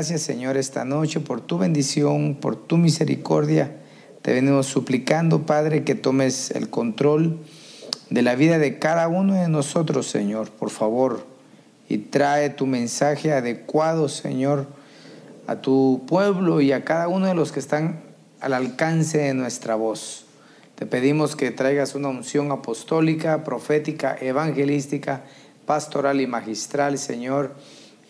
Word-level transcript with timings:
Gracias, 0.00 0.22
Señor, 0.22 0.56
esta 0.56 0.86
noche 0.86 1.20
por 1.20 1.42
tu 1.42 1.58
bendición, 1.58 2.34
por 2.34 2.56
tu 2.56 2.78
misericordia. 2.78 3.76
Te 4.22 4.32
venimos 4.32 4.64
suplicando, 4.64 5.44
Padre, 5.44 5.84
que 5.84 5.94
tomes 5.94 6.52
el 6.52 6.70
control 6.70 7.38
de 8.08 8.22
la 8.22 8.34
vida 8.34 8.56
de 8.56 8.78
cada 8.78 9.08
uno 9.08 9.34
de 9.34 9.48
nosotros, 9.48 10.06
Señor, 10.06 10.52
por 10.52 10.70
favor. 10.70 11.26
Y 11.86 11.98
trae 11.98 12.48
tu 12.48 12.64
mensaje 12.64 13.34
adecuado, 13.34 14.08
Señor, 14.08 14.68
a 15.46 15.56
tu 15.56 16.06
pueblo 16.08 16.62
y 16.62 16.72
a 16.72 16.82
cada 16.82 17.06
uno 17.06 17.26
de 17.26 17.34
los 17.34 17.52
que 17.52 17.60
están 17.60 18.00
al 18.40 18.54
alcance 18.54 19.18
de 19.18 19.34
nuestra 19.34 19.74
voz. 19.74 20.24
Te 20.76 20.86
pedimos 20.86 21.36
que 21.36 21.50
traigas 21.50 21.94
una 21.94 22.08
unción 22.08 22.50
apostólica, 22.52 23.44
profética, 23.44 24.16
evangelística, 24.18 25.24
pastoral 25.66 26.22
y 26.22 26.26
magistral, 26.26 26.96
Señor 26.96 27.54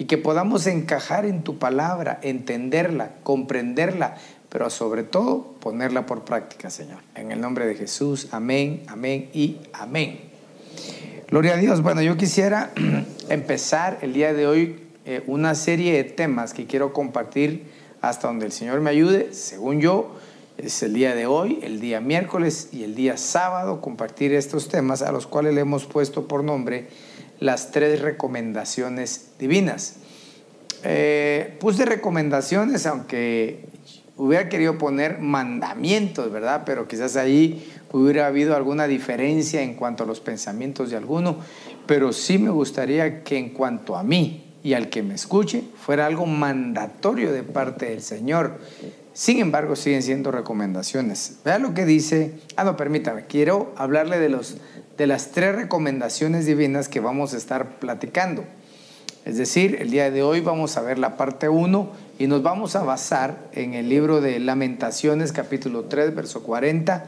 y 0.00 0.06
que 0.06 0.16
podamos 0.16 0.66
encajar 0.66 1.26
en 1.26 1.42
tu 1.42 1.58
palabra, 1.58 2.20
entenderla, 2.22 3.10
comprenderla, 3.22 4.16
pero 4.48 4.70
sobre 4.70 5.02
todo 5.02 5.56
ponerla 5.60 6.06
por 6.06 6.24
práctica, 6.24 6.70
Señor. 6.70 7.00
En 7.14 7.30
el 7.32 7.42
nombre 7.42 7.66
de 7.66 7.74
Jesús, 7.74 8.28
amén, 8.30 8.82
amén 8.86 9.28
y 9.34 9.58
amén. 9.74 10.20
Gloria 11.28 11.52
a 11.52 11.56
Dios. 11.58 11.82
Bueno, 11.82 12.00
yo 12.00 12.16
quisiera 12.16 12.70
empezar 13.28 13.98
el 14.00 14.14
día 14.14 14.32
de 14.32 14.46
hoy 14.46 14.80
eh, 15.04 15.22
una 15.26 15.54
serie 15.54 15.92
de 15.92 16.04
temas 16.04 16.54
que 16.54 16.64
quiero 16.64 16.94
compartir 16.94 17.70
hasta 18.00 18.26
donde 18.26 18.46
el 18.46 18.52
Señor 18.52 18.80
me 18.80 18.88
ayude, 18.88 19.34
según 19.34 19.82
yo. 19.82 20.16
Es 20.56 20.82
el 20.82 20.94
día 20.94 21.14
de 21.14 21.26
hoy, 21.26 21.58
el 21.62 21.78
día 21.78 22.00
miércoles 22.00 22.70
y 22.72 22.84
el 22.84 22.94
día 22.94 23.18
sábado 23.18 23.82
compartir 23.82 24.32
estos 24.32 24.70
temas 24.70 25.02
a 25.02 25.12
los 25.12 25.26
cuales 25.26 25.52
le 25.52 25.60
hemos 25.60 25.84
puesto 25.84 26.26
por 26.26 26.42
nombre 26.42 26.88
las 27.40 27.72
tres 27.72 28.00
recomendaciones 28.00 29.32
divinas. 29.38 29.96
Eh, 30.84 31.56
puse 31.60 31.84
recomendaciones, 31.84 32.86
aunque 32.86 33.64
hubiera 34.16 34.48
querido 34.48 34.78
poner 34.78 35.18
mandamientos, 35.18 36.30
¿verdad? 36.30 36.62
Pero 36.64 36.86
quizás 36.86 37.16
ahí 37.16 37.66
hubiera 37.92 38.26
habido 38.26 38.54
alguna 38.54 38.86
diferencia 38.86 39.62
en 39.62 39.74
cuanto 39.74 40.04
a 40.04 40.06
los 40.06 40.20
pensamientos 40.20 40.90
de 40.90 40.96
alguno, 40.96 41.38
pero 41.86 42.12
sí 42.12 42.38
me 42.38 42.50
gustaría 42.50 43.24
que 43.24 43.38
en 43.38 43.50
cuanto 43.50 43.96
a 43.96 44.02
mí 44.02 44.44
y 44.62 44.74
al 44.74 44.90
que 44.90 45.02
me 45.02 45.14
escuche 45.14 45.64
fuera 45.74 46.06
algo 46.06 46.26
mandatorio 46.26 47.32
de 47.32 47.42
parte 47.42 47.86
del 47.86 48.02
Señor. 48.02 48.58
Sin 49.12 49.38
embargo, 49.38 49.74
siguen 49.74 50.02
siendo 50.02 50.30
recomendaciones. 50.30 51.40
Vea 51.44 51.58
lo 51.58 51.74
que 51.74 51.84
dice. 51.84 52.34
Ah, 52.56 52.64
no, 52.64 52.76
permítame. 52.76 53.26
Quiero 53.26 53.72
hablarle 53.76 54.18
de 54.18 54.28
los 54.28 54.58
de 55.00 55.06
las 55.06 55.30
tres 55.30 55.56
recomendaciones 55.56 56.44
divinas 56.44 56.90
que 56.90 57.00
vamos 57.00 57.32
a 57.32 57.38
estar 57.38 57.78
platicando. 57.78 58.44
Es 59.24 59.38
decir, 59.38 59.78
el 59.80 59.90
día 59.90 60.10
de 60.10 60.22
hoy 60.22 60.42
vamos 60.42 60.76
a 60.76 60.82
ver 60.82 60.98
la 60.98 61.16
parte 61.16 61.48
1 61.48 61.90
y 62.18 62.26
nos 62.26 62.42
vamos 62.42 62.76
a 62.76 62.82
basar 62.82 63.48
en 63.52 63.72
el 63.72 63.88
libro 63.88 64.20
de 64.20 64.38
Lamentaciones 64.40 65.32
capítulo 65.32 65.84
3, 65.84 66.14
verso 66.14 66.42
40. 66.42 67.06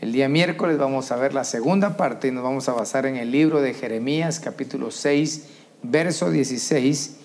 El 0.00 0.12
día 0.12 0.30
miércoles 0.30 0.78
vamos 0.78 1.12
a 1.12 1.16
ver 1.16 1.34
la 1.34 1.44
segunda 1.44 1.98
parte 1.98 2.28
y 2.28 2.30
nos 2.30 2.42
vamos 2.42 2.66
a 2.70 2.72
basar 2.72 3.04
en 3.04 3.16
el 3.16 3.30
libro 3.30 3.60
de 3.60 3.74
Jeremías 3.74 4.40
capítulo 4.40 4.90
6, 4.90 5.48
verso 5.82 6.30
16. 6.30 7.16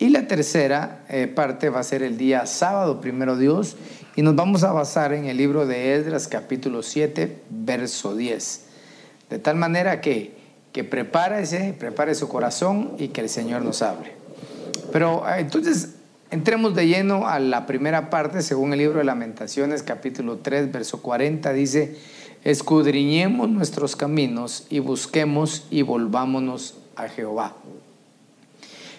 Y 0.00 0.08
la 0.08 0.26
tercera 0.26 1.04
eh, 1.08 1.28
parte 1.28 1.70
va 1.70 1.78
a 1.78 1.84
ser 1.84 2.02
el 2.02 2.18
día 2.18 2.46
sábado, 2.46 3.00
primero 3.00 3.36
Dios, 3.36 3.76
y 4.16 4.22
nos 4.22 4.34
vamos 4.34 4.64
a 4.64 4.72
basar 4.72 5.12
en 5.12 5.26
el 5.26 5.36
libro 5.36 5.66
de 5.66 5.94
Esdras 5.94 6.26
capítulo 6.26 6.82
7, 6.82 7.42
verso 7.48 8.16
10. 8.16 8.71
De 9.32 9.38
tal 9.38 9.56
manera 9.56 10.02
que, 10.02 10.34
que 10.74 10.84
prepárese, 10.84 11.74
prepare 11.78 12.14
su 12.14 12.28
corazón 12.28 12.92
y 12.98 13.08
que 13.08 13.22
el 13.22 13.30
Señor 13.30 13.62
nos 13.62 13.80
hable. 13.80 14.12
Pero 14.92 15.24
ah, 15.24 15.40
entonces 15.40 15.94
entremos 16.30 16.74
de 16.74 16.86
lleno 16.86 17.26
a 17.26 17.38
la 17.38 17.64
primera 17.64 18.10
parte, 18.10 18.42
según 18.42 18.74
el 18.74 18.80
libro 18.80 18.98
de 18.98 19.04
Lamentaciones, 19.04 19.82
capítulo 19.82 20.40
3, 20.42 20.70
verso 20.70 21.00
40, 21.00 21.50
dice, 21.54 21.96
escudriñemos 22.44 23.48
nuestros 23.48 23.96
caminos 23.96 24.66
y 24.68 24.80
busquemos 24.80 25.66
y 25.70 25.80
volvámonos 25.80 26.74
a 26.94 27.08
Jehová. 27.08 27.56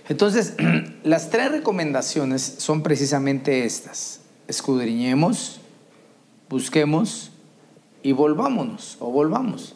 Entonces, 0.10 0.56
las 1.04 1.30
tres 1.30 1.52
recomendaciones 1.52 2.42
son 2.58 2.82
precisamente 2.82 3.66
estas. 3.66 4.22
Escudriñemos, 4.48 5.62
busquemos 6.50 7.30
y 8.02 8.14
volvámonos 8.14 8.98
o 9.00 9.12
volvamos. 9.12 9.76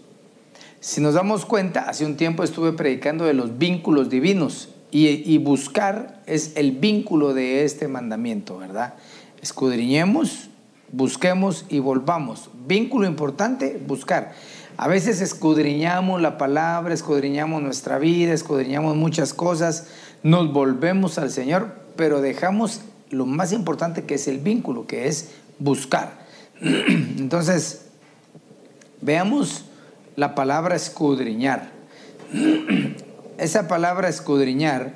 Si 0.79 1.01
nos 1.01 1.15
damos 1.15 1.45
cuenta, 1.45 1.89
hace 1.89 2.05
un 2.05 2.17
tiempo 2.17 2.43
estuve 2.43 2.71
predicando 2.71 3.25
de 3.25 3.33
los 3.33 3.57
vínculos 3.57 4.09
divinos 4.09 4.69
y, 4.91 5.37
buscar 5.39 6.21
es 6.27 6.53
el 6.55 6.71
vínculo 6.71 7.33
de 7.33 7.63
este 7.65 7.87
mandamiento, 7.87 8.57
¿verdad? 8.57 8.93
Escudriñemos, 9.41 10.49
busquemos 10.91 11.65
y 11.69 11.79
volvamos. 11.79 12.49
Vínculo 12.67 13.07
importante, 13.07 13.81
buscar. 13.85 14.33
A 14.77 14.87
veces 14.87 15.19
escudriñamos 15.21 16.21
la 16.21 16.37
palabra, 16.37 16.93
escudriñamos 16.93 17.61
nuestra 17.63 17.97
vida, 17.97 18.33
escudriñamos 18.33 18.95
muchas 18.95 19.33
cosas, 19.33 19.87
nos 20.21 20.53
volvemos 20.53 21.17
al 21.17 21.31
Señor, 21.31 21.73
pero 21.95 22.21
dejamos 22.21 22.81
lo 23.09 23.25
más 23.25 23.51
importante 23.51 24.03
que 24.03 24.15
es 24.15 24.27
el 24.27 24.37
vínculo, 24.37 24.85
que 24.85 25.07
es 25.07 25.31
buscar. 25.57 26.19
Entonces, 26.61 27.87
veamos 29.01 29.66
la 30.17 30.33
palabra 30.33 30.75
escudriñar. 30.75 31.69
Esa 33.37 33.67
palabra 33.67 34.09
escudriñar 34.09 34.93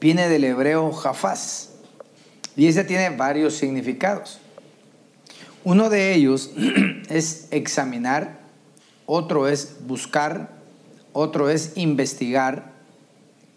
viene 0.00 0.30
del 0.30 0.44
hebreo 0.44 0.90
jafaz 0.92 1.74
y 2.56 2.68
ese 2.68 2.84
tiene 2.84 3.14
varios 3.14 3.52
significados. 3.52 4.40
Uno 5.62 5.90
de 5.90 6.14
ellos 6.14 6.52
es 7.10 7.48
examinar, 7.50 8.38
otro 9.04 9.46
es 9.46 9.76
buscar, 9.86 10.52
otro 11.12 11.50
es 11.50 11.76
investigar 11.76 12.72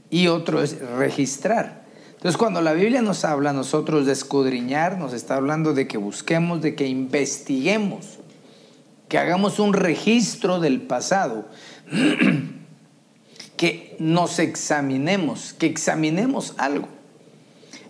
y 0.10 0.28
otro 0.28 0.62
es 0.62 0.82
registrar. 0.82 1.86
Entonces 2.12 2.36
cuando 2.36 2.62
la 2.62 2.74
Biblia 2.74 3.02
nos 3.02 3.24
habla 3.24 3.52
a 3.52 3.54
nosotros 3.54 4.06
de 4.06 4.12
escudriñar, 4.12 4.98
nos 4.98 5.14
está 5.14 5.36
hablando 5.36 5.74
de 5.74 5.88
que 5.88 5.98
busquemos, 5.98 6.62
de 6.62 6.76
que 6.76 6.88
investiguemos 6.88 8.19
que 9.10 9.18
hagamos 9.18 9.60
un 9.60 9.74
registro 9.74 10.60
del 10.60 10.82
pasado, 10.82 11.50
que 13.58 13.96
nos 14.00 14.40
examinemos, 14.40 15.54
que 15.54 15.66
examinemos 15.66 16.54
algo. 16.58 16.88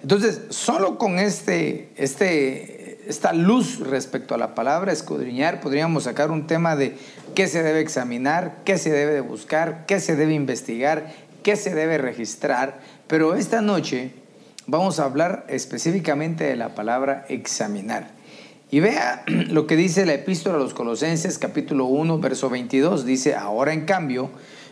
Entonces, 0.02 0.42
solo 0.50 0.98
con 0.98 1.20
este, 1.20 1.92
este, 1.98 3.02
esta 3.10 3.34
luz 3.34 3.80
respecto 3.80 4.34
a 4.34 4.38
la 4.38 4.56
palabra 4.56 4.94
escudriñar, 4.94 5.60
podríamos 5.60 6.06
sacar 6.06 6.32
un 6.32 6.48
tema 6.48 6.78
de 6.78 6.96
qué 7.36 7.48
se 7.48 7.64
debe 7.64 7.82
examinar, 7.82 8.62
qué 8.64 8.78
se 8.78 8.90
debe 8.90 9.20
buscar, 9.20 9.86
qué 9.86 10.00
se 10.00 10.16
debe 10.16 10.34
investigar, 10.34 11.14
qué 11.44 11.58
se 11.58 11.76
debe 11.76 11.98
registrar. 11.98 12.80
Pero 13.08 13.36
esta 13.36 13.62
noche 13.62 14.14
vamos 14.68 15.02
a 15.02 15.04
hablar 15.04 15.46
específicamente 15.50 16.46
de 16.46 16.56
la 16.56 16.76
palabra 16.76 17.26
examinar. 17.28 18.19
Y 18.72 18.80
vea 18.80 19.24
lo 19.28 19.68
que 19.68 19.76
dice 19.76 20.06
la 20.06 20.14
epístola 20.14 20.58
a 20.58 20.60
los 20.60 20.74
Colosenses 20.74 21.38
capítulo 21.38 21.86
1, 21.86 22.20
verso 22.20 22.50
22. 22.50 23.06
Dice, 23.06 23.36
ahora 23.36 23.74
en 23.74 23.86
cambio, 23.86 24.30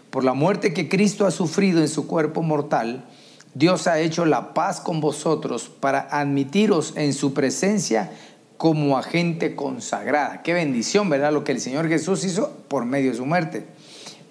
por 0.10 0.24
la 0.24 0.34
muerte 0.34 0.74
que 0.74 0.88
Cristo 0.88 1.26
ha 1.26 1.32
sufrido 1.32 1.82
en 1.82 1.88
su 1.88 2.08
cuerpo 2.08 2.44
mortal, 2.44 3.06
Dios 3.54 3.88
ha 3.88 4.00
hecho 4.00 4.26
la 4.26 4.54
paz 4.54 4.82
con 4.82 5.02
vosotros 5.02 5.70
para 5.80 6.02
admitiros 6.12 6.94
en 6.96 7.14
su 7.14 7.34
presencia 7.34 8.12
como 8.58 8.98
agente 8.98 9.56
consagrada. 9.56 10.44
Qué 10.44 10.54
bendición, 10.54 11.10
¿verdad? 11.10 11.32
Lo 11.32 11.44
que 11.44 11.52
el 11.52 11.60
Señor 11.60 11.88
Jesús 11.88 12.24
hizo 12.24 12.52
por 12.68 12.86
medio 12.86 13.12
de 13.12 13.18
su 13.18 13.26
muerte. 13.26 13.66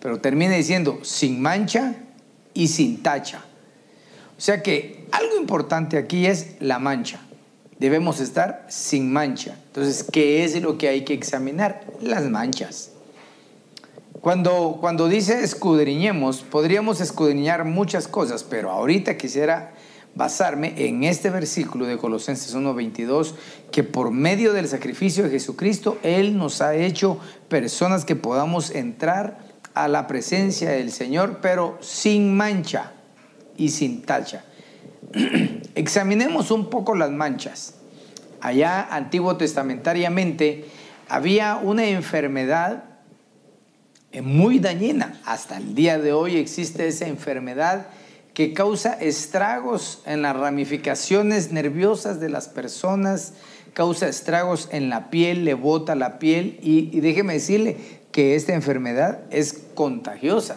Pero 0.01 0.21
termina 0.21 0.55
diciendo, 0.55 1.01
sin 1.03 1.41
mancha 1.41 1.95
y 2.55 2.69
sin 2.69 3.03
tacha. 3.03 3.41
O 4.39 4.41
sea 4.41 4.63
que 4.63 5.07
algo 5.11 5.37
importante 5.37 5.97
aquí 5.97 6.27
es 6.27 6.57
la 6.61 6.79
mancha. 6.79 7.26
Debemos 7.79 8.21
estar 8.21 8.67
sin 8.69 9.13
mancha. 9.13 9.57
Entonces, 9.69 10.05
¿qué 10.11 10.45
es 10.45 10.61
lo 10.61 10.79
que 10.79 10.89
hay 10.89 11.05
que 11.05 11.15
examinar? 11.15 11.85
Las 12.01 12.25
manchas. 12.25 12.91
Cuando, 14.21 14.79
cuando 14.81 15.09
dice 15.09 15.45
escudriñemos, 15.45 16.43
podríamos 16.43 17.01
escudriñar 17.01 17.65
muchas 17.65 18.09
cosas, 18.09 18.43
pero 18.43 18.71
ahorita 18.71 19.17
quisiera 19.17 19.73
basarme 20.17 20.73
en 20.79 21.05
este 21.05 21.31
versículo 21.31 21.87
de 21.87 21.99
Colosenses 21.99 22.55
1:22, 22.55 23.35
que 23.71 23.85
por 23.85 24.11
medio 24.11 24.53
del 24.53 24.67
sacrificio 24.67 25.25
de 25.25 25.31
Jesucristo, 25.31 25.99
Él 26.03 26.37
nos 26.37 26.63
ha 26.63 26.75
hecho 26.75 27.21
personas 27.49 28.05
que 28.05 28.17
podamos 28.17 28.71
entrar 28.71 29.39
a 29.75 29.89
la 29.89 30.07
presencia 30.07 30.71
del 30.71 30.91
Señor, 30.91 31.39
pero 31.43 31.77
sin 31.81 32.35
mancha 32.35 32.95
y 33.57 33.69
sin 33.69 34.03
tacha. 34.03 34.45
Examinemos 35.77 36.51
un 36.51 36.71
poco 36.71 36.95
las 36.95 37.11
manchas. 37.11 37.75
Allá 38.41 38.83
antiguo 38.83 39.37
testamentariamente 39.37 40.65
había 41.07 41.57
una 41.57 41.85
enfermedad 41.85 42.85
muy 44.23 44.59
dañina. 44.59 45.21
Hasta 45.27 45.59
el 45.59 45.75
día 45.75 45.99
de 45.99 46.15
hoy 46.15 46.39
existe 46.39 46.89
esa 46.89 47.07
enfermedad 47.07 47.89
que 48.33 48.55
causa 48.55 48.95
estragos 48.95 50.03
en 50.07 50.23
las 50.23 50.35
ramificaciones 50.35 51.53
nerviosas 51.53 52.21
de 52.21 52.31
las 52.31 52.49
personas, 52.49 53.35
causa 53.75 54.09
estragos 54.09 54.71
en 54.73 54.89
la 54.89 55.11
piel, 55.11 55.45
le 55.45 55.53
bota 55.53 55.95
la 55.95 56.19
piel 56.19 56.59
y, 56.63 57.01
déjeme 57.01 57.35
decirle 57.35 57.77
que 58.13 58.35
esta 58.35 58.55
enfermedad 58.55 59.21
es 59.29 59.53
contagiosa. 59.75 60.57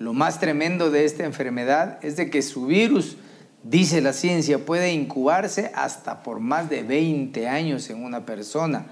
Lo 0.00 0.12
más 0.12 0.40
tremendo 0.40 0.90
de 0.90 1.04
esta 1.04 1.24
enfermedad 1.24 2.00
es 2.02 2.16
de 2.16 2.30
que 2.30 2.42
su 2.42 2.66
virus, 2.66 3.16
dice 3.64 4.00
la 4.00 4.12
ciencia, 4.12 4.64
puede 4.64 4.92
incubarse 4.92 5.72
hasta 5.74 6.22
por 6.22 6.38
más 6.38 6.70
de 6.70 6.82
20 6.82 7.48
años 7.48 7.90
en 7.90 8.04
una 8.04 8.24
persona. 8.24 8.86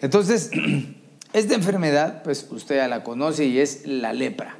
Entonces, 0.00 0.50
esta 1.32 1.54
enfermedad, 1.54 2.22
pues 2.22 2.46
usted 2.50 2.76
ya 2.76 2.88
la 2.88 3.02
conoce 3.02 3.46
y 3.46 3.58
es 3.58 3.86
la 3.86 4.12
lepra. 4.12 4.56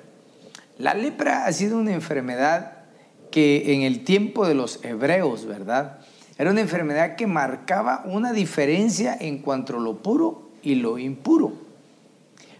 La 0.78 0.94
lepra 0.94 1.46
ha 1.46 1.52
sido 1.52 1.78
una 1.78 1.92
enfermedad 1.92 2.78
que 3.30 3.74
en 3.74 3.82
el 3.82 4.04
tiempo 4.04 4.46
de 4.46 4.54
los 4.54 4.84
hebreos, 4.84 5.46
¿verdad? 5.46 5.98
Era 6.38 6.50
una 6.50 6.60
enfermedad 6.60 7.16
que 7.16 7.26
marcaba 7.26 8.02
una 8.06 8.32
diferencia 8.32 9.16
en 9.18 9.38
cuanto 9.38 9.76
a 9.76 9.80
lo 9.80 10.02
puro 10.02 10.50
y 10.62 10.76
lo 10.76 10.98
impuro. 10.98 11.52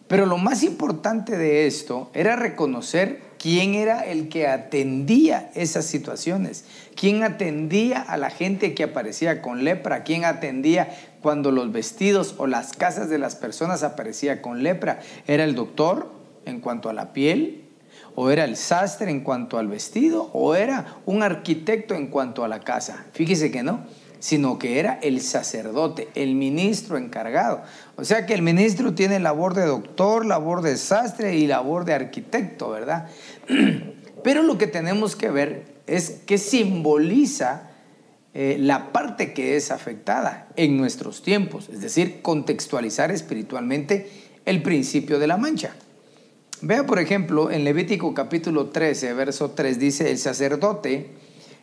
Pero 0.08 0.26
lo 0.26 0.36
más 0.36 0.62
importante 0.62 1.38
de 1.38 1.66
esto 1.66 2.10
era 2.12 2.36
reconocer 2.36 3.31
quién 3.42 3.74
era 3.74 4.02
el 4.02 4.28
que 4.28 4.46
atendía 4.46 5.50
esas 5.56 5.84
situaciones, 5.84 6.64
quién 6.94 7.24
atendía 7.24 8.00
a 8.00 8.16
la 8.16 8.30
gente 8.30 8.72
que 8.72 8.84
aparecía 8.84 9.42
con 9.42 9.64
lepra, 9.64 10.04
quién 10.04 10.24
atendía 10.24 10.96
cuando 11.20 11.50
los 11.50 11.72
vestidos 11.72 12.36
o 12.38 12.46
las 12.46 12.72
casas 12.72 13.10
de 13.10 13.18
las 13.18 13.34
personas 13.34 13.82
aparecía 13.82 14.40
con 14.42 14.62
lepra. 14.62 15.00
Era 15.26 15.42
el 15.42 15.56
doctor 15.56 16.12
en 16.46 16.60
cuanto 16.60 16.88
a 16.88 16.92
la 16.92 17.12
piel, 17.12 17.64
o 18.14 18.30
era 18.30 18.44
el 18.44 18.56
sastre 18.56 19.10
en 19.10 19.22
cuanto 19.22 19.58
al 19.58 19.66
vestido, 19.66 20.30
o 20.32 20.54
era 20.54 20.98
un 21.04 21.24
arquitecto 21.24 21.94
en 21.94 22.06
cuanto 22.06 22.44
a 22.44 22.48
la 22.48 22.60
casa. 22.60 23.06
Fíjese 23.12 23.50
que 23.50 23.64
no, 23.64 23.80
sino 24.22 24.56
que 24.56 24.78
era 24.78 25.00
el 25.02 25.20
sacerdote, 25.20 26.08
el 26.14 26.36
ministro 26.36 26.96
encargado. 26.96 27.62
O 27.96 28.04
sea 28.04 28.24
que 28.24 28.34
el 28.34 28.42
ministro 28.42 28.94
tiene 28.94 29.18
labor 29.18 29.54
de 29.54 29.66
doctor, 29.66 30.24
labor 30.24 30.62
de 30.62 30.76
sastre 30.76 31.34
y 31.34 31.48
labor 31.48 31.84
de 31.84 31.94
arquitecto, 31.94 32.70
¿verdad? 32.70 33.08
Pero 34.24 34.42
lo 34.42 34.58
que 34.58 34.66
tenemos 34.66 35.16
que 35.16 35.30
ver 35.30 35.64
es 35.86 36.20
qué 36.26 36.38
simboliza 36.38 37.70
eh, 38.34 38.56
la 38.58 38.92
parte 38.92 39.32
que 39.32 39.56
es 39.56 39.70
afectada 39.70 40.48
en 40.56 40.76
nuestros 40.76 41.22
tiempos, 41.22 41.68
es 41.68 41.80
decir, 41.82 42.22
contextualizar 42.22 43.10
espiritualmente 43.10 44.08
el 44.46 44.62
principio 44.62 45.18
de 45.18 45.26
la 45.26 45.36
mancha. 45.36 45.74
Vea, 46.62 46.86
por 46.86 46.98
ejemplo, 46.98 47.50
en 47.50 47.64
Levítico 47.64 48.14
capítulo 48.14 48.70
13, 48.70 49.12
verso 49.14 49.50
3 49.50 49.78
dice, 49.78 50.10
el 50.10 50.18
sacerdote 50.18 51.10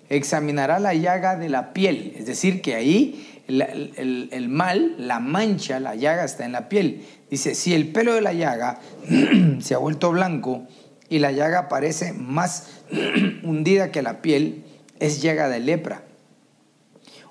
examinará 0.09 0.79
la 0.79 0.93
llaga 0.93 1.37
de 1.37 1.49
la 1.49 1.73
piel, 1.73 2.13
es 2.17 2.25
decir, 2.25 2.61
que 2.61 2.75
ahí 2.75 3.41
el, 3.47 4.49
mal, 4.49 4.95
la 4.99 5.19
mancha, 5.19 5.79
la 5.79 5.95
llaga 5.95 6.23
está 6.23 6.45
en 6.45 6.51
la 6.51 6.69
piel. 6.69 7.03
Dice, 7.31 7.55
si 7.55 7.73
el 7.73 7.87
pelo 7.87 8.13
de 8.13 8.21
la 8.21 8.33
llaga 8.33 8.79
se 9.59 9.73
ha 9.73 9.77
vuelto 9.77 10.11
blanco 10.11 10.67
y 11.09 11.19
la 11.19 11.31
llaga 11.31 11.67
parece 11.67 12.13
más 12.13 12.67
hundida 13.43 13.91
que 13.91 14.01
la 14.01 14.21
piel, 14.21 14.63
es 14.99 15.21
llaga 15.21 15.49
de 15.49 15.59
lepra. 15.59 16.03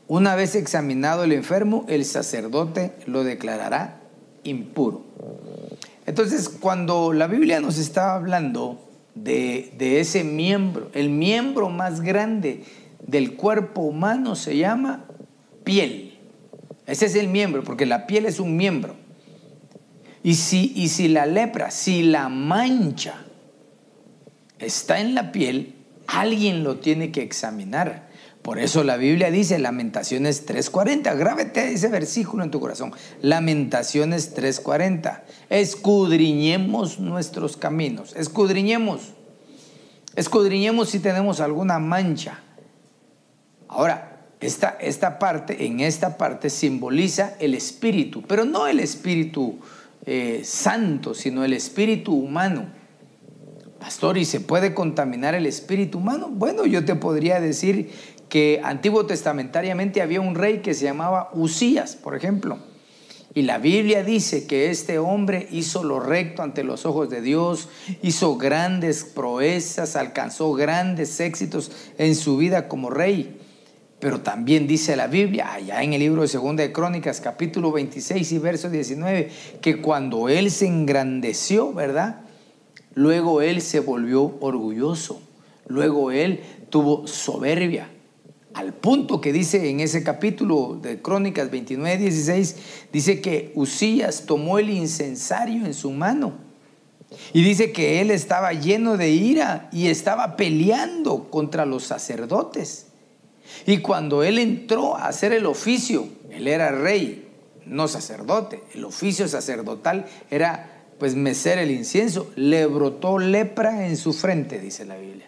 Una 0.08 0.34
vez 0.34 0.54
examinado 0.54 1.24
el 1.24 1.32
enfermo, 1.32 1.84
el 1.88 2.04
sacerdote 2.04 2.92
lo 3.06 3.24
declarará 3.24 4.00
impuro. 4.42 5.04
Entonces, 6.06 6.48
cuando 6.48 7.12
la 7.12 7.26
Biblia 7.26 7.60
nos 7.60 7.78
está 7.78 8.14
hablando 8.14 8.88
de, 9.14 10.00
ese 10.00 10.24
miembro, 10.24 10.90
el 10.94 11.10
miembro 11.10 11.68
más 11.68 12.00
grande 12.00 12.64
del 13.06 13.36
cuerpo 13.36 13.82
humano 13.82 14.34
se 14.34 14.56
llama 14.56 15.04
piel. 15.64 16.18
Ese 16.86 17.04
es 17.06 17.14
el 17.14 17.28
miembro, 17.28 17.62
porque 17.62 17.84
la 17.84 18.06
piel 18.06 18.24
es 18.24 18.40
un 18.40 18.56
miembro. 18.56 18.96
Y 20.22 20.36
si, 20.36 20.72
y 20.74 20.88
si 20.88 21.08
la 21.08 21.26
lepra, 21.26 21.70
si 21.70 22.02
la 22.02 22.30
mancha 22.30 23.26
está 24.58 25.00
en 25.00 25.14
la 25.14 25.32
piel, 25.32 25.74
alguien 26.06 26.64
lo 26.64 26.78
tiene 26.78 27.12
que 27.12 27.22
examinar. 27.22 28.08
Por 28.42 28.58
eso 28.58 28.82
la 28.82 28.96
Biblia 28.96 29.30
dice 29.30 29.58
Lamentaciones 29.58 30.46
3:40. 30.46 31.14
Grábete 31.16 31.72
ese 31.72 31.88
versículo 31.88 32.44
en 32.44 32.50
tu 32.50 32.60
corazón. 32.60 32.92
Lamentaciones 33.20 34.34
3:40. 34.34 35.24
Escudriñemos 35.50 36.98
nuestros 36.98 37.56
caminos. 37.56 38.14
Escudriñemos. 38.16 39.12
Escudriñemos 40.16 40.88
si 40.88 41.00
tenemos 41.00 41.40
alguna 41.40 41.78
mancha. 41.78 42.40
Ahora, 43.68 44.18
esta, 44.40 44.78
esta 44.80 45.18
parte, 45.18 45.66
en 45.66 45.80
esta 45.80 46.16
parte 46.16 46.48
simboliza 46.48 47.34
el 47.40 47.54
espíritu, 47.54 48.22
pero 48.22 48.44
no 48.44 48.66
el 48.66 48.80
espíritu 48.80 49.58
eh, 50.06 50.40
santo, 50.44 51.12
sino 51.12 51.44
el 51.44 51.52
espíritu 51.52 52.14
humano. 52.14 52.77
Pastor, 53.80 54.18
¿y 54.18 54.24
se 54.24 54.40
puede 54.40 54.74
contaminar 54.74 55.34
el 55.34 55.46
espíritu 55.46 55.98
humano? 55.98 56.28
Bueno, 56.30 56.66
yo 56.66 56.84
te 56.84 56.96
podría 56.96 57.40
decir 57.40 57.90
que 58.28 58.60
antiguo 58.64 59.06
testamentariamente 59.06 60.02
había 60.02 60.20
un 60.20 60.34
rey 60.34 60.58
que 60.58 60.74
se 60.74 60.84
llamaba 60.84 61.30
Usías, 61.32 61.94
por 61.94 62.16
ejemplo. 62.16 62.58
Y 63.34 63.42
la 63.42 63.58
Biblia 63.58 64.02
dice 64.02 64.46
que 64.46 64.70
este 64.70 64.98
hombre 64.98 65.46
hizo 65.52 65.84
lo 65.84 66.00
recto 66.00 66.42
ante 66.42 66.64
los 66.64 66.86
ojos 66.86 67.08
de 67.08 67.20
Dios, 67.20 67.68
hizo 68.02 68.36
grandes 68.36 69.04
proezas, 69.04 69.94
alcanzó 69.96 70.52
grandes 70.54 71.20
éxitos 71.20 71.70
en 71.98 72.16
su 72.16 72.36
vida 72.36 72.66
como 72.66 72.90
rey. 72.90 73.38
Pero 74.00 74.20
también 74.20 74.66
dice 74.66 74.96
la 74.96 75.06
Biblia, 75.06 75.52
allá 75.52 75.82
en 75.82 75.92
el 75.92 76.00
libro 76.00 76.22
de 76.22 76.28
Segunda 76.28 76.62
de 76.62 76.72
Crónicas, 76.72 77.20
capítulo 77.20 77.70
26 77.70 78.32
y 78.32 78.38
verso 78.38 78.70
19, 78.70 79.30
que 79.60 79.80
cuando 79.80 80.28
él 80.28 80.50
se 80.50 80.66
engrandeció, 80.66 81.72
¿verdad? 81.72 82.27
Luego 82.98 83.42
él 83.42 83.62
se 83.62 83.78
volvió 83.78 84.34
orgulloso, 84.40 85.22
luego 85.68 86.10
él 86.10 86.40
tuvo 86.68 87.06
soberbia, 87.06 87.88
al 88.54 88.74
punto 88.74 89.20
que 89.20 89.32
dice 89.32 89.70
en 89.70 89.78
ese 89.78 90.02
capítulo 90.02 90.76
de 90.82 91.00
Crónicas 91.00 91.48
29, 91.48 91.96
16, 91.96 92.56
dice 92.92 93.20
que 93.20 93.52
Usías 93.54 94.26
tomó 94.26 94.58
el 94.58 94.70
incensario 94.70 95.64
en 95.64 95.74
su 95.74 95.92
mano. 95.92 96.32
Y 97.32 97.44
dice 97.44 97.70
que 97.70 98.00
él 98.00 98.10
estaba 98.10 98.52
lleno 98.52 98.96
de 98.96 99.10
ira 99.10 99.68
y 99.70 99.86
estaba 99.86 100.36
peleando 100.36 101.30
contra 101.30 101.66
los 101.66 101.84
sacerdotes. 101.84 102.88
Y 103.64 103.78
cuando 103.78 104.24
él 104.24 104.40
entró 104.40 104.96
a 104.96 105.06
hacer 105.06 105.32
el 105.32 105.46
oficio, 105.46 106.08
él 106.30 106.48
era 106.48 106.72
rey, 106.72 107.28
no 107.64 107.86
sacerdote, 107.86 108.60
el 108.74 108.84
oficio 108.84 109.28
sacerdotal 109.28 110.06
era 110.32 110.77
pues 110.98 111.14
mecer 111.14 111.58
el 111.58 111.70
incienso, 111.70 112.30
le 112.36 112.66
brotó 112.66 113.18
lepra 113.18 113.86
en 113.86 113.96
su 113.96 114.12
frente, 114.12 114.58
dice 114.58 114.84
la 114.84 114.96
Biblia. 114.96 115.26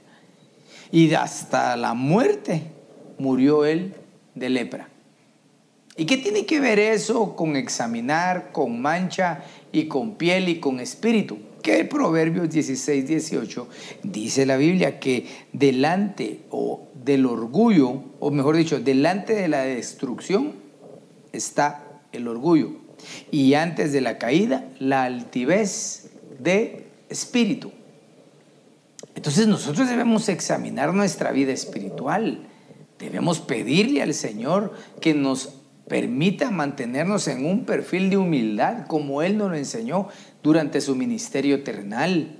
Y 0.93 1.15
hasta 1.15 1.77
la 1.77 1.95
muerte 1.95 2.63
murió 3.19 3.65
él 3.65 3.95
de 4.35 4.49
lepra. 4.49 4.89
¿Y 5.97 6.07
qué 6.07 6.17
tiene 6.17 6.47
que 6.47 6.61
ver 6.61 6.79
eso 6.79 7.37
con 7.37 7.57
examinar, 7.57 8.53
con 8.53 8.81
mancha 8.81 9.45
y 9.71 9.87
con 9.87 10.15
piel 10.15 10.49
y 10.49 10.59
con 10.59 10.81
espíritu? 10.81 11.39
Que 11.63 11.85
Proverbios 11.85 12.49
16, 12.49 13.07
18 13.07 13.69
dice 14.03 14.47
la 14.47 14.57
Biblia 14.57 14.99
que 14.99 15.27
delante 15.53 16.41
o 16.51 16.89
del 17.05 17.27
orgullo, 17.27 18.03
o 18.19 18.31
mejor 18.31 18.57
dicho, 18.57 18.81
delante 18.81 19.35
de 19.35 19.49
la 19.49 19.63
destrucción 19.63 20.55
está 21.33 22.01
el 22.13 22.29
orgullo. 22.29 22.80
Y 23.31 23.55
antes 23.55 23.93
de 23.93 24.01
la 24.01 24.19
caída, 24.19 24.69
la 24.79 25.05
altivez 25.05 26.11
de 26.39 26.87
espíritu. 27.09 27.73
Entonces 29.15 29.47
nosotros 29.47 29.89
debemos 29.89 30.29
examinar 30.29 30.95
nuestra 30.95 31.33
vida 31.33 31.53
espiritual 31.53 32.47
Debemos 33.01 33.41
pedirle 33.41 34.03
al 34.03 34.13
Señor 34.13 34.75
que 35.01 35.15
nos 35.15 35.55
permita 35.89 36.51
mantenernos 36.51 37.27
en 37.29 37.47
un 37.47 37.65
perfil 37.65 38.11
de 38.11 38.19
humildad 38.19 38.87
como 38.87 39.23
Él 39.23 39.39
nos 39.39 39.51
lo 39.51 39.57
enseñó 39.57 40.09
durante 40.43 40.83
su 40.83 40.95
ministerio 40.95 41.65
terrenal. 41.65 42.37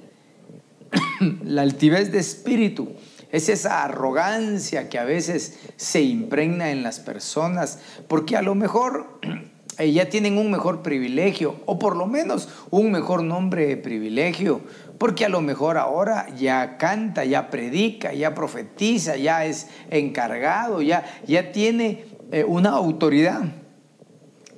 La 1.45 1.63
altivez 1.63 2.13
de 2.13 2.19
espíritu 2.19 2.93
es 3.33 3.49
esa 3.49 3.83
arrogancia 3.85 4.91
que 4.91 4.99
a 4.99 5.05
veces 5.05 5.59
se 5.77 6.03
impregna 6.03 6.71
en 6.71 6.83
las 6.83 7.01
personas, 7.01 7.79
porque 8.07 8.37
a 8.37 8.43
lo 8.43 8.55
mejor 8.55 9.19
ya 9.89 10.09
tienen 10.09 10.39
un 10.39 10.51
mejor 10.51 10.83
privilegio, 10.83 11.57
o 11.67 11.79
por 11.79 11.97
lo 11.97 12.07
menos 12.07 12.49
un 12.71 12.91
mejor 12.91 13.23
nombre 13.23 13.67
de 13.67 13.77
privilegio, 13.77 14.61
porque 14.99 15.25
a 15.25 15.29
lo 15.29 15.41
mejor 15.41 15.79
ahora 15.79 16.27
ya 16.37 16.77
canta, 16.77 17.25
ya 17.25 17.49
predica, 17.51 18.13
ya 18.13 18.35
profetiza, 18.35 19.17
ya 19.17 19.47
es 19.47 19.69
encargado, 19.91 20.83
ya, 20.83 21.05
ya 21.27 21.53
tiene 21.53 22.05
eh, 22.33 22.45
una 22.45 22.71
autoridad. 22.71 23.43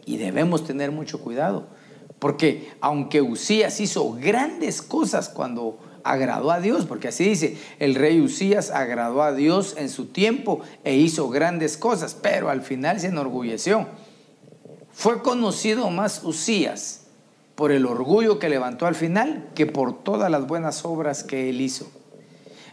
Y 0.05 0.17
debemos 0.17 0.65
tener 0.65 0.91
mucho 0.91 1.21
cuidado, 1.21 1.69
porque 2.19 2.73
aunque 2.81 3.23
Usías 3.23 3.79
hizo 3.81 4.13
grandes 4.15 4.83
cosas 4.83 5.29
cuando 5.29 5.79
agradó 6.05 6.51
a 6.51 6.61
Dios, 6.61 6.87
porque 6.87 7.09
así 7.09 7.25
dice, 7.25 7.57
el 7.79 7.95
rey 7.95 8.21
Usías 8.21 8.71
agradó 8.71 9.23
a 9.23 9.33
Dios 9.33 9.77
en 9.79 9.89
su 9.89 10.07
tiempo 10.07 10.61
e 10.85 10.97
hizo 10.97 11.29
grandes 11.29 11.77
cosas, 11.77 12.17
pero 12.21 12.51
al 12.51 12.63
final 12.63 12.99
se 12.99 13.09
enorgulleció. 13.09 13.87
Fue 14.93 15.23
conocido 15.23 15.91
más 15.91 16.23
Usías 16.25 17.03
por 17.55 17.73
el 17.73 17.87
orgullo 17.87 18.39
que 18.39 18.49
levantó 18.49 18.87
al 18.87 18.95
final 18.95 19.49
que 19.55 19.67
por 19.67 20.03
todas 20.03 20.31
las 20.31 20.47
buenas 20.47 20.85
obras 20.85 21.25
que 21.25 21.51
él 21.51 21.61
hizo. 21.61 21.91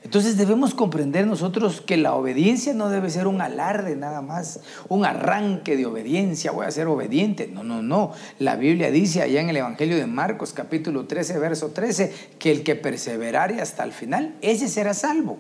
Entonces 0.04 0.38
debemos 0.38 0.74
comprender 0.74 1.28
nosotros 1.28 1.82
que 1.82 1.98
la 1.98 2.14
obediencia 2.14 2.74
no 2.74 2.90
debe 2.90 3.10
ser 3.10 3.28
un 3.28 3.42
alarde 3.42 3.96
nada 3.98 4.22
más, 4.22 4.62
un 4.88 5.04
arranque 5.06 5.76
de 5.76 5.86
obediencia, 5.86 6.52
voy 6.52 6.66
a 6.66 6.72
ser 6.72 6.88
obediente. 6.88 7.48
No, 7.48 7.64
no, 7.64 7.82
no. 7.82 8.14
La 8.40 8.56
Biblia 8.56 8.92
dice 8.92 9.22
allá 9.22 9.42
en 9.42 9.50
el 9.50 9.58
Evangelio 9.58 9.98
de 9.98 10.08
Marcos 10.08 10.54
capítulo 10.54 11.06
13, 11.06 11.38
verso 11.40 11.72
13, 11.72 12.14
que 12.40 12.52
el 12.52 12.64
que 12.64 12.76
perseverare 12.76 13.62
hasta 13.62 13.84
el 13.84 13.92
final, 13.92 14.36
ese 14.42 14.70
será 14.70 14.94
salvo. 14.94 15.38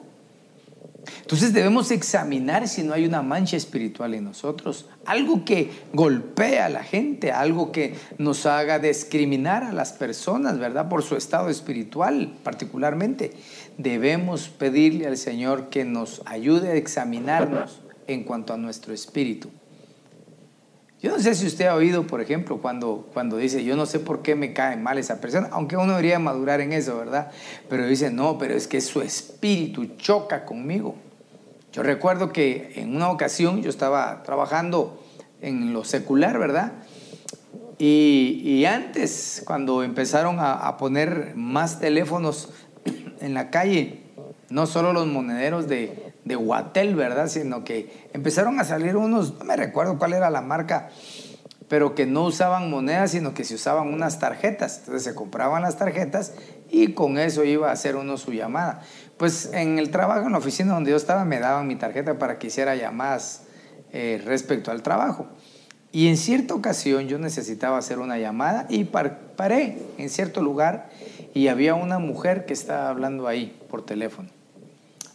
Entonces 1.21 1.53
debemos 1.53 1.91
examinar 1.91 2.67
si 2.67 2.83
no 2.83 2.93
hay 2.93 3.05
una 3.05 3.21
mancha 3.21 3.57
espiritual 3.57 4.13
en 4.13 4.23
nosotros, 4.25 4.89
algo 5.05 5.45
que 5.45 5.71
golpea 5.93 6.65
a 6.65 6.69
la 6.69 6.83
gente, 6.83 7.31
algo 7.31 7.71
que 7.71 7.95
nos 8.17 8.45
haga 8.45 8.79
discriminar 8.79 9.63
a 9.63 9.71
las 9.71 9.93
personas, 9.93 10.59
¿verdad? 10.59 10.89
Por 10.89 11.03
su 11.03 11.15
estado 11.15 11.49
espiritual 11.49 12.33
particularmente. 12.43 13.33
Debemos 13.77 14.49
pedirle 14.49 15.07
al 15.07 15.17
Señor 15.17 15.69
que 15.69 15.85
nos 15.85 16.21
ayude 16.25 16.69
a 16.69 16.75
examinarnos 16.75 17.81
en 18.07 18.23
cuanto 18.23 18.53
a 18.53 18.57
nuestro 18.57 18.93
espíritu. 18.93 19.49
Yo 21.01 21.11
no 21.11 21.19
sé 21.19 21.33
si 21.33 21.47
usted 21.47 21.65
ha 21.65 21.75
oído, 21.75 22.05
por 22.07 22.19
ejemplo, 22.19 22.57
cuando, 22.57 23.07
cuando 23.13 23.37
dice, 23.37 23.63
yo 23.63 23.77
no 23.77 23.85
sé 23.85 23.99
por 23.99 24.21
qué 24.21 24.35
me 24.35 24.51
cae 24.51 24.75
mal 24.75 24.97
esa 24.97 25.21
persona, 25.21 25.47
aunque 25.51 25.77
uno 25.77 25.91
debería 25.91 26.19
madurar 26.19 26.59
en 26.59 26.73
eso, 26.73 26.97
¿verdad? 26.97 27.31
Pero 27.69 27.87
dice, 27.87 28.11
no, 28.11 28.37
pero 28.37 28.53
es 28.53 28.67
que 28.67 28.81
su 28.81 29.01
espíritu 29.01 29.85
choca 29.97 30.43
conmigo. 30.43 30.95
Yo 31.71 31.83
recuerdo 31.83 32.33
que 32.33 32.73
en 32.75 32.95
una 32.95 33.09
ocasión 33.11 33.61
yo 33.61 33.69
estaba 33.69 34.23
trabajando 34.23 35.01
en 35.41 35.71
lo 35.71 35.85
secular, 35.85 36.37
¿verdad? 36.37 36.73
Y, 37.77 38.65
antes, 38.65 39.41
cuando 39.45 39.83
empezaron 39.83 40.35
a, 40.39 40.75
poner 40.75 41.31
más 41.35 41.79
teléfonos 41.79 42.49
en 43.21 43.33
la 43.33 43.49
calle, 43.49 44.01
no 44.49 44.67
solo 44.67 44.91
los 44.91 45.07
monederos 45.07 45.69
de, 45.69 46.08
de 46.29 46.35
Guatel, 46.35 46.95
¿verdad? 46.95 47.27
Sino 47.27 47.63
que 47.63 48.07
empezaron 48.13 48.59
a 48.59 48.63
salir 48.63 48.95
unos, 48.95 49.39
no 49.39 49.45
me 49.45 49.57
recuerdo 49.57 49.97
cuál 49.97 50.13
era 50.13 50.29
la 50.29 50.41
marca, 50.41 50.89
pero 51.67 51.95
que 51.95 52.05
no 52.05 52.23
usaban 52.25 52.69
monedas, 52.69 53.11
sino 53.11 53.33
que 53.33 53.43
se 53.43 53.55
usaban 53.55 53.91
unas 53.91 54.19
tarjetas. 54.19 54.77
Entonces 54.79 55.03
se 55.03 55.15
compraban 55.15 55.63
las 55.63 55.77
tarjetas 55.77 56.33
y 56.69 56.93
con 56.93 57.17
eso 57.17 57.43
iba 57.43 57.69
a 57.69 57.71
hacer 57.73 57.95
uno 57.95 58.15
su 58.17 58.31
llamada. 58.31 58.81
Pues 59.17 59.49
en 59.53 59.79
el 59.79 59.89
trabajo, 59.89 60.27
en 60.27 60.31
la 60.31 60.37
oficina 60.37 60.73
donde 60.73 60.91
yo 60.91 60.97
estaba, 60.97 61.25
me 61.25 61.39
daban 61.39 61.67
mi 61.67 61.75
tarjeta 61.75 62.19
para 62.19 62.37
que 62.37 62.47
hiciera 62.47 62.75
llamadas 62.75 63.41
eh, 63.91 64.21
respecto 64.23 64.69
al 64.69 64.83
trabajo. 64.83 65.27
Y 65.91 66.09
en 66.09 66.17
cierta 66.17 66.53
ocasión 66.53 67.07
yo 67.07 67.17
necesitaba 67.17 67.79
hacer 67.79 67.97
una 67.97 68.19
llamada 68.19 68.67
y 68.69 68.83
paré 68.83 69.79
en 69.97 70.09
cierto 70.09 70.43
lugar 70.43 70.91
y 71.33 71.47
había 71.47 71.73
una 71.73 71.97
mujer 71.97 72.45
que 72.45 72.53
estaba 72.53 72.89
hablando 72.89 73.27
ahí 73.27 73.59
por 73.67 73.83
teléfono. 73.83 74.29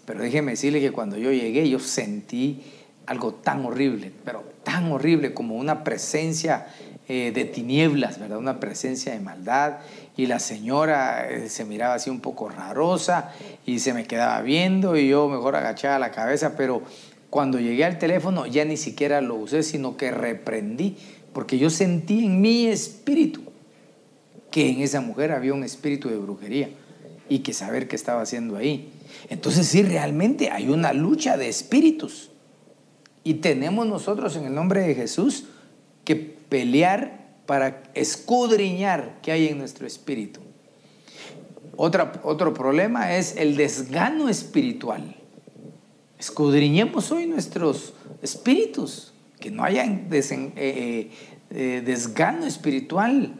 Pero 0.06 0.20
déjeme 0.22 0.52
decirle 0.52 0.80
que 0.80 0.92
cuando 0.92 1.16
yo 1.16 1.32
llegué 1.32 1.68
yo 1.68 1.78
sentí 1.78 2.62
algo 3.06 3.34
tan 3.34 3.64
horrible, 3.64 4.12
pero 4.24 4.44
tan 4.62 4.90
horrible 4.92 5.34
como 5.34 5.56
una 5.56 5.84
presencia 5.84 6.66
eh, 7.06 7.32
de 7.34 7.44
tinieblas, 7.44 8.18
¿verdad? 8.18 8.38
Una 8.38 8.60
presencia 8.60 9.12
de 9.12 9.20
maldad. 9.20 9.80
Y 10.16 10.26
la 10.26 10.38
señora 10.38 11.28
eh, 11.28 11.50
se 11.50 11.66
miraba 11.66 11.94
así 11.94 12.08
un 12.08 12.20
poco 12.20 12.48
rarosa 12.48 13.32
y 13.66 13.80
se 13.80 13.92
me 13.92 14.06
quedaba 14.06 14.40
viendo 14.40 14.96
y 14.96 15.08
yo 15.08 15.28
mejor 15.28 15.54
agachaba 15.54 15.98
la 15.98 16.12
cabeza, 16.12 16.56
pero 16.56 16.82
cuando 17.28 17.58
llegué 17.58 17.84
al 17.84 17.98
teléfono 17.98 18.46
ya 18.46 18.64
ni 18.64 18.78
siquiera 18.78 19.20
lo 19.20 19.34
usé, 19.34 19.62
sino 19.62 19.96
que 19.96 20.12
reprendí, 20.12 20.96
porque 21.34 21.58
yo 21.58 21.68
sentí 21.68 22.24
en 22.24 22.40
mi 22.40 22.68
espíritu 22.68 23.42
que 24.50 24.70
en 24.70 24.80
esa 24.80 25.00
mujer 25.00 25.32
había 25.32 25.52
un 25.52 25.64
espíritu 25.64 26.08
de 26.08 26.16
brujería 26.16 26.70
y 27.28 27.40
que 27.40 27.52
saber 27.52 27.88
qué 27.88 27.96
estaba 27.96 28.22
haciendo 28.22 28.56
ahí. 28.56 28.93
Entonces 29.28 29.66
sí, 29.66 29.82
realmente 29.82 30.50
hay 30.50 30.68
una 30.68 30.92
lucha 30.92 31.36
de 31.36 31.48
espíritus. 31.48 32.30
Y 33.22 33.34
tenemos 33.34 33.86
nosotros 33.86 34.36
en 34.36 34.44
el 34.44 34.54
nombre 34.54 34.80
de 34.80 34.94
Jesús 34.94 35.44
que 36.04 36.16
pelear 36.16 37.24
para 37.46 37.82
escudriñar 37.94 39.18
qué 39.22 39.32
hay 39.32 39.48
en 39.48 39.58
nuestro 39.58 39.86
espíritu. 39.86 40.40
otro 41.76 42.54
problema 42.54 43.16
es 43.16 43.36
el 43.36 43.56
desgano 43.56 44.28
espiritual. 44.28 45.16
Escudriñemos 46.18 47.12
hoy 47.12 47.26
nuestros 47.26 47.92
espíritus, 48.22 49.12
que 49.38 49.50
no 49.50 49.62
haya 49.62 49.84
eh, 49.84 50.08
eh, 50.10 51.10
eh, 51.50 51.82
desgano 51.84 52.46
espiritual. 52.46 53.34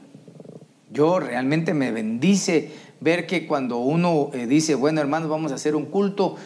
Yo 0.93 1.19
realmente 1.19 1.73
me 1.73 1.93
bendice 1.93 2.71
ver 3.01 3.27
que 3.27 3.47
cuando 3.47 3.79
uno 3.79 4.31
dice, 4.49 4.75
bueno 4.75 5.01
hermanos, 5.01 5.29
vamos 5.29 5.53
a 5.53 5.57
hacer 5.57 5.77
un 5.77 5.87
culto, 5.87 6.37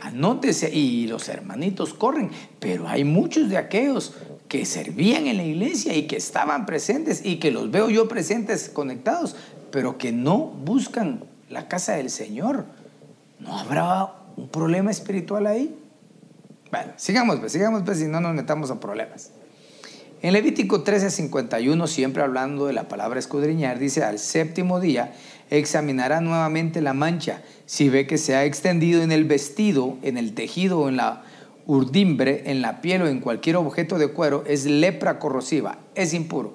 anótese 0.00 0.74
y 0.74 1.06
los 1.06 1.28
hermanitos 1.28 1.94
corren, 1.94 2.30
pero 2.60 2.88
hay 2.88 3.04
muchos 3.04 3.48
de 3.48 3.56
aquellos 3.56 4.14
que 4.48 4.64
servían 4.64 5.26
en 5.26 5.36
la 5.36 5.44
iglesia 5.44 5.94
y 5.94 6.06
que 6.06 6.16
estaban 6.16 6.64
presentes 6.64 7.24
y 7.24 7.36
que 7.36 7.50
los 7.50 7.70
veo 7.70 7.90
yo 7.90 8.08
presentes 8.08 8.70
conectados, 8.70 9.36
pero 9.70 9.98
que 9.98 10.12
no 10.12 10.38
buscan 10.38 11.24
la 11.50 11.68
casa 11.68 11.96
del 11.96 12.08
Señor. 12.08 12.64
¿No 13.40 13.58
habrá 13.58 14.14
un 14.36 14.48
problema 14.48 14.90
espiritual 14.90 15.46
ahí? 15.46 15.76
Bueno, 16.70 16.92
sigamos, 16.96 17.40
pues, 17.40 17.52
sigamos, 17.52 17.82
pues, 17.82 17.98
si 17.98 18.06
no 18.06 18.20
nos 18.20 18.34
metamos 18.34 18.70
a 18.70 18.80
problemas. 18.80 19.32
En 20.20 20.32
Levítico 20.32 20.82
13:51, 20.82 21.86
siempre 21.86 22.22
hablando 22.22 22.66
de 22.66 22.72
la 22.72 22.88
palabra 22.88 23.18
escudriñar, 23.18 23.78
dice, 23.78 24.02
al 24.02 24.18
séptimo 24.18 24.80
día 24.80 25.14
examinará 25.50 26.20
nuevamente 26.20 26.80
la 26.80 26.94
mancha, 26.94 27.42
si 27.66 27.88
ve 27.88 28.06
que 28.06 28.18
se 28.18 28.34
ha 28.34 28.44
extendido 28.44 29.02
en 29.02 29.12
el 29.12 29.24
vestido, 29.24 29.98
en 30.02 30.16
el 30.16 30.34
tejido 30.34 30.88
en 30.88 30.96
la 30.96 31.24
urdimbre 31.68 32.44
en 32.46 32.62
la 32.62 32.80
piel 32.80 33.02
o 33.02 33.08
en 33.08 33.20
cualquier 33.20 33.56
objeto 33.56 33.98
de 33.98 34.08
cuero 34.08 34.42
es 34.46 34.64
lepra 34.64 35.18
corrosiva, 35.18 35.78
es 35.94 36.14
impuro. 36.14 36.54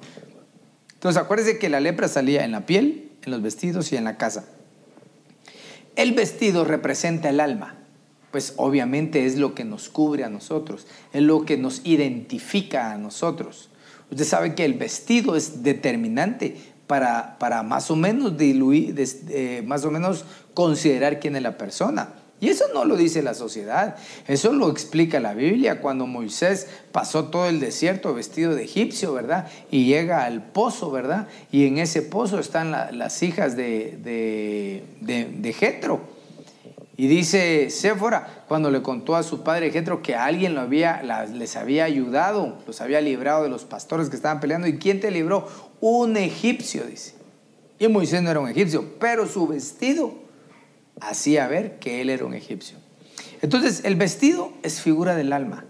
Entonces 0.95 1.21
acuérdense 1.21 1.59
que 1.59 1.69
la 1.69 1.79
lepra 1.79 2.07
salía 2.07 2.43
en 2.43 2.51
la 2.51 2.65
piel, 2.65 3.11
en 3.23 3.31
los 3.31 3.41
vestidos 3.41 3.93
y 3.93 3.95
en 3.95 4.05
la 4.05 4.17
casa. 4.17 4.45
El 5.95 6.13
vestido 6.13 6.65
representa 6.65 7.29
el 7.29 7.39
alma, 7.39 7.75
pues 8.31 8.53
obviamente 8.57 9.27
es 9.27 9.37
lo 9.37 9.53
que 9.53 9.63
nos 9.63 9.87
cubre 9.87 10.23
a 10.23 10.29
nosotros, 10.29 10.87
es 11.13 11.21
lo 11.21 11.45
que 11.45 11.57
nos 11.57 11.81
identifica 11.83 12.91
a 12.91 12.97
nosotros. 12.97 13.69
Usted 14.09 14.25
sabe 14.25 14.55
que 14.55 14.65
el 14.65 14.73
vestido 14.73 15.35
es 15.35 15.61
determinante 15.61 16.57
para, 17.39 17.63
más 17.63 17.89
o 17.89 17.95
menos 17.95 18.37
diluir, 18.37 18.95
eh, 19.29 19.63
más 19.65 19.83
o 19.85 19.91
menos 19.91 20.25
considerar 20.53 21.19
quién 21.19 21.35
es 21.35 21.41
la 21.41 21.57
persona. 21.57 22.09
Y 22.39 22.49
eso 22.49 22.65
no 22.73 22.83
lo 22.83 22.97
dice 22.97 23.23
la 23.23 23.33
sociedad, 23.33 23.95
eso 24.27 24.51
lo 24.51 24.69
explica 24.69 25.21
la 25.21 25.33
Biblia 25.33 25.79
cuando 25.79 26.07
Moisés 26.07 26.67
pasó 26.91 27.25
todo 27.25 27.47
el 27.47 27.61
desierto 27.61 28.13
vestido 28.13 28.53
de 28.53 28.65
egipcio, 28.65 29.13
¿verdad? 29.13 29.47
Y 29.71 29.85
llega 29.85 30.25
al 30.25 30.43
pozo, 30.43 30.91
¿verdad? 30.91 31.27
Y 31.51 31.67
en 31.67 31.77
ese 31.77 32.01
pozo 32.01 32.39
están 32.39 32.71
las 32.71 33.23
hijas 33.23 33.55
de, 33.55 33.97
de, 34.03 34.83
de. 34.99 35.53
Y 36.95 37.07
dice 37.07 37.71
Séfora, 37.71 38.43
cuando 38.47 38.69
le 38.69 38.83
contó 38.83 39.15
a 39.15 39.23
su 39.23 39.41
padre 39.41 39.71
Jetro 39.71 40.03
que 40.03 40.15
alguien 40.15 40.53
lo 40.53 40.61
había, 40.61 41.01
les 41.33 41.55
había 41.55 41.85
ayudado, 41.85 42.59
los 42.67 42.81
había 42.81 43.01
librado 43.01 43.43
de 43.43 43.49
los 43.49 43.63
pastores 43.63 44.09
que 44.09 44.15
estaban 44.15 44.39
peleando. 44.39 44.67
¿Y 44.67 44.77
quién 44.77 44.99
te 44.99 45.09
libró? 45.09 45.47
Un 45.85 46.15
egipcio, 46.15 46.85
dice. 46.85 47.13
Y 47.77 47.89
Moisés 47.89 48.21
no 48.21 48.31
era 48.31 48.39
un 48.39 48.47
egipcio, 48.47 48.97
pero 49.01 49.27
su 49.27 49.47
vestido 49.47 50.13
hacía 51.01 51.45
ver 51.49 51.77
que 51.79 51.99
él 51.99 52.09
era 52.09 52.23
un 52.23 52.33
egipcio. 52.33 52.77
Entonces, 53.41 53.81
el 53.83 53.97
vestido 53.97 54.53
es 54.63 54.79
figura 54.79 55.13
del 55.13 55.33
alma. 55.33 55.65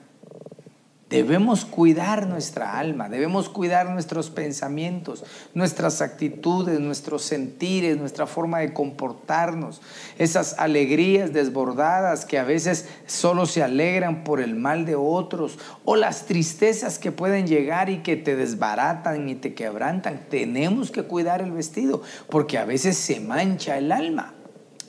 Debemos 1.14 1.64
cuidar 1.64 2.26
nuestra 2.26 2.80
alma, 2.80 3.08
debemos 3.08 3.48
cuidar 3.48 3.88
nuestros 3.88 4.32
pensamientos, 4.32 5.24
nuestras 5.54 6.02
actitudes, 6.02 6.80
nuestros 6.80 7.22
sentires, 7.22 7.98
nuestra 7.98 8.26
forma 8.26 8.62
de 8.62 8.74
comportarnos, 8.74 9.80
esas 10.18 10.58
alegrías 10.58 11.32
desbordadas 11.32 12.26
que 12.26 12.40
a 12.40 12.44
veces 12.44 12.90
solo 13.06 13.46
se 13.46 13.62
alegran 13.62 14.24
por 14.24 14.42
el 14.42 14.56
mal 14.56 14.88
de 14.88 14.96
otros 14.96 15.60
o 15.86 15.96
las 15.96 16.26
tristezas 16.26 16.98
que 16.98 17.12
pueden 17.12 17.46
llegar 17.46 17.92
y 17.92 18.00
que 18.00 18.16
te 18.16 18.36
desbaratan 18.36 19.30
y 19.30 19.36
te 19.36 19.54
quebrantan. 19.54 20.26
Tenemos 20.32 20.90
que 20.90 21.04
cuidar 21.04 21.44
el 21.44 21.52
vestido 21.52 22.02
porque 22.28 22.58
a 22.58 22.66
veces 22.66 22.98
se 22.98 23.20
mancha 23.20 23.78
el 23.78 23.92
alma. 23.92 24.34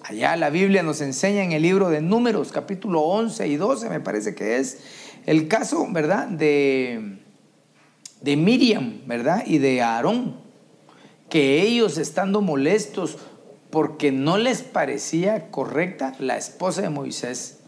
Allá 0.06 0.36
la 0.36 0.50
Biblia 0.50 0.82
nos 0.82 1.00
enseña 1.00 1.42
en 1.42 1.52
el 1.52 1.62
libro 1.62 1.88
de 1.88 2.02
Números, 2.02 2.52
capítulo 2.52 3.00
11 3.00 3.48
y 3.48 3.56
12, 3.56 3.88
me 3.88 4.00
parece 4.00 4.34
que 4.34 4.58
es, 4.58 4.78
el 5.26 5.48
caso, 5.48 5.86
¿verdad?, 5.90 6.28
de, 6.28 7.18
de 8.20 8.36
Miriam, 8.36 9.00
¿verdad?, 9.06 9.42
y 9.46 9.58
de 9.58 9.82
Aarón, 9.82 10.36
que 11.28 11.62
ellos 11.62 11.98
estando 11.98 12.40
molestos 12.40 13.18
porque 13.70 14.12
no 14.12 14.38
les 14.38 14.62
parecía 14.62 15.50
correcta 15.50 16.14
la 16.20 16.36
esposa 16.36 16.82
de 16.82 16.90
Moisés, 16.90 17.58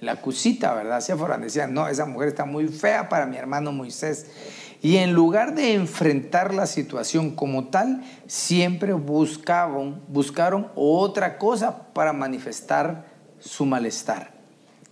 la 0.00 0.16
cusita, 0.16 0.72
¿verdad? 0.72 1.00
Se 1.00 1.14
decían, 1.14 1.74
no, 1.74 1.86
esa 1.86 2.06
mujer 2.06 2.28
está 2.28 2.46
muy 2.46 2.68
fea 2.68 3.10
para 3.10 3.26
mi 3.26 3.36
hermano 3.36 3.70
Moisés. 3.70 4.26
Y 4.80 4.96
en 4.96 5.12
lugar 5.12 5.54
de 5.54 5.74
enfrentar 5.74 6.54
la 6.54 6.66
situación 6.66 7.32
como 7.32 7.66
tal, 7.66 8.02
siempre 8.26 8.94
buscaron 8.94 10.70
otra 10.74 11.36
cosa 11.36 11.92
para 11.92 12.14
manifestar 12.14 13.04
su 13.38 13.66
malestar. 13.66 14.39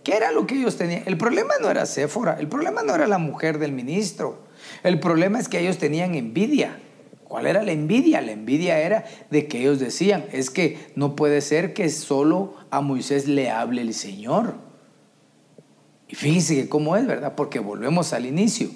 ¿Qué 0.09 0.15
era 0.15 0.31
lo 0.31 0.47
que 0.47 0.55
ellos 0.55 0.75
tenían? 0.75 1.03
El 1.05 1.19
problema 1.19 1.53
no 1.61 1.69
era 1.69 1.85
Séfora, 1.85 2.37
el 2.39 2.47
problema 2.47 2.81
no 2.81 2.95
era 2.95 3.05
la 3.05 3.19
mujer 3.19 3.59
del 3.59 3.73
ministro. 3.73 4.39
El 4.81 4.99
problema 4.99 5.37
es 5.37 5.47
que 5.47 5.59
ellos 5.59 5.77
tenían 5.77 6.15
envidia. 6.15 6.79
¿Cuál 7.25 7.45
era 7.45 7.61
la 7.61 7.73
envidia? 7.73 8.19
La 8.21 8.31
envidia 8.31 8.79
era 8.79 9.05
de 9.29 9.47
que 9.47 9.59
ellos 9.59 9.79
decían, 9.79 10.25
es 10.31 10.49
que 10.49 10.79
no 10.95 11.15
puede 11.15 11.41
ser 11.41 11.75
que 11.75 11.87
solo 11.89 12.55
a 12.71 12.81
Moisés 12.81 13.27
le 13.27 13.51
hable 13.51 13.83
el 13.83 13.93
Señor. 13.93 14.55
Y 16.07 16.15
fíjense 16.15 16.55
que 16.55 16.69
cómo 16.69 16.95
es, 16.95 17.05
¿verdad? 17.05 17.35
Porque 17.35 17.59
volvemos 17.59 18.11
al 18.11 18.25
inicio. 18.25 18.71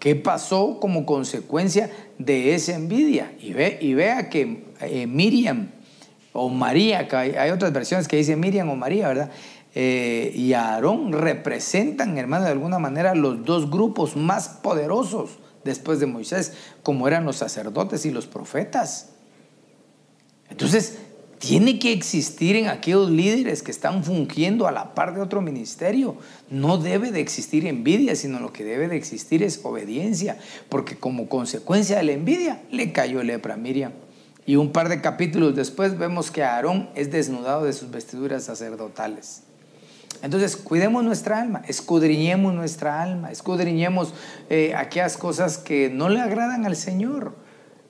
¿Qué 0.00 0.16
pasó 0.16 0.80
como 0.80 1.06
consecuencia 1.06 1.88
de 2.18 2.56
esa 2.56 2.74
envidia? 2.74 3.32
Y, 3.38 3.52
ve, 3.52 3.78
y 3.80 3.94
vea 3.94 4.28
que 4.28 4.64
eh, 4.80 5.06
Miriam 5.06 5.68
o 6.32 6.48
María, 6.48 7.06
que 7.06 7.16
hay, 7.16 7.50
otras 7.50 7.72
versiones 7.72 8.08
que 8.08 8.16
dicen 8.16 8.40
Miriam 8.40 8.68
o 8.70 8.76
María, 8.76 9.08
¿verdad? 9.08 9.30
Eh, 9.74 10.32
y 10.34 10.52
Aarón 10.52 11.12
representan, 11.12 12.18
hermano, 12.18 12.44
de 12.44 12.50
alguna 12.50 12.78
manera 12.78 13.14
los 13.14 13.44
dos 13.44 13.70
grupos 13.70 14.16
más 14.16 14.48
poderosos 14.48 15.38
después 15.64 16.00
de 16.00 16.06
Moisés, 16.06 16.52
como 16.82 17.08
eran 17.08 17.24
los 17.24 17.36
sacerdotes 17.36 18.04
y 18.04 18.10
los 18.10 18.26
profetas. 18.26 19.10
Entonces, 20.50 20.98
tiene 21.38 21.80
que 21.80 21.92
existir 21.92 22.54
en 22.54 22.68
aquellos 22.68 23.10
líderes 23.10 23.64
que 23.64 23.72
están 23.72 24.04
fungiendo 24.04 24.68
a 24.68 24.72
la 24.72 24.94
par 24.94 25.12
de 25.12 25.20
otro 25.20 25.40
ministerio. 25.40 26.16
No 26.50 26.78
debe 26.78 27.10
de 27.10 27.20
existir 27.20 27.66
envidia, 27.66 28.14
sino 28.14 28.38
lo 28.38 28.52
que 28.52 28.62
debe 28.62 28.86
de 28.86 28.96
existir 28.96 29.42
es 29.42 29.60
obediencia, 29.64 30.38
porque 30.68 30.96
como 30.96 31.28
consecuencia 31.28 31.96
de 31.96 32.04
la 32.04 32.12
envidia 32.12 32.62
le 32.70 32.92
cayó 32.92 33.24
lepra 33.24 33.54
a 33.54 33.56
Miriam. 33.56 33.92
Y 34.46 34.54
un 34.54 34.70
par 34.70 34.88
de 34.88 35.00
capítulos 35.00 35.56
después 35.56 35.98
vemos 35.98 36.30
que 36.30 36.44
Aarón 36.44 36.90
es 36.94 37.10
desnudado 37.10 37.64
de 37.64 37.72
sus 37.72 37.90
vestiduras 37.90 38.44
sacerdotales. 38.44 39.42
Entonces, 40.22 40.56
cuidemos 40.56 41.02
nuestra 41.02 41.40
alma, 41.40 41.62
escudriñemos 41.66 42.54
nuestra 42.54 43.02
alma, 43.02 43.32
escudriñemos 43.32 44.14
eh, 44.48 44.72
aquellas 44.76 45.16
cosas 45.16 45.58
que 45.58 45.90
no 45.90 46.08
le 46.08 46.20
agradan 46.20 46.64
al 46.64 46.76
Señor. 46.76 47.34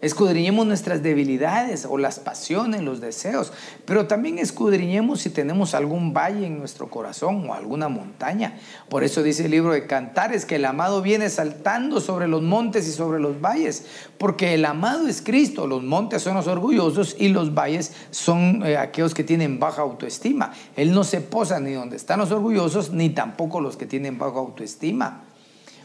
Escudriñemos 0.03 0.67
nuestras 0.67 1.01
debilidades 1.05 1.87
o 1.89 1.97
las 1.97 2.19
pasiones, 2.19 2.83
los 2.83 3.01
deseos, 3.01 3.53
pero 3.85 4.09
también 4.09 4.41
escudriñemos 4.41 5.21
si 5.21 5.31
tenemos 5.31 5.75
algún 5.75 6.13
valle 6.13 6.45
en 6.45 6.59
nuestro 6.59 6.91
corazón 6.91 7.49
o 7.49 7.55
alguna 7.55 7.89
montaña. 7.89 8.59
Por 8.89 9.05
eso 9.05 9.23
dice 9.23 9.45
el 9.45 9.53
libro 9.53 9.73
de 9.73 9.87
Cantares 9.87 10.45
que 10.45 10.57
el 10.57 10.65
amado 10.65 11.03
viene 11.03 11.31
saltando 11.31 12.01
sobre 12.01 12.27
los 12.27 12.43
montes 12.43 12.89
y 12.89 12.91
sobre 12.91 13.21
los 13.21 13.41
valles, 13.41 13.87
porque 14.19 14.55
el 14.55 14.65
amado 14.65 15.07
es 15.07 15.23
Cristo, 15.23 15.69
los 15.69 15.85
montes 15.85 16.21
son 16.21 16.35
los 16.35 16.49
orgullosos 16.49 17.15
y 17.17 17.29
los 17.29 17.55
valles 17.55 17.93
son 18.11 18.67
eh, 18.67 18.77
aquellos 18.77 19.15
que 19.15 19.23
tienen 19.23 19.61
baja 19.61 19.83
autoestima. 19.83 20.53
Él 20.75 20.93
no 20.93 21.05
se 21.05 21.21
posa 21.21 21.61
ni 21.61 21.75
donde 21.75 21.95
están 21.95 22.19
los 22.19 22.33
orgullosos 22.33 22.91
ni 22.91 23.11
tampoco 23.11 23.61
los 23.61 23.77
que 23.77 23.87
tienen 23.87 24.19
baja 24.19 24.41
autoestima. 24.41 25.23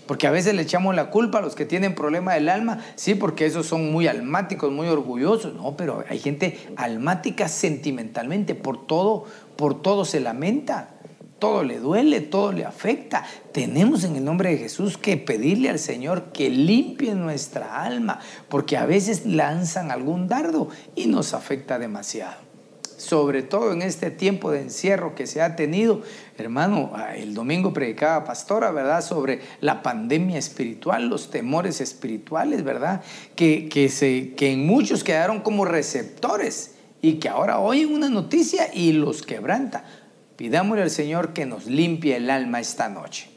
Porque 0.08 0.26
a 0.26 0.32
veces 0.32 0.56
le 0.56 0.62
echamos 0.62 0.96
la 0.96 1.10
culpa 1.10 1.40
a 1.40 1.42
los 1.42 1.56
que 1.56 1.66
tienen 1.66 1.94
problema 1.94 2.34
del 2.34 2.50
alma, 2.50 2.80
sí, 2.96 3.16
porque 3.16 3.46
esos 3.46 3.68
son 3.68 3.92
muy 3.92 4.08
almáticos, 4.08 4.72
muy 4.72 4.88
orgullosos. 4.88 5.54
No, 5.54 5.76
pero 5.76 6.04
hay 6.10 6.20
gente 6.20 6.58
almática 6.76 7.48
sentimentalmente, 7.48 8.56
por 8.56 8.88
todo, 8.88 9.26
por 9.56 9.82
todo 9.82 10.06
se 10.06 10.20
lamenta. 10.20 10.94
Todo 11.40 11.62
le 11.64 11.78
duele, 11.78 12.22
todo 12.22 12.52
le 12.52 12.66
afecta. 12.66 13.24
Tenemos 13.52 14.04
en 14.04 14.16
el 14.16 14.26
nombre 14.26 14.50
de 14.50 14.58
Jesús 14.58 14.98
que 14.98 15.18
pedirle 15.18 15.70
al 15.70 15.78
Señor 15.78 16.32
que 16.34 16.50
limpie 16.50 17.14
nuestra 17.14 17.84
alma, 17.84 18.20
porque 18.50 18.76
a 18.76 18.88
veces 18.88 19.28
lanzan 19.28 19.92
algún 19.92 20.28
dardo 20.28 20.70
y 20.96 21.06
nos 21.06 21.36
afecta 21.36 21.78
demasiado 21.78 22.47
sobre 22.98 23.44
todo 23.44 23.72
en 23.72 23.84
este 23.84 24.12
tiempo 24.12 24.52
de 24.52 24.62
encierro 24.62 25.16
que 25.16 25.28
se 25.28 25.42
ha 25.42 25.56
tenido. 25.56 26.02
Hermano, 26.38 26.92
ah, 26.96 27.16
el 27.16 27.34
domingo 27.34 27.72
predicaba 27.72 28.26
pastora, 28.26 28.72
¿verdad? 28.72 29.02
Sobre 29.02 29.40
la 29.62 29.84
pandemia 29.84 30.38
espiritual, 30.38 31.08
los 31.08 31.30
temores 31.30 31.80
espirituales, 31.80 32.64
¿verdad? 32.64 33.04
Que, 33.36 33.70
que, 33.70 33.90
se, 33.90 34.34
que 34.34 34.52
en 34.52 34.66
muchos 34.66 35.04
quedaron 35.04 35.42
como 35.42 35.64
receptores 35.64 36.74
y 37.02 37.14
que 37.14 37.30
ahora 37.30 37.60
oyen 37.60 37.94
una 37.94 38.10
noticia 38.10 38.74
y 38.74 38.92
los 38.94 39.22
quebranta. 39.22 39.86
Pidámosle 40.36 40.84
al 40.84 40.92
Señor 40.92 41.34
que 41.34 41.46
nos 41.46 41.68
limpie 41.68 42.16
el 42.16 42.30
alma 42.30 42.60
esta 42.60 42.90
noche. 42.90 43.30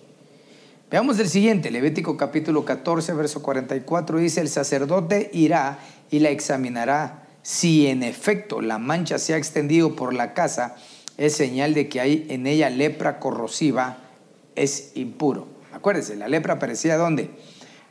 Veamos 0.91 1.19
el 1.21 1.29
siguiente, 1.29 1.71
Levítico 1.71 2.17
capítulo 2.17 2.65
14, 2.65 3.13
verso 3.13 3.43
44, 3.43 4.19
dice, 4.19 4.41
el 4.41 4.49
sacerdote 4.49 5.31
irá 5.33 5.79
y 6.11 6.19
la 6.19 6.31
examinará 6.31 7.30
si 7.43 7.87
en 7.87 8.03
efecto 8.03 8.61
la 8.61 8.79
mancha 8.79 9.19
se 9.19 9.35
ha 9.35 9.37
extendido 9.37 9.97
por 9.97 10.15
la 10.15 10.35
casa, 10.35 10.77
es 11.17 11.35
señal 11.35 11.75
de 11.75 11.89
que 11.89 12.01
hay 12.01 12.27
en 12.31 12.47
ella 12.47 12.71
lepra 12.71 13.19
corrosiva, 13.19 13.99
es 14.57 14.93
impuro. 14.95 15.49
Acuérdense, 15.73 16.17
la 16.17 16.29
lepra 16.29 16.55
aparecía 16.55 16.97
¿dónde? 16.97 17.31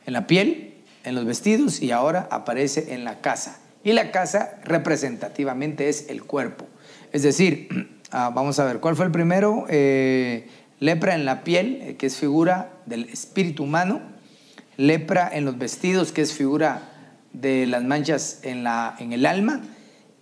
En 0.05 0.13
la 0.13 0.27
piel, 0.27 0.73
en 1.03 1.15
los 1.15 1.25
vestidos 1.25 1.81
y 1.81 1.91
ahora 1.91 2.27
aparece 2.31 2.93
en 2.93 3.03
la 3.03 3.21
casa. 3.21 3.59
Y 3.83 3.93
la 3.93 4.11
casa 4.11 4.59
representativamente 4.63 5.89
es 5.89 6.09
el 6.09 6.23
cuerpo. 6.23 6.67
Es 7.11 7.23
decir, 7.23 7.99
ah, 8.11 8.31
vamos 8.33 8.59
a 8.59 8.65
ver, 8.65 8.79
¿cuál 8.79 8.95
fue 8.95 9.05
el 9.05 9.11
primero? 9.11 9.65
Eh, 9.69 10.47
lepra 10.79 11.15
en 11.15 11.25
la 11.25 11.43
piel, 11.43 11.79
eh, 11.81 11.95
que 11.95 12.07
es 12.07 12.17
figura 12.17 12.71
del 12.85 13.09
espíritu 13.09 13.63
humano. 13.63 14.01
Lepra 14.77 15.29
en 15.31 15.45
los 15.45 15.57
vestidos, 15.57 16.11
que 16.11 16.21
es 16.21 16.33
figura 16.33 16.88
de 17.33 17.67
las 17.67 17.83
manchas 17.83 18.39
en, 18.43 18.63
la, 18.63 18.95
en 18.99 19.13
el 19.13 19.25
alma 19.25 19.61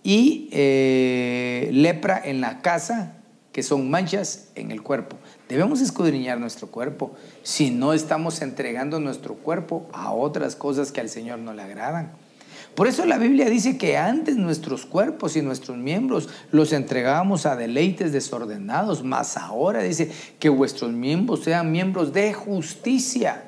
y 0.02 0.48
eh, 0.52 1.68
lepra 1.72 2.20
en 2.24 2.40
la 2.40 2.60
casa, 2.62 3.14
que 3.52 3.62
son 3.62 3.90
manchas 3.90 4.48
en 4.54 4.70
el 4.70 4.82
cuerpo. 4.82 5.16
Debemos 5.48 5.80
escudriñar 5.80 6.38
nuestro 6.38 6.68
cuerpo 6.68 7.14
si 7.42 7.70
no 7.70 7.92
estamos 7.92 8.40
entregando 8.42 9.00
nuestro 9.00 9.34
cuerpo 9.34 9.88
a 9.92 10.12
otras 10.12 10.56
cosas 10.56 10.92
que 10.92 11.00
al 11.00 11.08
Señor 11.08 11.38
no 11.40 11.52
le 11.52 11.62
agradan. 11.62 12.12
Por 12.74 12.86
eso 12.86 13.04
la 13.06 13.18
Biblia 13.18 13.50
dice 13.50 13.76
que 13.76 13.96
antes 13.96 14.36
nuestros 14.36 14.86
cuerpos 14.86 15.36
y 15.36 15.42
nuestros 15.42 15.76
miembros 15.76 16.28
los 16.52 16.72
entregábamos 16.72 17.44
a 17.44 17.56
deleites 17.56 18.12
desordenados, 18.12 19.02
más 19.02 19.36
ahora 19.36 19.82
dice 19.82 20.12
que 20.38 20.48
vuestros 20.48 20.92
miembros 20.92 21.42
sean 21.42 21.72
miembros 21.72 22.12
de 22.12 22.32
justicia. 22.32 23.47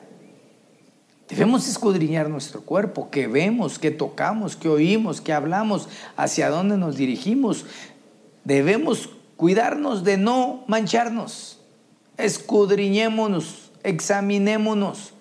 Debemos 1.31 1.69
escudriñar 1.69 2.29
nuestro 2.29 2.63
cuerpo, 2.63 3.09
que 3.09 3.29
vemos, 3.29 3.79
que 3.79 3.93
tocamos, 3.93 4.57
que 4.57 4.69
oímos, 4.69 5.21
que 5.21 5.33
hablamos, 5.33 5.89
hacia 6.17 6.51
dónde 6.51 6.77
nos 6.77 6.97
dirigimos. 6.97 7.67
Debemos 8.45 9.11
cuidarnos 9.37 10.03
de 10.03 10.17
no 10.17 10.65
mancharnos. 10.67 11.61
Escudriñémonos, 12.17 13.71
examinémonos, 13.85 15.15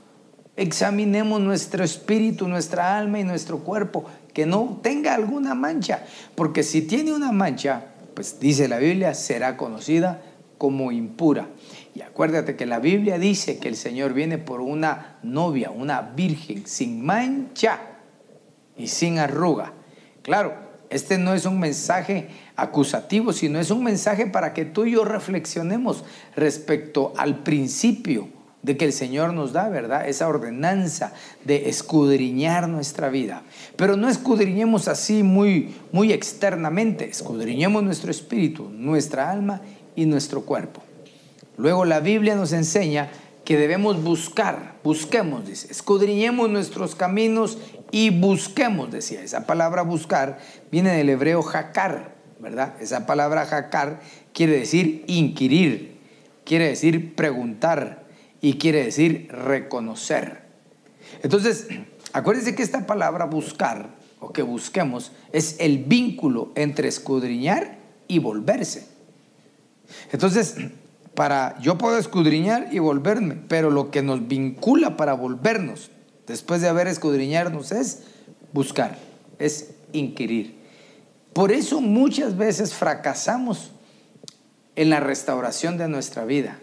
examinemos 0.55 1.41
nuestro 1.41 1.83
espíritu, 1.83 2.47
nuestra 2.47 2.97
alma 2.97 3.19
y 3.19 3.23
nuestro 3.23 3.59
cuerpo, 3.59 4.05
que 4.33 4.47
no 4.47 4.79
tenga 4.81 5.13
alguna 5.13 5.53
mancha, 5.53 6.05
porque 6.33 6.63
si 6.63 6.81
tiene 6.81 7.13
una 7.13 7.31
mancha, 7.31 7.85
pues 8.15 8.39
dice 8.39 8.67
la 8.67 8.79
Biblia, 8.79 9.13
será 9.13 9.57
conocida 9.57 10.23
como 10.57 10.91
impura. 10.91 11.47
Y 11.95 12.01
acuérdate 12.01 12.55
que 12.55 12.65
la 12.65 12.79
Biblia 12.79 13.17
dice 13.17 13.57
que 13.57 13.67
el 13.67 13.75
Señor 13.75 14.13
viene 14.13 14.37
por 14.37 14.61
una 14.61 15.17
novia, 15.23 15.71
una 15.71 16.01
virgen, 16.01 16.65
sin 16.65 17.05
mancha 17.05 17.79
y 18.77 18.87
sin 18.87 19.19
arruga. 19.19 19.73
Claro, 20.21 20.69
Este 20.89 21.19
no 21.19 21.35
es 21.35 21.45
un 21.45 21.59
mensaje 21.59 22.29
acusativo, 22.55 23.31
sino 23.31 23.59
es 23.59 23.69
un 23.69 23.83
mensaje 23.83 24.25
para 24.25 24.53
que 24.53 24.65
tú 24.65 24.85
y 24.85 24.91
yo 24.91 25.05
reflexionemos 25.05 26.03
respecto 26.35 27.13
al 27.15 27.43
principio 27.43 28.29
de 28.63 28.75
que 28.75 28.85
el 28.85 28.93
Señor 28.93 29.33
nos 29.33 29.53
da, 29.53 29.69
¿verdad? 29.69 30.07
Esa 30.07 30.27
ordenanza 30.27 31.13
de 31.45 31.69
escudriñar 31.69 32.67
nuestra 32.67 33.09
vida. 33.09 33.43
Pero 33.75 33.95
no 33.97 34.09
escudriñemos 34.09 34.87
así 34.87 35.21
muy, 35.23 35.75
muy 35.91 36.11
externamente, 36.11 37.07
escudriñemos 37.07 37.83
nuestro 37.83 38.09
espíritu, 38.09 38.69
nuestra 38.69 39.29
alma 39.29 39.61
y 39.95 40.05
nuestro 40.05 40.41
cuerpo. 40.41 40.81
Luego 41.59 41.85
la 41.85 41.99
Biblia 41.99 42.35
nos 42.35 42.53
enseña 42.53 43.11
que 43.45 43.57
debemos 43.57 44.01
buscar, 44.01 44.77
busquemos, 44.83 45.45
dice, 45.45 45.71
escudriñemos 45.71 46.49
nuestros 46.49 46.95
caminos 46.95 47.59
y 47.91 48.09
busquemos, 48.09 48.91
decía. 48.91 49.21
Esa 49.21 49.45
palabra 49.45 49.83
buscar 49.83 50.39
viene 50.71 50.91
del 50.91 51.09
hebreo 51.09 51.43
jacar, 51.43 52.15
¿verdad? 52.39 52.75
Esa 52.79 53.05
palabra 53.05 53.45
jacar 53.45 53.99
quiere 54.33 54.57
decir 54.57 55.03
inquirir, 55.07 55.99
quiere 56.45 56.69
decir 56.69 57.13
preguntar, 57.13 58.09
y 58.41 58.57
quiere 58.57 58.85
decir 58.85 59.27
reconocer. 59.31 60.43
Entonces, 61.23 61.67
acuérdense 62.13 62.55
que 62.55 62.63
esta 62.63 62.85
palabra 62.85 63.25
buscar 63.25 63.89
o 64.19 64.31
que 64.31 64.41
busquemos 64.41 65.11
es 65.31 65.57
el 65.59 65.83
vínculo 65.83 66.51
entre 66.55 66.87
escudriñar 66.87 67.77
y 68.07 68.19
volverse. 68.19 68.87
Entonces, 70.11 70.55
para 71.19 71.59
yo 71.59 71.77
puedo 71.77 71.97
escudriñar 71.97 72.69
y 72.71 72.79
volverme, 72.79 73.35
pero 73.49 73.71
lo 73.71 73.91
que 73.91 74.01
nos 74.01 74.29
vincula 74.29 74.95
para 74.95 75.15
volvernos 75.15 75.91
después 76.25 76.61
de 76.61 76.69
haber 76.69 76.87
escudriñarnos 76.87 77.73
es 77.73 78.03
buscar, 78.53 78.97
es 79.37 79.71
inquirir. 79.91 80.55
Por 81.33 81.51
eso 81.51 81.81
muchas 81.81 82.37
veces 82.37 82.73
fracasamos 82.73 83.71
en 84.77 84.89
la 84.89 85.01
restauración 85.01 85.77
de 85.77 85.89
nuestra 85.89 86.23
vida 86.23 86.57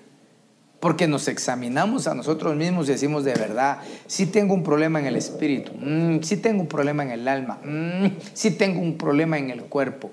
porque 0.81 1.07
nos 1.07 1.29
examinamos 1.29 2.07
a 2.07 2.15
nosotros 2.15 2.57
mismos 2.57 2.89
y 2.89 2.93
decimos 2.93 3.25
de 3.25 3.35
verdad, 3.35 3.81
si 4.07 4.25
tengo 4.25 4.55
un 4.55 4.63
problema 4.63 4.99
en 4.99 5.05
el 5.05 5.17
espíritu, 5.17 5.73
mm, 5.79 6.23
si 6.23 6.39
tengo 6.39 6.63
un 6.63 6.69
problema 6.69 7.03
en 7.03 7.11
el 7.11 7.29
alma, 7.29 7.59
mm, 7.63 8.07
si 8.33 8.53
tengo 8.53 8.81
un 8.81 8.97
problema 8.97 9.37
en 9.37 9.51
el 9.51 9.65
cuerpo 9.65 10.11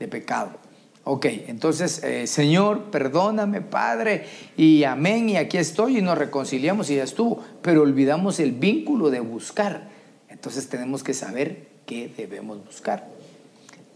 de 0.00 0.08
pecado. 0.08 0.63
Ok, 1.06 1.26
entonces, 1.48 2.02
eh, 2.02 2.26
Señor, 2.26 2.84
perdóname, 2.84 3.60
Padre, 3.60 4.24
y 4.56 4.84
amén, 4.84 5.28
y 5.28 5.36
aquí 5.36 5.58
estoy, 5.58 5.98
y 5.98 6.02
nos 6.02 6.16
reconciliamos 6.16 6.88
y 6.88 6.96
ya 6.96 7.04
estuvo, 7.04 7.44
pero 7.60 7.82
olvidamos 7.82 8.40
el 8.40 8.52
vínculo 8.52 9.10
de 9.10 9.20
buscar. 9.20 9.90
Entonces 10.30 10.66
tenemos 10.70 11.04
que 11.04 11.12
saber 11.12 11.66
qué 11.84 12.10
debemos 12.16 12.64
buscar. 12.64 13.06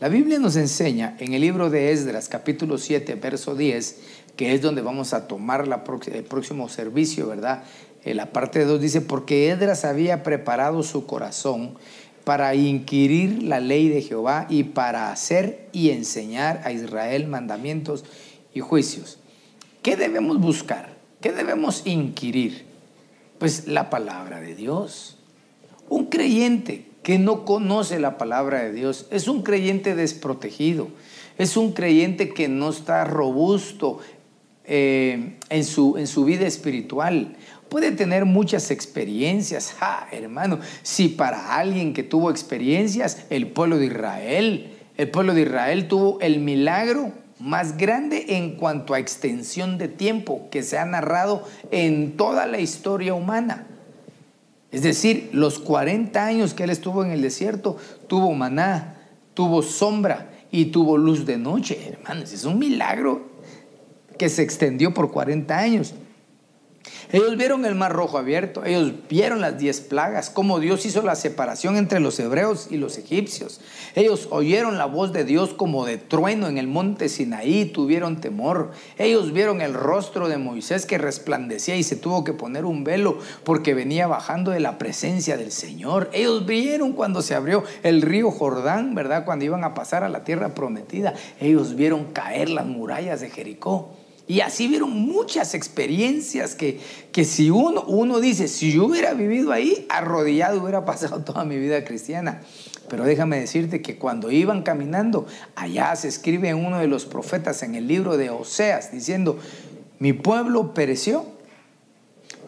La 0.01 0.11
Biblia 0.11 0.39
nos 0.39 0.57
enseña 0.57 1.17
en 1.19 1.33
el 1.33 1.41
libro 1.41 1.71
de 1.71 1.93
Esdras, 1.93 2.29
capítulo 2.29 2.77
7, 2.77 3.15
verso 3.15 3.55
10, 3.55 4.01
que 4.37 4.53
es 4.53 4.61
donde 4.61 4.83
vamos 4.83 5.15
a 5.15 5.27
tomar 5.27 5.67
el 6.13 6.25
próximo 6.25 6.69
servicio, 6.69 7.27
¿verdad? 7.27 7.65
En 8.05 8.19
la 8.19 8.33
parte 8.33 8.65
2 8.65 8.81
dice, 8.81 9.01
porque 9.01 9.49
Edras 9.49 9.85
había 9.85 10.23
preparado 10.23 10.83
su 10.83 11.07
corazón 11.07 11.79
para 12.29 12.55
inquirir 12.55 13.43
la 13.43 13.59
ley 13.59 13.89
de 13.89 14.03
Jehová 14.03 14.47
y 14.51 14.65
para 14.65 15.11
hacer 15.11 15.67
y 15.73 15.89
enseñar 15.89 16.61
a 16.63 16.73
Israel 16.73 17.27
mandamientos 17.27 18.05
y 18.53 18.61
juicios. 18.61 19.19
¿Qué 19.81 19.97
debemos 19.97 20.39
buscar? 20.39 20.95
¿Qué 21.23 21.33
debemos 21.33 21.87
inquirir? 21.87 22.67
Pues 23.39 23.67
la 23.67 23.89
palabra 23.89 24.43
de 24.43 24.55
Dios. 24.55 25.17
Un 25.89 26.11
creyente 26.11 26.85
que 27.03 27.19
no 27.19 27.47
conoce 27.47 27.99
la 27.99 28.19
palabra 28.19 28.63
de 28.63 28.75
Dios 28.75 29.07
es 29.11 29.27
un 29.27 29.43
creyente 29.43 29.95
desprotegido, 29.95 30.89
es 31.39 31.57
un 31.57 31.73
creyente 31.73 32.35
que 32.35 32.47
no 32.47 32.69
está 32.69 33.07
robusto 33.07 34.01
eh, 34.67 35.39
en, 35.49 35.65
su, 35.65 35.97
en 35.97 36.07
su 36.07 36.27
vida 36.27 36.47
espiritual. 36.47 37.38
Puede 37.69 37.93
tener 37.93 38.25
muchas 38.25 38.71
experiencias, 38.71 39.75
hermano. 40.11 40.59
Si 40.83 41.09
para 41.09 41.57
alguien 41.57 41.93
que 41.93 42.03
tuvo 42.03 42.31
experiencias, 42.31 43.25
el 43.31 43.49
pueblo 43.49 43.79
de 43.79 43.87
Israel, 43.87 44.73
el 44.97 45.11
pueblo 45.11 45.35
de 45.35 45.43
Israel 45.43 45.87
tuvo 45.87 46.19
el 46.21 46.41
milagro 46.41 47.13
más 47.39 47.77
grande 47.77 48.37
en 48.37 48.57
cuanto 48.57 48.95
a 48.95 48.99
extensión 48.99 49.79
de 49.79 49.89
tiempo 49.89 50.49
que 50.51 50.63
se 50.63 50.79
ha 50.79 50.85
narrado 50.85 51.45
en 51.71 52.17
toda 52.17 52.47
la 52.47 52.59
historia 52.59 53.15
humana. 53.15 53.67
Es 54.71 54.83
decir, 54.83 55.31
los 55.33 55.59
40 55.59 56.25
años 56.25 56.55
que 56.55 56.65
él 56.65 56.71
estuvo 56.71 57.05
en 57.05 57.11
el 57.11 57.23
desierto, 57.23 57.77
tuvo 58.07 58.33
maná, 58.35 58.97
tuvo 59.35 59.63
sombra 59.63 60.31
y 60.51 60.67
tuvo 60.67 60.99
luz 60.99 61.27
de 61.27 61.39
noche. 61.39 61.79
Hermanos, 61.89 62.33
es 62.33 62.45
un 62.45 62.59
milagro 62.59 63.29
que 64.19 64.29
se 64.29 64.43
extendió 64.43 64.93
por 64.93 65.11
40 65.11 65.57
años. 65.57 65.95
Ellos 67.11 67.39
vieron 67.39 67.65
el 67.65 67.75
mar 67.75 67.93
rojo 67.93 68.19
abierto, 68.19 68.67
ellos 68.67 68.93
vieron 69.09 69.41
las 69.41 69.57
diez 69.57 69.81
plagas, 69.81 70.29
cómo 70.29 70.61
Dios 70.61 70.85
hizo 70.85 71.01
la 71.01 71.17
separación 71.17 71.77
entre 71.77 72.01
los 72.01 72.21
hebreos 72.21 72.69
y 72.71 72.77
los 72.77 72.99
egipcios. 72.99 73.63
Ellos 73.95 74.29
oyeron 74.31 74.77
la 74.77 74.85
voz 74.85 75.15
de 75.15 75.25
Dios 75.25 75.55
como 75.55 75.87
de 75.87 75.97
trueno 75.97 76.49
en 76.49 76.59
el 76.59 76.67
monte 76.67 77.09
Sinaí, 77.09 77.65
tuvieron 77.65 78.21
temor. 78.21 78.73
Ellos 78.99 79.33
vieron 79.33 79.63
el 79.63 79.73
rostro 79.73 80.29
de 80.29 80.37
Moisés 80.37 80.85
que 80.85 80.99
resplandecía 80.99 81.77
y 81.77 81.83
se 81.83 81.97
tuvo 81.97 82.25
que 82.25 82.35
poner 82.35 82.67
un 82.67 82.85
velo 82.85 83.19
porque 83.43 83.73
venía 83.73 84.07
bajando 84.07 84.51
de 84.51 84.61
la 84.61 84.77
presencia 84.77 85.39
del 85.39 85.51
Señor. 85.51 86.11
Ellos 86.13 86.45
vieron 86.45 86.93
cuando 86.93 87.23
se 87.23 87.35
abrió 87.35 87.65
el 87.85 88.03
río 88.03 88.31
Jordán, 88.31 88.95
¿verdad? 88.95 89.25
Cuando 89.25 89.47
iban 89.47 89.65
a 89.65 89.73
pasar 89.73 90.05
a 90.05 90.11
la 90.11 90.25
tierra 90.25 90.55
prometida. 90.55 91.15
Ellos 91.41 91.75
vieron 91.75 92.13
caer 92.13 92.51
las 92.51 92.67
murallas 92.67 93.23
de 93.23 93.31
Jericó. 93.31 93.95
Y 94.29 94.43
así 94.43 94.69
vieron 94.69 94.91
muchas 94.91 95.55
experiencias 95.55 96.55
que, 96.55 96.79
que 97.13 97.25
si 97.25 97.49
uno, 97.49 97.83
uno 97.85 98.21
dice, 98.21 98.47
si 98.47 98.73
yo 98.73 98.85
hubiera 98.85 99.15
vivido 99.15 99.53
ahí, 99.53 99.87
arrodillado 99.89 100.61
hubiera 100.61 100.85
pasado 100.85 101.25
toda 101.25 101.47
mi 101.47 101.59
vida 101.59 101.83
cristiana. 101.83 102.43
Pero 102.91 103.05
déjame 103.05 103.41
decirte 103.41 103.81
que 103.81 103.97
cuando 103.97 104.31
iban 104.31 104.63
caminando, 104.63 105.27
allá 105.57 105.97
se 105.97 106.09
escribe 106.09 106.53
uno 106.53 106.79
de 106.79 106.89
los 106.89 107.07
profetas 107.07 107.63
en 107.63 107.75
el 107.75 107.89
libro 107.89 108.19
de 108.19 108.29
Oseas, 108.29 108.93
diciendo, 108.93 109.39
mi 109.99 110.13
pueblo 110.13 110.75
pereció 110.75 111.25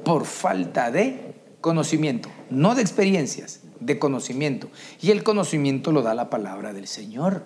por 0.04 0.26
falta 0.26 0.90
de 0.90 1.34
conocimiento, 1.62 2.28
no 2.50 2.74
de 2.74 2.82
experiencias, 2.82 3.60
de 3.80 3.98
conocimiento. 3.98 4.68
Y 5.00 5.12
el 5.12 5.22
conocimiento 5.22 5.92
lo 5.92 6.02
da 6.02 6.14
la 6.14 6.28
palabra 6.28 6.74
del 6.74 6.86
Señor 6.86 7.44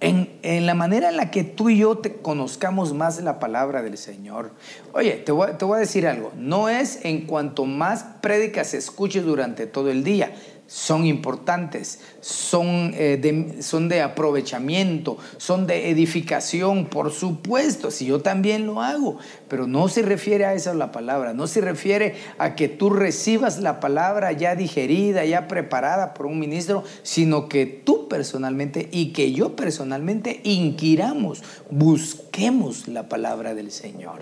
en, 0.00 0.66
la 0.66 0.74
manera 0.74 1.10
en 1.10 1.16
la 1.16 1.30
que 1.30 1.44
tú 1.44 1.68
y 1.68 1.78
yo 1.78 1.98
te 1.98 2.14
conozcamos 2.14 2.94
más 2.94 3.22
la 3.22 3.38
palabra 3.38 3.82
del 3.82 3.98
Señor. 3.98 4.52
Oye, 4.92 5.12
te 5.12 5.32
voy, 5.32 5.50
a 5.50 5.78
decir 5.78 6.06
algo, 6.06 6.32
no 6.36 6.68
es 6.68 7.04
en 7.04 7.26
cuanto 7.26 7.66
más 7.66 8.04
prédicas 8.22 8.72
escuches 8.72 9.24
durante 9.24 9.66
todo 9.66 9.90
el 9.90 10.02
día, 10.02 10.34
son 10.70 11.04
importantes, 11.04 11.98
son, 12.20 12.92
eh, 12.94 13.18
de, 13.20 13.60
son 13.60 13.88
de 13.88 14.02
aprovechamiento, 14.02 15.18
son 15.36 15.66
de 15.66 15.90
edificación, 15.90 16.86
por 16.86 17.10
supuesto, 17.10 17.90
si 17.90 18.06
yo 18.06 18.20
también 18.20 18.66
lo 18.66 18.80
hago, 18.80 19.18
pero 19.48 19.66
no 19.66 19.88
se 19.88 20.02
refiere 20.02 20.44
a 20.44 20.54
eso 20.54 20.72
la 20.74 20.92
palabra, 20.92 21.34
no 21.34 21.48
se 21.48 21.60
refiere 21.60 22.14
a 22.38 22.54
que 22.54 22.68
tú 22.68 22.90
recibas 22.90 23.58
la 23.58 23.80
palabra 23.80 24.30
ya 24.30 24.54
digerida, 24.54 25.24
ya 25.24 25.48
preparada 25.48 26.14
por 26.14 26.26
un 26.26 26.38
ministro, 26.38 26.84
sino 27.02 27.48
que 27.48 27.66
tú 27.66 28.06
personalmente 28.06 28.88
y 28.92 29.12
que 29.12 29.32
yo 29.32 29.56
personalmente 29.56 30.40
inquiramos, 30.44 31.42
busquemos 31.70 32.86
la 32.86 33.08
palabra 33.08 33.56
del 33.56 33.72
Señor. 33.72 34.20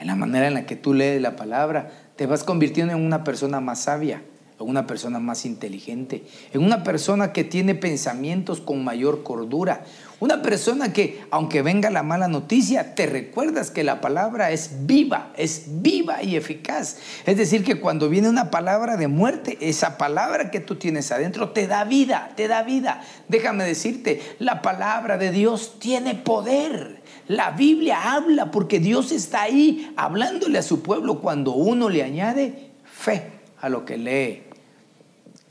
En 0.00 0.08
la 0.08 0.16
manera 0.16 0.48
en 0.48 0.54
la 0.54 0.66
que 0.66 0.74
tú 0.74 0.92
lees 0.92 1.22
la 1.22 1.36
palabra, 1.36 1.92
te 2.16 2.26
vas 2.26 2.42
convirtiendo 2.42 2.94
en 2.94 3.00
una 3.00 3.22
persona 3.22 3.60
más 3.60 3.82
sabia 3.82 4.24
en 4.60 4.68
una 4.68 4.86
persona 4.86 5.18
más 5.18 5.46
inteligente, 5.46 6.22
en 6.52 6.62
una 6.62 6.84
persona 6.84 7.32
que 7.32 7.44
tiene 7.44 7.74
pensamientos 7.74 8.60
con 8.60 8.84
mayor 8.84 9.22
cordura, 9.22 9.84
una 10.20 10.42
persona 10.42 10.92
que, 10.92 11.24
aunque 11.30 11.62
venga 11.62 11.88
la 11.88 12.02
mala 12.02 12.28
noticia, 12.28 12.94
te 12.94 13.06
recuerdas 13.06 13.70
que 13.70 13.84
la 13.84 14.02
palabra 14.02 14.50
es 14.50 14.86
viva, 14.86 15.32
es 15.38 15.64
viva 15.80 16.22
y 16.22 16.36
eficaz. 16.36 16.98
Es 17.24 17.38
decir, 17.38 17.64
que 17.64 17.80
cuando 17.80 18.10
viene 18.10 18.28
una 18.28 18.50
palabra 18.50 18.98
de 18.98 19.08
muerte, 19.08 19.56
esa 19.62 19.96
palabra 19.96 20.50
que 20.50 20.60
tú 20.60 20.76
tienes 20.76 21.10
adentro 21.10 21.50
te 21.50 21.66
da 21.66 21.84
vida, 21.84 22.32
te 22.36 22.48
da 22.48 22.62
vida. 22.62 23.02
Déjame 23.28 23.64
decirte, 23.64 24.20
la 24.38 24.60
palabra 24.60 25.16
de 25.16 25.30
Dios 25.30 25.78
tiene 25.78 26.14
poder. 26.14 27.00
La 27.26 27.52
Biblia 27.52 28.12
habla 28.12 28.50
porque 28.50 28.78
Dios 28.78 29.12
está 29.12 29.42
ahí 29.42 29.90
hablándole 29.96 30.58
a 30.58 30.62
su 30.62 30.82
pueblo 30.82 31.20
cuando 31.20 31.52
uno 31.52 31.88
le 31.88 32.02
añade 32.02 32.72
fe 32.84 33.22
a 33.58 33.70
lo 33.70 33.86
que 33.86 33.96
lee. 33.96 34.49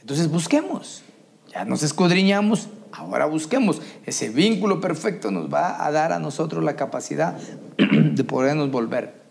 Entonces 0.10 0.32
busquemos, 0.32 1.04
ya 1.54 1.66
nos 1.66 1.84
escudriñamos, 1.84 2.70
ahora 2.92 3.28
busquemos. 3.28 3.80
Ese 4.08 4.30
vínculo 4.30 4.82
perfecto 4.82 5.30
nos 5.30 5.54
va 5.54 5.86
a 5.86 5.92
dar 5.92 6.14
a 6.14 6.18
nosotros 6.18 6.64
la 6.64 6.76
capacidad 6.76 7.38
de 7.78 8.24
podernos 8.24 8.72
volver. 8.72 9.22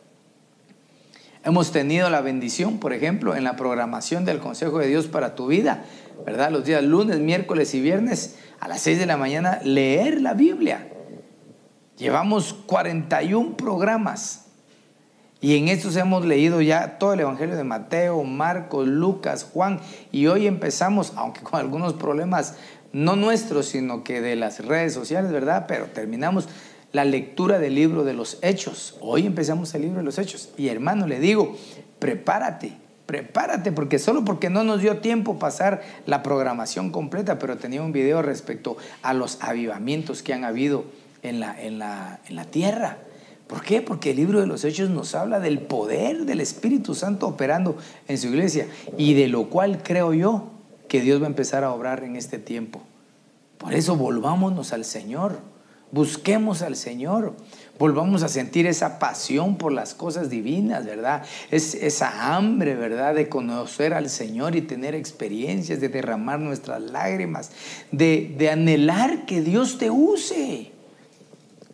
Hemos 1.42 1.72
tenido 1.72 2.08
la 2.10 2.20
bendición, 2.20 2.78
por 2.78 2.92
ejemplo, 2.92 3.34
en 3.34 3.42
la 3.42 3.56
programación 3.56 4.24
del 4.24 4.38
Consejo 4.38 4.78
de 4.78 4.86
Dios 4.86 5.08
para 5.08 5.34
tu 5.34 5.48
vida, 5.48 5.82
¿verdad? 6.24 6.52
Los 6.52 6.64
días 6.64 6.84
lunes, 6.84 7.18
miércoles 7.18 7.74
y 7.74 7.80
viernes 7.80 8.36
a 8.60 8.68
las 8.68 8.80
6 8.82 9.00
de 9.00 9.06
la 9.06 9.16
mañana 9.16 9.58
leer 9.64 10.20
la 10.20 10.34
Biblia. 10.34 10.92
Llevamos 11.96 12.54
41 12.66 13.56
programas 13.56 14.47
y 15.40 15.56
en 15.56 15.68
estos 15.68 15.94
hemos 15.96 16.24
leído 16.24 16.60
ya 16.60 16.98
todo 16.98 17.12
el 17.12 17.20
Evangelio 17.20 17.56
de 17.56 17.62
Mateo, 17.62 18.24
Marcos, 18.24 18.88
Lucas, 18.88 19.44
Juan 19.44 19.80
y 20.10 20.26
hoy 20.26 20.48
empezamos, 20.48 21.12
aunque 21.14 21.42
con 21.42 21.60
algunos 21.60 21.92
problemas 21.92 22.56
no 22.92 23.14
nuestros, 23.14 23.66
sino 23.66 24.02
que 24.02 24.20
de 24.20 24.34
las 24.34 24.64
redes 24.64 24.94
sociales, 24.94 25.30
¿verdad? 25.30 25.66
Pero 25.68 25.86
terminamos 25.86 26.48
la 26.92 27.04
lectura 27.04 27.58
del 27.58 27.76
libro 27.76 28.02
de 28.02 28.14
los 28.14 28.38
Hechos. 28.42 28.96
Hoy 29.00 29.26
empezamos 29.26 29.74
el 29.74 29.82
libro 29.82 29.98
de 29.98 30.04
los 30.04 30.18
Hechos. 30.18 30.50
Y 30.56 30.68
hermano, 30.68 31.06
le 31.06 31.20
digo, 31.20 31.56
prepárate, 32.00 32.72
prepárate, 33.06 33.70
porque 33.70 34.00
solo 34.00 34.24
porque 34.24 34.50
no 34.50 34.64
nos 34.64 34.80
dio 34.80 34.98
tiempo 34.98 35.38
pasar 35.38 35.82
la 36.06 36.22
programación 36.24 36.90
completa, 36.90 37.38
pero 37.38 37.58
tenía 37.58 37.82
un 37.82 37.92
video 37.92 38.22
respecto 38.22 38.76
a 39.02 39.14
los 39.14 39.38
avivamientos 39.40 40.22
que 40.22 40.34
han 40.34 40.44
habido 40.44 40.84
en 41.22 41.38
la, 41.38 41.60
en 41.62 41.78
la, 41.78 42.20
en 42.28 42.34
la 42.34 42.44
tierra. 42.44 42.98
¿Por 43.48 43.62
qué? 43.62 43.80
Porque 43.80 44.10
el 44.10 44.16
libro 44.16 44.40
de 44.40 44.46
los 44.46 44.62
Hechos 44.64 44.90
nos 44.90 45.14
habla 45.14 45.40
del 45.40 45.60
poder 45.60 46.26
del 46.26 46.40
Espíritu 46.40 46.94
Santo 46.94 47.26
operando 47.26 47.78
en 48.06 48.18
su 48.18 48.28
iglesia 48.28 48.68
y 48.98 49.14
de 49.14 49.26
lo 49.26 49.48
cual 49.48 49.82
creo 49.82 50.12
yo 50.12 50.50
que 50.86 51.00
Dios 51.00 51.20
va 51.20 51.24
a 51.24 51.30
empezar 51.30 51.64
a 51.64 51.72
obrar 51.72 52.04
en 52.04 52.14
este 52.14 52.38
tiempo. 52.38 52.82
Por 53.56 53.72
eso 53.72 53.96
volvámonos 53.96 54.74
al 54.74 54.84
Señor, 54.84 55.38
busquemos 55.90 56.60
al 56.60 56.76
Señor, 56.76 57.36
volvamos 57.78 58.22
a 58.22 58.28
sentir 58.28 58.66
esa 58.66 58.98
pasión 58.98 59.56
por 59.56 59.72
las 59.72 59.94
cosas 59.94 60.28
divinas, 60.28 60.84
¿verdad? 60.84 61.24
Es 61.50 61.74
esa 61.74 62.36
hambre, 62.36 62.74
¿verdad? 62.76 63.14
De 63.14 63.30
conocer 63.30 63.94
al 63.94 64.10
Señor 64.10 64.56
y 64.56 64.60
tener 64.60 64.94
experiencias, 64.94 65.80
de 65.80 65.88
derramar 65.88 66.38
nuestras 66.38 66.82
lágrimas, 66.82 67.50
de, 67.92 68.34
de 68.36 68.50
anhelar 68.50 69.24
que 69.24 69.40
Dios 69.40 69.78
te 69.78 69.90
use. 69.90 70.72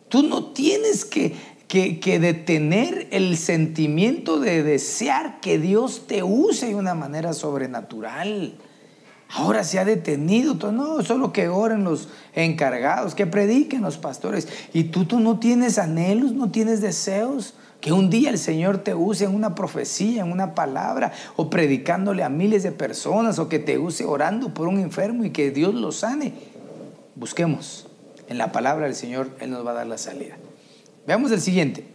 Tú 0.07 0.23
no 0.23 0.53
tienes 0.53 1.03
que, 1.03 1.35
que, 1.67 1.99
que, 1.99 2.19
detener 2.19 3.07
el 3.11 3.37
sentimiento 3.37 4.39
de 4.39 4.63
desear 4.63 5.39
que 5.41 5.57
Dios 5.57 6.03
te 6.07 6.23
use 6.23 6.67
de 6.67 6.75
una 6.75 6.93
manera 6.93 7.33
sobrenatural. 7.33 8.55
Ahora 9.29 9.63
se 9.63 9.79
ha 9.79 9.85
detenido, 9.85 10.71
no, 10.71 11.03
solo 11.03 11.33
que 11.33 11.47
oren 11.47 11.83
los 11.83 12.09
encargados, 12.35 13.15
que 13.15 13.25
prediquen 13.25 13.81
los 13.81 13.97
pastores. 13.97 14.47
Y 14.71 14.85
tú, 14.85 15.05
tú 15.05 15.19
no 15.19 15.39
tienes 15.39 15.77
anhelos, 15.77 16.31
no 16.31 16.51
tienes 16.51 16.81
deseos. 16.81 17.55
Que 17.81 17.91
un 17.91 18.09
día 18.09 18.29
el 18.29 18.39
Señor 18.39 18.79
te 18.79 18.95
use 18.95 19.25
en 19.25 19.35
una 19.35 19.53
profecía, 19.53 20.23
en 20.23 20.31
una 20.31 20.55
palabra, 20.55 21.11
o 21.35 21.49
predicándole 21.49 22.23
a 22.23 22.29
miles 22.29 22.63
de 22.63 22.71
personas, 22.71 23.37
o 23.37 23.49
que 23.49 23.59
te 23.59 23.77
use 23.77 24.05
orando 24.05 24.53
por 24.53 24.67
un 24.67 24.79
enfermo 24.79 25.23
y 25.23 25.31
que 25.31 25.51
Dios 25.51 25.73
lo 25.73 25.91
sane. 25.91 26.33
Busquemos 27.15 27.87
en 28.27 28.37
la 28.37 28.51
palabra 28.51 28.85
del 28.85 28.95
Señor, 28.95 29.29
Él 29.39 29.51
nos 29.51 29.65
va 29.65 29.71
a 29.71 29.75
dar 29.75 29.87
la 29.87 29.97
salida. 29.97 30.35
Veamos 31.07 31.31
el 31.31 31.41
siguiente. 31.41 31.85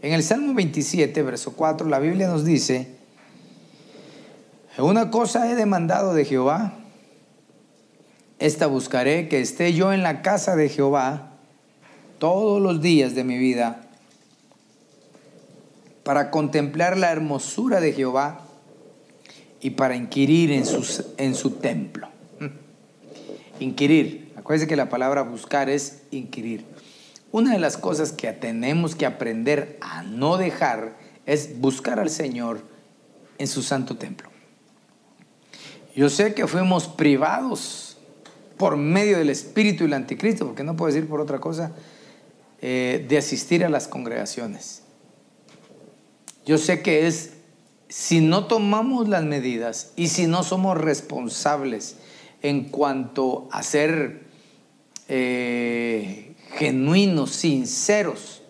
En 0.00 0.12
el 0.12 0.22
Salmo 0.22 0.54
27, 0.54 1.22
verso 1.22 1.54
4, 1.54 1.88
la 1.88 1.98
Biblia 1.98 2.28
nos 2.28 2.44
dice, 2.44 2.88
una 4.78 5.10
cosa 5.10 5.50
he 5.50 5.56
demandado 5.56 6.14
de 6.14 6.24
Jehová, 6.24 6.74
esta 8.38 8.68
buscaré, 8.68 9.28
que 9.28 9.40
esté 9.40 9.74
yo 9.74 9.92
en 9.92 10.04
la 10.04 10.22
casa 10.22 10.54
de 10.54 10.68
Jehová 10.68 11.32
todos 12.20 12.62
los 12.62 12.80
días 12.80 13.16
de 13.16 13.24
mi 13.24 13.38
vida, 13.38 13.80
para 16.04 16.30
contemplar 16.30 16.96
la 16.96 17.10
hermosura 17.10 17.80
de 17.80 17.92
Jehová 17.92 18.42
y 19.60 19.70
para 19.70 19.96
inquirir 19.96 20.52
en, 20.52 20.62
en 21.16 21.34
su 21.34 21.50
templo. 21.56 22.08
Inquirir, 23.60 24.32
acuérdense 24.36 24.68
que 24.68 24.76
la 24.76 24.88
palabra 24.88 25.22
buscar 25.22 25.68
es 25.68 26.02
inquirir. 26.12 26.64
Una 27.30 27.52
de 27.52 27.58
las 27.58 27.76
cosas 27.76 28.12
que 28.12 28.32
tenemos 28.32 28.94
que 28.94 29.06
aprender 29.06 29.78
a 29.80 30.02
no 30.02 30.38
dejar 30.38 30.96
es 31.26 31.60
buscar 31.60 32.00
al 32.00 32.08
Señor 32.08 32.62
en 33.36 33.46
su 33.46 33.62
santo 33.62 33.96
templo. 33.96 34.30
Yo 35.94 36.08
sé 36.08 36.32
que 36.32 36.46
fuimos 36.46 36.86
privados 36.86 37.98
por 38.56 38.76
medio 38.76 39.18
del 39.18 39.30
Espíritu 39.30 39.84
y 39.84 39.86
el 39.88 39.94
Anticristo, 39.94 40.46
porque 40.46 40.64
no 40.64 40.76
puedo 40.76 40.92
decir 40.92 41.08
por 41.08 41.20
otra 41.20 41.38
cosa, 41.38 41.72
eh, 42.60 43.04
de 43.08 43.18
asistir 43.18 43.64
a 43.64 43.68
las 43.68 43.88
congregaciones. 43.88 44.82
Yo 46.46 46.56
sé 46.56 46.82
que 46.82 47.06
es, 47.06 47.34
si 47.88 48.20
no 48.20 48.46
tomamos 48.46 49.08
las 49.08 49.22
medidas 49.22 49.92
y 49.96 50.08
si 50.08 50.26
no 50.26 50.42
somos 50.42 50.78
responsables 50.78 51.96
en 52.42 52.64
cuanto 52.64 53.48
a 53.52 53.62
ser 53.62 54.24
eh, 55.08 56.27
genuinos, 56.56 57.30
sinceros, 57.30 58.42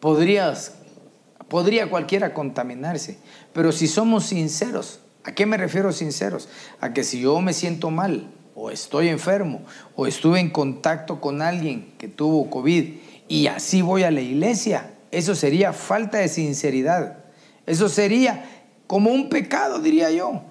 podrías, 0.00 0.74
podría 1.48 1.90
cualquiera 1.90 2.34
contaminarse, 2.34 3.18
pero 3.52 3.72
si 3.72 3.88
somos 3.88 4.26
sinceros, 4.26 5.00
¿A 5.28 5.32
qué 5.32 5.44
me 5.44 5.58
refiero 5.58 5.92
sinceros? 5.92 6.48
A 6.80 6.94
que 6.94 7.04
si 7.04 7.20
yo 7.20 7.38
me 7.42 7.52
siento 7.52 7.90
mal 7.90 8.30
o 8.54 8.70
estoy 8.70 9.08
enfermo 9.08 9.60
o 9.94 10.06
estuve 10.06 10.40
en 10.40 10.48
contacto 10.48 11.20
con 11.20 11.42
alguien 11.42 11.92
que 11.98 12.08
tuvo 12.08 12.48
COVID 12.48 12.94
y 13.28 13.46
así 13.48 13.82
voy 13.82 14.04
a 14.04 14.10
la 14.10 14.22
iglesia, 14.22 14.94
eso 15.10 15.34
sería 15.34 15.74
falta 15.74 16.16
de 16.16 16.28
sinceridad. 16.28 17.24
Eso 17.66 17.90
sería 17.90 18.48
como 18.86 19.10
un 19.10 19.28
pecado, 19.28 19.80
diría 19.80 20.10
yo. 20.10 20.44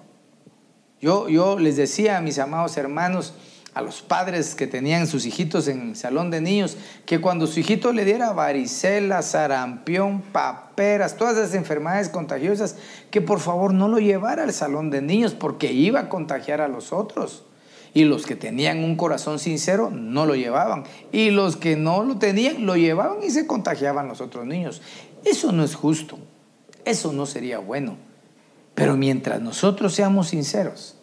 Yo, 1.00 1.28
yo 1.28 1.58
les 1.58 1.76
decía 1.76 2.16
a 2.16 2.20
mis 2.20 2.38
amados 2.38 2.76
hermanos, 2.76 3.34
a 3.78 3.80
los 3.80 4.02
padres 4.02 4.56
que 4.56 4.66
tenían 4.66 5.06
sus 5.06 5.24
hijitos 5.24 5.68
en 5.68 5.90
el 5.90 5.96
salón 5.96 6.32
de 6.32 6.40
niños, 6.40 6.76
que 7.06 7.20
cuando 7.20 7.46
su 7.46 7.60
hijito 7.60 7.92
le 7.92 8.04
diera 8.04 8.32
varicela, 8.32 9.22
sarampión, 9.22 10.20
paperas, 10.20 11.16
todas 11.16 11.36
esas 11.36 11.54
enfermedades 11.54 12.08
contagiosas, 12.08 12.74
que 13.12 13.20
por 13.20 13.38
favor 13.38 13.72
no 13.72 13.86
lo 13.86 14.00
llevara 14.00 14.42
al 14.42 14.52
salón 14.52 14.90
de 14.90 15.00
niños 15.00 15.34
porque 15.34 15.72
iba 15.72 16.00
a 16.00 16.08
contagiar 16.08 16.60
a 16.60 16.66
los 16.66 16.92
otros. 16.92 17.44
Y 17.94 18.04
los 18.04 18.26
que 18.26 18.34
tenían 18.34 18.82
un 18.82 18.96
corazón 18.96 19.38
sincero 19.38 19.90
no 19.92 20.26
lo 20.26 20.34
llevaban. 20.34 20.82
Y 21.12 21.30
los 21.30 21.56
que 21.56 21.76
no 21.76 22.02
lo 22.02 22.18
tenían 22.18 22.66
lo 22.66 22.74
llevaban 22.74 23.18
y 23.22 23.30
se 23.30 23.46
contagiaban 23.46 24.08
los 24.08 24.20
otros 24.20 24.44
niños. 24.44 24.82
Eso 25.24 25.52
no 25.52 25.62
es 25.62 25.76
justo. 25.76 26.18
Eso 26.84 27.12
no 27.12 27.26
sería 27.26 27.60
bueno. 27.60 27.96
Pero 28.74 28.96
mientras 28.96 29.40
nosotros 29.40 29.94
seamos 29.94 30.30
sinceros, 30.30 30.97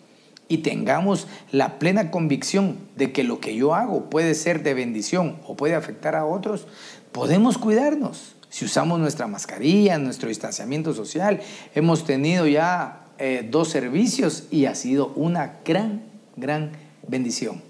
y 0.47 0.59
tengamos 0.59 1.27
la 1.51 1.79
plena 1.79 2.11
convicción 2.11 2.77
de 2.95 3.11
que 3.11 3.23
lo 3.23 3.39
que 3.39 3.55
yo 3.55 3.73
hago 3.73 4.09
puede 4.09 4.35
ser 4.35 4.63
de 4.63 4.73
bendición 4.73 5.37
o 5.47 5.55
puede 5.55 5.75
afectar 5.75 6.15
a 6.15 6.25
otros, 6.25 6.67
podemos 7.11 7.57
cuidarnos. 7.57 8.35
Si 8.49 8.65
usamos 8.65 8.99
nuestra 8.99 9.27
mascarilla, 9.27 9.97
nuestro 9.97 10.29
distanciamiento 10.29 10.93
social, 10.93 11.41
hemos 11.73 12.05
tenido 12.05 12.47
ya 12.47 13.05
eh, 13.17 13.47
dos 13.49 13.69
servicios 13.69 14.43
y 14.51 14.65
ha 14.65 14.75
sido 14.75 15.13
una 15.15 15.59
gran, 15.65 16.03
gran 16.35 16.71
bendición. 17.07 17.61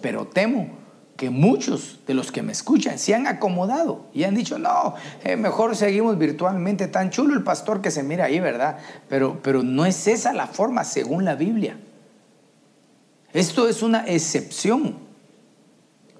Pero 0.00 0.26
temo 0.26 0.78
que 1.16 1.30
muchos 1.30 1.98
de 2.06 2.14
los 2.14 2.30
que 2.30 2.42
me 2.42 2.52
escuchan 2.52 2.98
se 2.98 3.14
han 3.14 3.26
acomodado 3.26 4.06
y 4.14 4.22
han 4.22 4.36
dicho, 4.36 4.58
no, 4.58 4.94
eh, 5.24 5.36
mejor 5.36 5.74
seguimos 5.74 6.16
virtualmente, 6.16 6.86
tan 6.86 7.10
chulo 7.10 7.34
el 7.34 7.42
pastor 7.42 7.82
que 7.82 7.90
se 7.90 8.04
mira 8.04 8.26
ahí, 8.26 8.38
¿verdad? 8.38 8.78
Pero, 9.08 9.40
pero 9.42 9.64
no 9.64 9.84
es 9.84 10.06
esa 10.06 10.32
la 10.32 10.46
forma 10.46 10.84
según 10.84 11.24
la 11.24 11.34
Biblia. 11.34 11.76
Esto 13.32 13.68
es 13.68 13.82
una 13.82 14.06
excepción, 14.06 14.96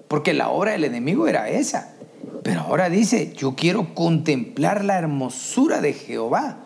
porque 0.07 0.33
la 0.33 0.49
obra 0.49 0.73
del 0.73 0.83
enemigo 0.83 1.27
era 1.27 1.49
esa. 1.49 1.95
Pero 2.43 2.61
ahora 2.61 2.89
dice, 2.89 3.33
yo 3.35 3.55
quiero 3.55 3.93
contemplar 3.95 4.85
la 4.85 4.97
hermosura 4.97 5.81
de 5.81 5.93
Jehová. 5.93 6.65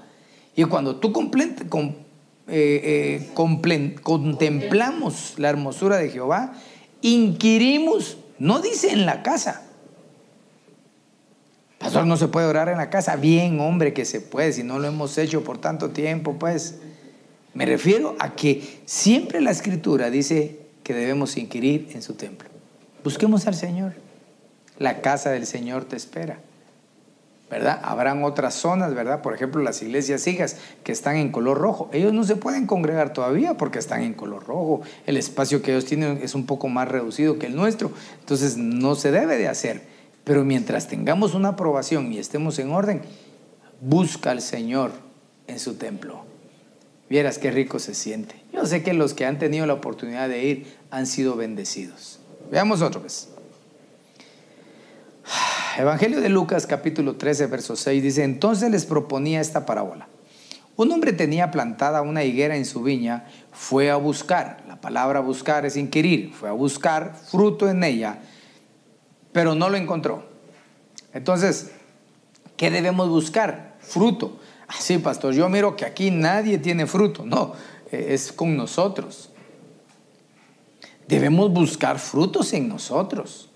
Y 0.55 0.65
cuando 0.65 0.97
tú 0.97 1.11
eh, 2.47 2.47
eh, 2.47 3.29
contemplamos 3.33 5.33
la 5.37 5.49
hermosura 5.49 5.97
de 5.97 6.09
Jehová, 6.09 6.53
inquirimos, 7.01 8.17
no 8.37 8.59
dice 8.59 8.91
en 8.91 9.05
la 9.05 9.23
casa. 9.23 9.63
Pastor, 11.79 12.05
no 12.05 12.17
se 12.17 12.27
puede 12.27 12.47
orar 12.47 12.69
en 12.69 12.77
la 12.77 12.89
casa. 12.89 13.15
Bien, 13.15 13.59
hombre, 13.59 13.93
que 13.93 14.05
se 14.05 14.21
puede, 14.21 14.53
si 14.53 14.63
no 14.63 14.79
lo 14.79 14.87
hemos 14.87 15.17
hecho 15.17 15.43
por 15.43 15.57
tanto 15.57 15.89
tiempo, 15.89 16.37
pues. 16.39 16.79
Me 17.53 17.65
refiero 17.65 18.15
a 18.19 18.35
que 18.35 18.81
siempre 18.85 19.41
la 19.41 19.51
escritura 19.51 20.09
dice 20.09 20.59
que 20.83 20.93
debemos 20.93 21.37
inquirir 21.37 21.89
en 21.93 22.01
su 22.01 22.13
templo. 22.13 22.49
Busquemos 23.03 23.47
al 23.47 23.55
Señor. 23.55 23.93
La 24.79 25.01
casa 25.01 25.29
del 25.29 25.45
Señor 25.45 25.85
te 25.85 25.95
espera. 25.95 26.39
¿Verdad? 27.49 27.79
Habrán 27.83 28.23
otras 28.23 28.55
zonas, 28.55 28.95
¿verdad? 28.95 29.21
Por 29.21 29.35
ejemplo, 29.35 29.61
las 29.61 29.83
iglesias 29.83 30.25
hijas 30.25 30.57
que 30.83 30.91
están 30.91 31.17
en 31.17 31.31
color 31.31 31.59
rojo. 31.59 31.87
Ellos 31.93 32.11
no 32.11 32.23
se 32.23 32.35
pueden 32.35 32.65
congregar 32.65 33.13
todavía 33.13 33.55
porque 33.57 33.77
están 33.77 34.01
en 34.01 34.15
color 34.15 34.45
rojo. 34.47 34.81
El 35.05 35.17
espacio 35.17 35.61
que 35.61 35.71
ellos 35.71 35.85
tienen 35.85 36.19
es 36.23 36.33
un 36.33 36.47
poco 36.47 36.67
más 36.67 36.87
reducido 36.87 37.37
que 37.37 37.45
el 37.45 37.55
nuestro. 37.55 37.91
Entonces 38.21 38.57
no 38.57 38.95
se 38.95 39.11
debe 39.11 39.37
de 39.37 39.47
hacer. 39.47 39.83
Pero 40.23 40.43
mientras 40.43 40.87
tengamos 40.87 41.35
una 41.35 41.49
aprobación 41.49 42.11
y 42.11 42.17
estemos 42.17 42.57
en 42.57 42.71
orden, 42.71 43.01
busca 43.81 44.31
al 44.31 44.41
Señor 44.41 44.91
en 45.45 45.59
su 45.59 45.75
templo. 45.75 46.32
Vieras 47.09 47.37
qué 47.37 47.51
rico 47.51 47.79
se 47.79 47.93
siente. 47.93 48.35
Yo 48.53 48.65
sé 48.65 48.83
que 48.83 48.93
los 48.93 49.13
que 49.13 49.25
han 49.25 49.39
tenido 49.39 49.65
la 49.65 49.73
oportunidad 49.73 50.29
de 50.29 50.43
ir 50.43 50.77
han 50.89 51.05
sido 51.05 51.35
bendecidos. 51.35 52.19
Veamos 52.49 52.81
otra 52.81 53.01
vez. 53.01 53.29
Evangelio 55.77 56.21
de 56.21 56.29
Lucas 56.29 56.65
capítulo 56.65 57.15
13, 57.15 57.47
verso 57.47 57.75
6 57.75 58.01
dice, 58.01 58.23
entonces 58.23 58.71
les 58.71 58.85
proponía 58.85 59.41
esta 59.41 59.65
parábola. 59.65 60.07
Un 60.75 60.91
hombre 60.91 61.13
tenía 61.13 61.51
plantada 61.51 62.01
una 62.01 62.23
higuera 62.23 62.55
en 62.55 62.65
su 62.65 62.81
viña, 62.81 63.27
fue 63.51 63.91
a 63.91 63.95
buscar, 63.95 64.63
la 64.67 64.81
palabra 64.81 65.19
buscar 65.19 65.65
es 65.67 65.77
inquirir, 65.77 66.33
fue 66.33 66.49
a 66.49 66.53
buscar 66.53 67.15
fruto 67.15 67.69
en 67.69 67.83
ella, 67.83 68.19
pero 69.31 69.53
no 69.53 69.69
lo 69.69 69.77
encontró. 69.77 70.25
Entonces, 71.13 71.71
¿qué 72.57 72.71
debemos 72.71 73.09
buscar? 73.09 73.75
Fruto. 73.81 74.39
Así, 74.77 74.97
pastor, 74.97 75.33
yo 75.33 75.47
miro 75.49 75.75
que 75.75 75.85
aquí 75.85 76.11
nadie 76.11 76.57
tiene 76.57 76.87
fruto. 76.87 77.25
No, 77.25 77.53
es 77.91 78.31
con 78.31 78.57
nosotros. 78.57 79.29
Debemos 81.07 81.51
buscar 81.51 81.99
frutos 81.99 82.53
en 82.53 82.67
nosotros. 82.67 83.49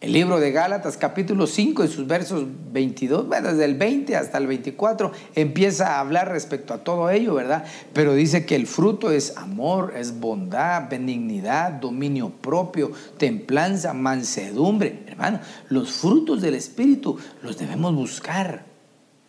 El 0.00 0.12
libro 0.12 0.38
de 0.38 0.52
Gálatas 0.52 0.96
capítulo 0.96 1.48
5 1.48 1.82
y 1.82 1.88
sus 1.88 2.06
versos 2.06 2.46
22, 2.72 3.28
desde 3.28 3.64
el 3.64 3.74
20 3.74 4.14
hasta 4.14 4.38
el 4.38 4.46
24, 4.46 5.10
empieza 5.34 5.96
a 5.96 6.00
hablar 6.00 6.30
respecto 6.30 6.72
a 6.72 6.84
todo 6.84 7.10
ello, 7.10 7.34
¿verdad? 7.34 7.64
Pero 7.94 8.14
dice 8.14 8.46
que 8.46 8.54
el 8.54 8.68
fruto 8.68 9.10
es 9.10 9.36
amor, 9.36 9.94
es 9.96 10.20
bondad, 10.20 10.88
benignidad, 10.88 11.72
dominio 11.72 12.30
propio, 12.30 12.92
templanza, 13.16 13.92
mansedumbre. 13.92 15.02
Hermano, 15.08 15.40
los 15.68 15.90
frutos 15.90 16.42
del 16.42 16.54
Espíritu 16.54 17.18
los 17.42 17.58
debemos 17.58 17.92
buscar. 17.92 18.67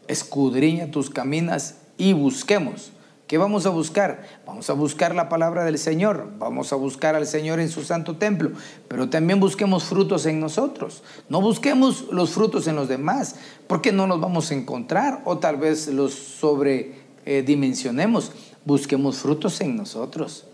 Escudriña 0.10 0.91
tus 0.91 1.10
caminas 1.10 1.76
y 1.98 2.12
busquemos 2.12 2.91
¿Qué 3.30 3.38
vamos 3.38 3.65
a 3.67 3.69
buscar? 3.69 4.24
Vamos 4.48 4.72
a 4.72 4.74
buscar 4.74 5.13
la 5.13 5.30
palabra 5.30 5.63
del 5.63 5.78
Señor, 5.78 6.32
vamos 6.39 6.74
a 6.74 6.78
buscar 6.78 7.13
al 7.13 7.28
Señor 7.28 7.60
en 7.60 7.69
su 7.69 7.84
santo 7.84 8.17
templo, 8.17 8.54
pero 8.88 9.12
también 9.12 9.39
busquemos 9.39 9.84
frutos 9.84 10.26
en 10.26 10.39
nosotros. 10.39 11.04
No 11.30 11.39
busquemos 11.39 12.08
los 12.12 12.32
frutos 12.32 12.65
en 12.65 12.76
los 12.76 12.88
demás, 12.88 13.36
porque 13.67 13.91
no 13.91 14.08
los 14.08 14.19
vamos 14.19 14.50
a 14.50 14.56
encontrar 14.56 15.22
o 15.26 15.38
tal 15.38 15.58
vez 15.58 15.89
los 15.89 16.15
sobredimensionemos. 16.15 18.32
busquemos 18.65 19.17
frutos 19.17 19.62
en 19.62 19.76
nosotros. 19.76 20.48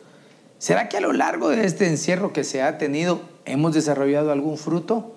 ¿Será 0.58 0.90
que 0.90 0.98
a 0.98 1.02
lo 1.02 1.14
largo 1.14 1.48
de 1.48 1.66
este 1.66 1.88
encierro 1.88 2.34
que 2.34 2.44
se 2.44 2.62
ha 2.62 2.78
tenido 2.78 3.22
hemos 3.46 3.74
desarrollado 3.74 4.34
algún 4.34 4.58
fruto? 4.58 5.15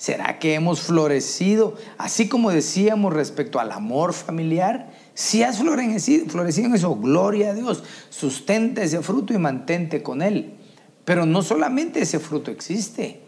¿Será 0.00 0.38
que 0.38 0.54
hemos 0.54 0.80
florecido, 0.80 1.74
así 1.98 2.26
como 2.26 2.50
decíamos 2.50 3.12
respecto 3.12 3.60
al 3.60 3.70
amor 3.70 4.14
familiar? 4.14 4.90
Si 5.12 5.42
has 5.42 5.58
florecido, 5.58 6.24
en 6.64 6.74
eso, 6.74 6.96
gloria 6.96 7.50
a 7.50 7.54
Dios, 7.54 7.84
sustenta 8.08 8.82
ese 8.82 9.02
fruto 9.02 9.34
y 9.34 9.36
mantente 9.36 10.02
con 10.02 10.22
él. 10.22 10.54
Pero 11.04 11.26
no 11.26 11.42
solamente 11.42 12.00
ese 12.00 12.18
fruto 12.18 12.50
existe, 12.50 13.20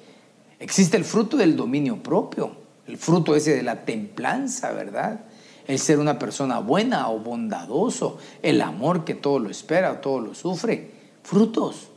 existe 0.59 0.97
el 0.97 1.05
fruto 1.05 1.37
del 1.37 1.57
dominio 1.57 2.03
propio, 2.03 2.57
el 2.87 2.97
fruto 2.97 3.37
ese 3.37 3.55
de 3.55 3.63
la 3.63 3.85
templanza, 3.85 4.73
¿verdad? 4.73 5.27
El 5.67 5.79
ser 5.79 5.99
una 5.99 6.19
persona 6.19 6.59
buena 6.61 7.11
o 7.11 7.19
bondadoso, 7.19 8.17
el 8.41 8.63
amor 8.63 9.05
que 9.05 9.13
todo 9.13 9.41
lo 9.41 9.51
espera, 9.51 10.01
todo 10.01 10.21
lo 10.21 10.35
sufre, 10.35 10.91
frutos. 11.23 11.92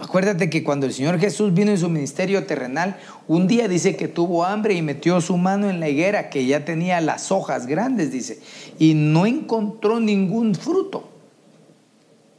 Acuérdate 0.00 0.50
que 0.50 0.64
cuando 0.64 0.86
el 0.86 0.92
Señor 0.92 1.18
Jesús 1.18 1.54
vino 1.54 1.70
en 1.70 1.78
su 1.78 1.88
ministerio 1.88 2.44
terrenal, 2.46 2.98
un 3.28 3.46
día 3.46 3.68
dice 3.68 3.96
que 3.96 4.08
tuvo 4.08 4.44
hambre 4.44 4.74
y 4.74 4.82
metió 4.82 5.20
su 5.20 5.36
mano 5.36 5.70
en 5.70 5.80
la 5.80 5.88
higuera 5.88 6.30
que 6.30 6.46
ya 6.46 6.64
tenía 6.64 7.00
las 7.00 7.30
hojas 7.30 7.66
grandes, 7.66 8.10
dice, 8.10 8.40
y 8.78 8.94
no 8.94 9.26
encontró 9.26 10.00
ningún 10.00 10.54
fruto. 10.54 11.08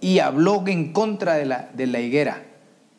Y 0.02 0.20
habló 0.20 0.63
en 0.68 0.92
contra 0.92 1.36
de 1.36 1.46
la, 1.46 1.70
de 1.74 1.88
la 1.88 2.00
higuera. 2.02 2.44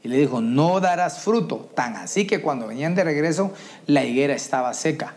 Y 0.03 0.09
le 0.09 0.19
dijo, 0.19 0.41
no 0.41 0.81
darás 0.81 1.21
fruto. 1.21 1.69
Tan 1.75 1.97
así 1.97 2.27
que 2.27 2.41
cuando 2.41 2.67
venían 2.67 2.95
de 2.95 3.05
regreso, 3.05 3.53
la 3.87 4.05
higuera 4.05 4.35
estaba 4.35 4.73
seca. 4.73 5.15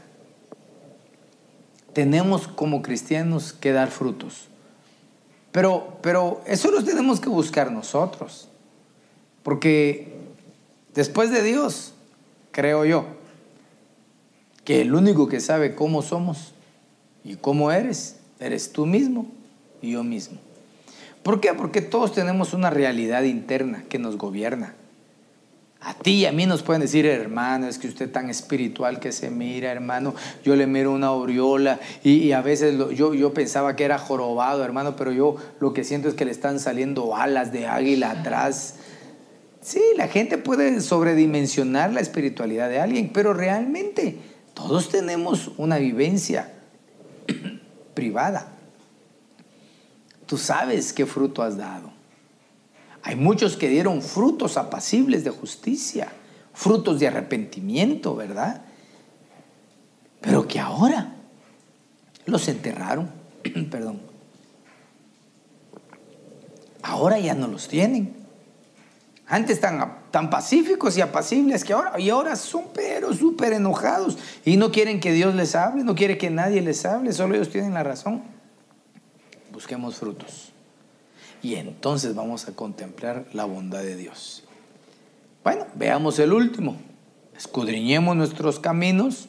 Tenemos 1.94 2.48
como 2.48 2.82
cristianos 2.82 3.54
que 3.54 3.72
dar 3.72 3.90
frutos. 3.90 4.48
Pero, 5.52 5.98
pero 6.02 6.42
eso 6.46 6.70
los 6.72 6.86
tenemos 6.86 7.20
que 7.20 7.30
buscar 7.30 7.72
nosotros. 7.72 8.50
Porque 9.48 10.10
después 10.94 11.32
de 11.32 11.42
Dios, 11.42 11.94
creo 12.52 12.84
yo, 12.84 13.06
que 14.66 14.82
el 14.82 14.94
único 14.94 15.30
que 15.30 15.40
sabe 15.40 15.74
cómo 15.74 16.02
somos 16.02 16.52
y 17.24 17.36
cómo 17.36 17.72
eres, 17.72 18.18
eres 18.42 18.74
tú 18.74 18.86
mismo 18.86 19.26
y 19.82 19.92
yo 19.92 20.04
mismo. 20.04 20.38
¿Por 21.24 21.40
qué? 21.40 21.54
Porque 21.54 21.80
todos 21.80 22.12
tenemos 22.12 22.54
una 22.54 22.72
realidad 22.72 23.24
interna 23.24 23.86
que 23.88 24.00
nos 24.00 24.18
gobierna. 24.18 24.76
A 25.80 25.94
ti 25.94 26.16
y 26.16 26.26
a 26.26 26.34
mí 26.34 26.46
nos 26.46 26.62
pueden 26.62 26.82
decir, 26.82 27.06
hermano, 27.06 27.70
es 27.70 27.78
que 27.78 27.88
usted 27.88 28.12
tan 28.12 28.30
espiritual 28.30 29.00
que 29.00 29.14
se 29.14 29.30
mira, 29.30 29.72
hermano. 29.72 30.14
Yo 30.44 30.58
le 30.58 30.68
miro 30.68 30.92
una 30.92 31.08
aureola 31.08 31.80
y, 32.04 32.34
a 32.34 32.42
veces 32.42 32.78
yo, 32.98 33.14
yo 33.14 33.34
pensaba 33.34 33.78
que 33.78 33.86
era 33.86 33.98
jorobado, 33.98 34.66
hermano, 34.66 34.98
pero 34.98 35.14
yo 35.14 35.38
lo 35.62 35.72
que 35.72 35.86
siento 35.86 36.10
es 36.10 36.16
que 36.16 36.26
le 36.26 36.32
están 36.32 36.60
saliendo 36.60 37.16
alas 37.16 37.54
de 37.54 37.66
águila 37.66 38.12
atrás. 38.12 38.80
Sí, 39.68 39.82
la 39.98 40.08
gente 40.08 40.38
puede 40.38 40.80
sobredimensionar 40.80 41.92
la 41.92 42.00
espiritualidad 42.00 42.70
de 42.70 42.80
alguien, 42.80 43.12
pero 43.12 43.34
realmente 43.34 44.18
todos 44.54 44.88
tenemos 44.88 45.52
una 45.58 45.78
vivencia 45.78 46.54
privada. 47.94 48.48
Tú 50.26 50.38
sabes 50.38 50.94
qué 50.94 51.06
fruto 51.06 51.44
has 51.44 51.58
dado. 51.58 51.92
Hay 53.04 53.18
muchos 53.18 53.58
que 53.58 53.68
dieron 53.68 54.02
frutos 54.02 54.56
apacibles 54.56 55.26
de 55.26 55.32
justicia, 55.32 56.14
frutos 56.54 57.02
de 57.02 57.08
arrepentimiento, 57.08 58.16
¿verdad? 58.16 58.62
Pero 60.22 60.48
que 60.48 60.62
ahora 60.62 61.14
los 62.26 62.48
enterraron, 62.48 63.12
perdón. 63.70 64.00
Ahora 66.82 67.20
ya 67.20 67.36
no 67.36 67.48
los 67.50 67.68
tienen. 67.68 68.17
Antes 69.30 69.60
tan, 69.60 69.98
tan 70.10 70.30
pacíficos 70.30 70.98
y 70.98 71.02
apacibles 71.02 71.66
que 71.66 71.74
ahora, 71.74 72.00
y 72.00 72.10
ahora 72.10 72.38
son 72.38 72.66
pero 72.74 73.14
súper 73.14 73.52
enojados 73.54 74.18
y 74.46 74.56
no 74.56 74.72
quieren 74.72 75.02
que 75.02 75.12
Dios 75.12 75.36
les 75.36 75.54
hable, 75.54 75.84
no 75.84 75.96
quiere 75.96 76.18
que 76.18 76.30
nadie 76.30 76.62
les 76.62 76.86
hable, 76.86 77.12
solo 77.12 77.36
ellos 77.36 77.50
tienen 77.50 77.74
la 77.74 77.84
razón. 77.84 78.24
Busquemos 79.52 79.98
frutos. 79.98 80.54
Y 81.44 81.56
entonces 81.56 82.16
vamos 82.16 82.48
a 82.48 82.54
contemplar 82.54 83.26
la 83.34 83.44
bondad 83.44 83.82
de 83.82 83.98
Dios. 83.98 84.44
Bueno, 85.44 85.66
veamos 85.76 86.20
el 86.20 86.32
último. 86.32 86.78
Escudriñemos 87.36 88.16
nuestros 88.16 88.60
caminos 88.60 89.28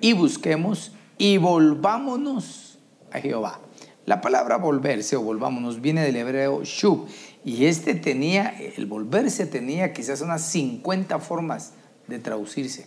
y 0.00 0.12
busquemos 0.12 0.92
y 1.18 1.36
volvámonos 1.36 2.78
a 3.10 3.18
Jehová. 3.18 3.60
La 4.04 4.20
palabra 4.20 4.56
volverse 4.56 5.16
o 5.16 5.22
volvámonos 5.22 5.80
viene 5.80 6.02
del 6.02 6.16
hebreo 6.16 6.64
shub 6.64 7.06
y 7.44 7.66
este 7.66 7.94
tenía, 7.94 8.48
el 8.76 8.86
volverse 8.86 9.46
tenía 9.46 9.92
quizás 9.92 10.20
unas 10.20 10.42
50 10.42 11.18
formas 11.20 11.72
de 12.08 12.18
traducirse. 12.18 12.86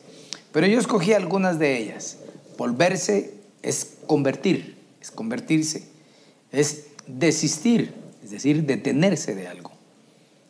Pero 0.52 0.68
yo 0.68 0.80
escogí 0.80 1.14
algunas 1.14 1.60
de 1.60 1.78
ellas. 1.78 2.18
Volverse 2.58 3.34
es 3.62 3.98
convertir, 4.08 4.78
es 5.02 5.12
convertirse, 5.12 5.88
es 6.52 6.88
desistir, 7.08 7.94
es 8.24 8.32
decir, 8.32 8.64
detenerse 8.64 9.36
de 9.36 9.48
algo, 9.48 9.72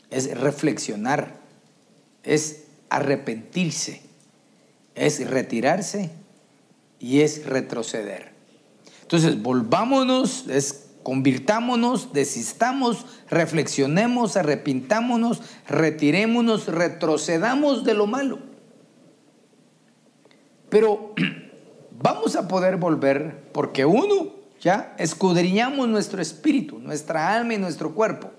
es 0.09 0.37
reflexionar, 0.37 1.35
es 2.23 2.63
arrepentirse, 2.89 4.01
es 4.93 5.27
retirarse 5.29 6.11
y 6.99 7.21
es 7.21 7.45
retroceder. 7.45 8.34
Entonces, 9.05 9.39
volvámonos, 9.41 10.45
convirtámonos, 11.03 12.11
desistamos, 12.11 13.05
reflexionemos, 13.29 14.35
arrepintámonos, 14.35 15.43
retirémonos, 15.67 16.67
retrocedamos 16.67 17.83
de 17.83 17.93
lo 17.93 18.07
malo. 18.07 18.39
Pero 20.69 21.13
vamos 21.91 22.35
a 22.35 22.47
poder 22.47 22.77
volver 22.77 23.43
porque 23.53 23.85
uno, 23.85 24.33
ya 24.59 24.95
escudriñamos 24.97 25.87
nuestro 25.87 26.21
espíritu, 26.21 26.79
nuestra 26.79 27.33
alma 27.33 27.53
y 27.53 27.57
nuestro 27.57 27.93
cuerpo 27.93 28.31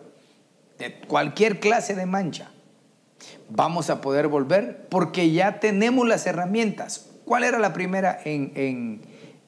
de 0.79 0.99
cualquier 1.07 1.61
clase 1.61 1.95
de 1.95 2.07
mancha. 2.07 2.51
Vamos 3.49 3.91
a 3.91 4.01
poder 4.01 4.29
volver 4.29 4.89
porque 4.89 5.31
ya 5.31 5.61
tenemos 5.61 6.07
las 6.07 6.27
herramientas. 6.27 7.11
¿Cuál 7.25 7.45
era 7.45 7.59
la 7.59 7.73
primera 7.73 8.19
en, 8.25 9.03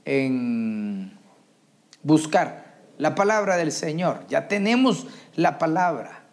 en 0.08 1.18
buscar? 2.02 2.68
la 2.98 3.14
palabra 3.14 3.56
del 3.56 3.72
Señor. 3.72 4.24
Ya 4.28 4.48
tenemos 4.48 5.06
la 5.34 5.58
palabra, 5.58 6.24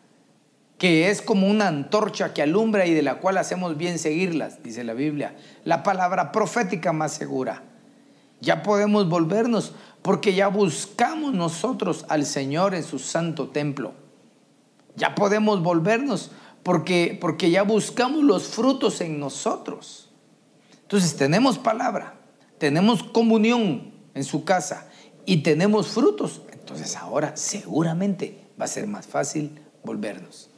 que 0.78 1.10
es 1.10 1.22
como 1.22 1.48
una 1.48 1.68
antorcha 1.68 2.34
que 2.34 2.42
alumbra 2.42 2.86
y 2.86 2.94
de 2.94 3.04
la 3.04 3.20
cual 3.20 3.38
hacemos 3.38 3.78
bien 3.78 3.98
seguirlas, 3.98 4.62
dice 4.62 4.84
la 4.84 4.94
Biblia. 4.94 5.36
La 5.64 5.84
palabra 5.84 6.32
profética 6.32 6.92
más 6.92 7.14
segura. 7.14 7.64
Ya 8.42 8.64
podemos 8.64 9.08
volvernos 9.08 9.74
porque 10.02 10.34
ya 10.34 10.50
buscamos 10.50 11.34
nosotros 11.34 12.06
al 12.10 12.26
Señor 12.26 12.76
en 12.76 12.84
su 12.84 13.00
santo 13.00 13.50
templo. 13.50 13.94
Ya 14.96 15.16
podemos 15.16 15.62
volvernos 15.64 16.32
porque, 16.64 17.18
porque 17.20 17.52
ya 17.52 17.64
buscamos 17.64 18.24
los 18.24 18.48
frutos 18.48 19.02
en 19.02 19.20
nosotros. 19.20 20.10
Entonces 20.82 21.16
tenemos 21.16 21.58
palabra, 21.58 22.16
tenemos 22.58 23.04
comunión 23.04 23.92
en 24.14 24.24
su 24.24 24.44
casa 24.44 24.88
y 25.26 25.38
tenemos 25.38 25.88
frutos. 25.88 26.42
Entonces 26.52 26.96
ahora 26.96 27.36
seguramente 27.36 28.40
va 28.60 28.66
a 28.66 28.70
ser 28.70 28.88
más 28.88 29.06
fácil 29.06 29.60
volvernos, 29.84 30.50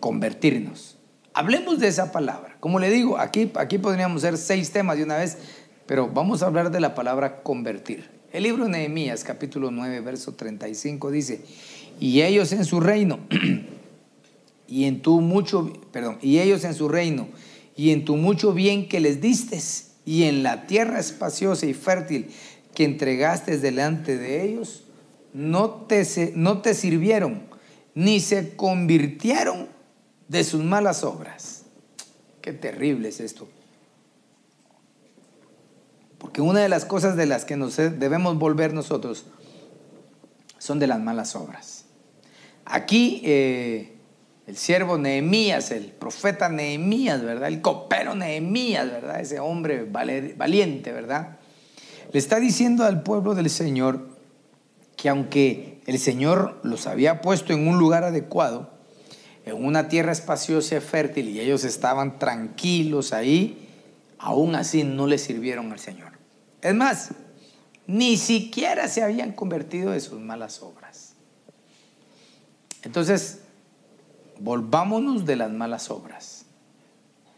convertirnos. 0.00 0.96
Hablemos 1.34 1.78
de 1.78 1.88
esa 1.88 2.12
palabra. 2.12 2.56
Como 2.60 2.78
le 2.78 2.90
digo, 2.90 3.18
aquí, 3.18 3.50
aquí 3.54 3.78
podríamos 3.78 4.24
hacer 4.24 4.36
seis 4.36 4.72
temas 4.72 4.96
de 4.96 5.04
una 5.04 5.16
vez, 5.16 5.38
pero 5.86 6.08
vamos 6.08 6.42
a 6.42 6.46
hablar 6.46 6.70
de 6.70 6.80
la 6.80 6.94
palabra 6.94 7.42
convertir. 7.42 8.10
El 8.32 8.42
libro 8.42 8.64
de 8.64 8.70
Nehemías, 8.70 9.24
capítulo 9.24 9.70
9, 9.70 10.00
verso 10.00 10.34
35, 10.34 11.10
dice, 11.10 11.40
y 11.98 12.20
ellos 12.22 12.52
en 12.52 12.64
su 12.64 12.80
reino, 12.80 13.20
y 14.68 14.84
en 14.84 15.00
tu 15.00 15.20
mucho, 15.22 15.72
perdón, 15.92 16.18
y 16.20 16.40
ellos 16.40 16.64
en 16.64 16.74
su 16.74 16.88
reino, 16.88 17.28
y 17.74 17.92
en 17.92 18.04
tu 18.04 18.16
mucho 18.16 18.52
bien 18.52 18.88
que 18.88 19.00
les 19.00 19.22
distes, 19.22 19.87
y 20.08 20.24
en 20.24 20.42
la 20.42 20.66
tierra 20.66 21.00
espaciosa 21.00 21.66
y 21.66 21.74
fértil 21.74 22.30
que 22.74 22.84
entregaste 22.84 23.58
delante 23.58 24.16
de 24.16 24.42
ellos, 24.42 24.84
no 25.34 25.70
te, 25.70 26.32
no 26.34 26.62
te 26.62 26.72
sirvieron, 26.72 27.42
ni 27.94 28.18
se 28.20 28.56
convirtieron 28.56 29.68
de 30.28 30.44
sus 30.44 30.64
malas 30.64 31.04
obras. 31.04 31.64
Qué 32.40 32.54
terrible 32.54 33.10
es 33.10 33.20
esto. 33.20 33.50
Porque 36.16 36.40
una 36.40 36.60
de 36.60 36.70
las 36.70 36.86
cosas 36.86 37.14
de 37.14 37.26
las 37.26 37.44
que 37.44 37.58
nos 37.58 37.76
debemos 37.76 38.38
volver 38.38 38.72
nosotros 38.72 39.26
son 40.56 40.78
de 40.78 40.86
las 40.86 41.00
malas 41.00 41.36
obras. 41.36 41.84
Aquí 42.64 43.20
eh, 43.26 43.97
el 44.48 44.56
siervo 44.56 44.96
Nehemías, 44.96 45.70
el 45.72 45.92
profeta 45.92 46.48
Nehemías, 46.48 47.22
¿verdad? 47.22 47.48
El 47.48 47.60
copero 47.60 48.14
Nehemías, 48.14 48.90
¿verdad? 48.90 49.20
Ese 49.20 49.40
hombre 49.40 49.84
valiente, 49.84 50.90
¿verdad? 50.90 51.36
Le 52.10 52.18
está 52.18 52.40
diciendo 52.40 52.84
al 52.84 53.02
pueblo 53.02 53.34
del 53.34 53.50
Señor 53.50 54.08
que 54.96 55.10
aunque 55.10 55.82
el 55.86 55.98
Señor 55.98 56.60
los 56.62 56.86
había 56.86 57.20
puesto 57.20 57.52
en 57.52 57.68
un 57.68 57.76
lugar 57.78 58.04
adecuado, 58.04 58.70
en 59.44 59.62
una 59.62 59.88
tierra 59.88 60.12
espaciosa 60.12 60.78
y 60.78 60.80
fértil, 60.80 61.28
y 61.28 61.40
ellos 61.40 61.64
estaban 61.64 62.18
tranquilos 62.18 63.12
ahí, 63.12 63.68
aún 64.16 64.54
así 64.54 64.82
no 64.82 65.06
le 65.06 65.18
sirvieron 65.18 65.72
al 65.72 65.78
Señor. 65.78 66.12
Es 66.62 66.74
más, 66.74 67.10
ni 67.86 68.16
siquiera 68.16 68.88
se 68.88 69.02
habían 69.02 69.32
convertido 69.32 69.90
de 69.90 70.00
sus 70.00 70.18
malas 70.18 70.62
obras. 70.62 71.12
Entonces, 72.82 73.42
volvámonos 74.40 75.24
de 75.24 75.36
las 75.36 75.50
malas 75.50 75.90
obras. 75.90 76.46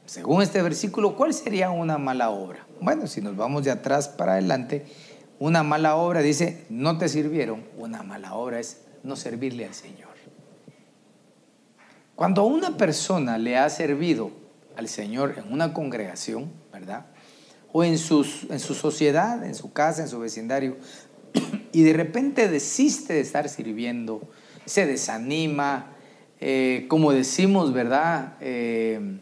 Según 0.07 0.43
este 0.43 0.61
versículo, 0.61 1.15
¿cuál 1.15 1.33
sería 1.33 1.71
una 1.71 1.97
mala 1.97 2.31
obra? 2.31 2.67
Bueno, 2.81 3.07
si 3.07 3.21
nos 3.21 3.37
vamos 3.37 3.65
de 3.65 3.71
atrás 3.71 4.09
para 4.09 4.33
adelante, 4.33 4.85
una 5.39 5.63
mala 5.63 5.97
obra 5.97 6.21
dice, 6.21 6.67
no 6.69 6.99
te 6.99 7.09
sirvieron. 7.09 7.65
Una 7.77 8.03
mala 8.03 8.35
obra 8.35 8.59
es 8.59 8.83
no 9.03 9.17
servirle 9.17 9.67
al 9.67 9.75
Señor. 9.75 10.11
Cuando 12.17 12.45
una 12.45 12.77
persona 12.77 13.39
le 13.39 13.57
ha 13.57 13.71
servido 13.71 14.31
al 14.77 14.89
Señor 14.89 15.37
en 15.39 15.53
una 15.53 15.73
congregación, 15.73 16.53
¿verdad? 16.73 17.07
O 17.73 17.85
en, 17.85 17.93
en 17.93 17.99
su 17.99 18.75
sociedad, 18.75 19.45
en 19.45 19.55
su 19.55 19.73
casa, 19.73 20.03
en 20.03 20.09
su 20.09 20.19
vecindario, 20.19 20.77
y 21.73 21.83
de 21.83 21.93
repente 21.93 22.49
desiste 22.49 23.15
de 23.15 23.21
estar 23.21 23.49
sirviendo, 23.49 24.21
se 24.67 24.87
desanima, 24.87 25.95
eh, 26.41 26.87
como 26.89 27.13
decimos, 27.13 27.73
¿verdad? 27.73 28.35
Eh, 28.41 29.19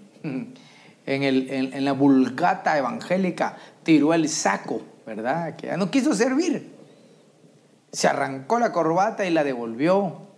en, 1.07 1.85
la 1.85 1.93
vulgata 1.93 2.79
evangélica, 2.79 3.57
tiró 3.83 4.15
el 4.15 4.29
saco, 4.29 4.83
¿verdad? 5.07 5.57
Que 5.57 5.69
ya 5.69 5.77
no 5.77 5.91
quiso 5.91 6.15
servir. 6.15 6.71
Se 7.93 8.07
arrancó 8.07 8.59
la 8.59 8.73
corbata 8.73 9.27
y 9.27 9.31
la 9.31 9.43
devolvió. 9.43 10.29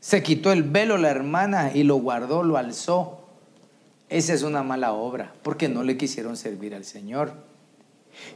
Se 0.00 0.22
quitó 0.22 0.52
el 0.52 0.62
velo 0.62 0.98
la 0.98 1.10
hermana 1.10 1.72
y 1.74 1.84
lo 1.84 1.96
guardó, 1.96 2.42
lo 2.42 2.56
alzó. 2.56 3.26
Esa 4.08 4.34
es 4.34 4.42
una 4.42 4.62
mala 4.62 4.92
obra, 4.92 5.32
porque 5.42 5.68
no 5.68 5.82
le 5.82 5.96
quisieron 5.96 6.36
servir 6.36 6.74
al 6.74 6.84
Señor. 6.84 7.32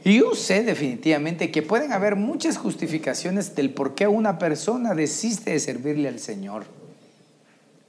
Y 0.03 0.17
yo 0.17 0.33
sé 0.33 0.63
definitivamente 0.63 1.51
que 1.51 1.61
pueden 1.61 1.93
haber 1.93 2.15
muchas 2.15 2.57
justificaciones 2.57 3.55
del 3.55 3.69
por 3.69 3.93
qué 3.93 4.07
una 4.07 4.39
persona 4.39 4.95
desiste 4.95 5.51
de 5.51 5.59
servirle 5.59 6.07
al 6.07 6.19
Señor. 6.19 6.65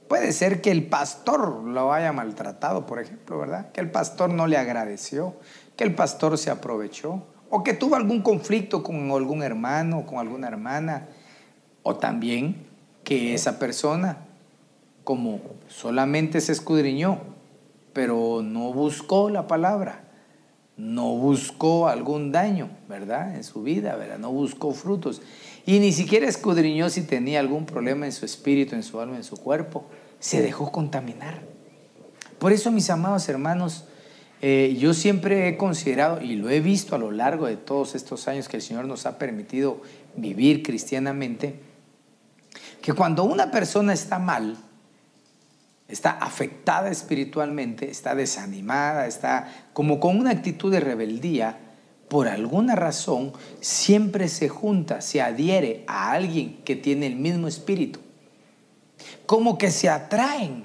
Puede 0.09 0.33
ser 0.33 0.59
que 0.59 0.71
el 0.71 0.87
pastor 0.87 1.63
lo 1.63 1.93
haya 1.93 2.11
maltratado, 2.11 2.87
por 2.87 2.99
ejemplo, 2.99 3.37
¿verdad? 3.37 3.71
Que 3.71 3.79
el 3.79 3.91
pastor 3.91 4.31
no 4.31 4.47
le 4.47 4.57
agradeció, 4.57 5.35
que 5.77 5.83
el 5.83 5.93
pastor 5.93 6.39
se 6.39 6.49
aprovechó, 6.49 7.23
o 7.51 7.63
que 7.63 7.75
tuvo 7.75 7.95
algún 7.95 8.23
conflicto 8.23 8.81
con 8.81 9.11
algún 9.11 9.43
hermano, 9.43 10.07
con 10.07 10.17
alguna 10.17 10.47
hermana, 10.47 11.07
o 11.83 11.95
también 11.97 12.65
que 13.03 13.35
esa 13.35 13.59
persona, 13.59 14.17
como 15.03 15.41
solamente 15.67 16.41
se 16.41 16.53
escudriñó, 16.53 17.19
pero 17.93 18.41
no 18.43 18.73
buscó 18.73 19.29
la 19.29 19.45
palabra, 19.45 20.05
no 20.75 21.15
buscó 21.17 21.87
algún 21.87 22.31
daño, 22.31 22.69
¿verdad? 22.87 23.35
En 23.35 23.43
su 23.43 23.61
vida, 23.61 23.95
¿verdad? 23.95 24.17
No 24.17 24.31
buscó 24.31 24.71
frutos. 24.71 25.21
Y 25.67 25.79
ni 25.79 25.91
siquiera 25.91 26.27
escudriñó 26.27 26.89
si 26.89 27.03
tenía 27.03 27.39
algún 27.39 27.67
problema 27.67 28.07
en 28.07 28.11
su 28.11 28.25
espíritu, 28.25 28.73
en 28.73 28.81
su 28.81 28.99
alma, 28.99 29.17
en 29.17 29.23
su 29.23 29.37
cuerpo. 29.37 29.85
Se 30.19 30.41
dejó 30.41 30.71
contaminar. 30.71 31.41
Por 32.39 32.51
eso, 32.51 32.71
mis 32.71 32.89
amados 32.89 33.27
hermanos, 33.29 33.85
eh, 34.41 34.77
yo 34.79 34.93
siempre 34.93 35.49
he 35.49 35.57
considerado, 35.57 36.21
y 36.21 36.35
lo 36.35 36.49
he 36.49 36.61
visto 36.61 36.95
a 36.95 36.97
lo 36.97 37.11
largo 37.11 37.47
de 37.47 37.57
todos 37.57 37.95
estos 37.95 38.27
años 38.27 38.47
que 38.47 38.57
el 38.57 38.63
Señor 38.63 38.85
nos 38.85 39.05
ha 39.05 39.17
permitido 39.17 39.81
vivir 40.15 40.63
cristianamente, 40.63 41.59
que 42.81 42.93
cuando 42.93 43.25
una 43.25 43.51
persona 43.51 43.91
está 43.91 44.19
mal, 44.19 44.57
está 45.89 46.11
afectada 46.11 46.89
espiritualmente, 46.89 47.89
está 47.89 48.15
desanimada, 48.15 49.07
está 49.07 49.51
como 49.73 49.99
con 49.99 50.17
una 50.17 50.31
actitud 50.31 50.71
de 50.71 50.79
rebeldía, 50.79 51.59
por 52.07 52.27
alguna 52.27 52.75
razón 52.75 53.33
siempre 53.59 54.29
se 54.29 54.47
junta, 54.49 55.01
se 55.01 55.21
adhiere 55.21 55.83
a 55.87 56.11
alguien 56.11 56.61
que 56.63 56.75
tiene 56.75 57.07
el 57.07 57.17
mismo 57.17 57.47
espíritu. 57.47 57.99
Como 59.25 59.57
que 59.57 59.71
se 59.71 59.89
atraen, 59.89 60.63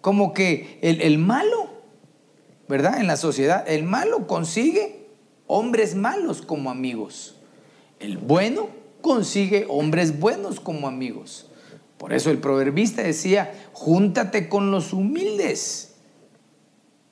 como 0.00 0.32
que 0.32 0.78
el, 0.82 1.00
el 1.02 1.18
malo, 1.18 1.68
¿verdad? 2.68 3.00
En 3.00 3.06
la 3.06 3.16
sociedad, 3.16 3.68
el 3.68 3.84
malo 3.84 4.26
consigue 4.26 5.06
hombres 5.46 5.94
malos 5.94 6.42
como 6.42 6.70
amigos. 6.70 7.36
El 7.98 8.18
bueno 8.18 8.68
consigue 9.00 9.66
hombres 9.68 10.20
buenos 10.20 10.60
como 10.60 10.86
amigos. 10.86 11.46
Por 11.98 12.12
eso 12.12 12.30
el 12.30 12.38
proverbista 12.38 13.02
decía, 13.02 13.52
júntate 13.72 14.48
con 14.48 14.70
los 14.70 14.92
humildes, 14.92 15.96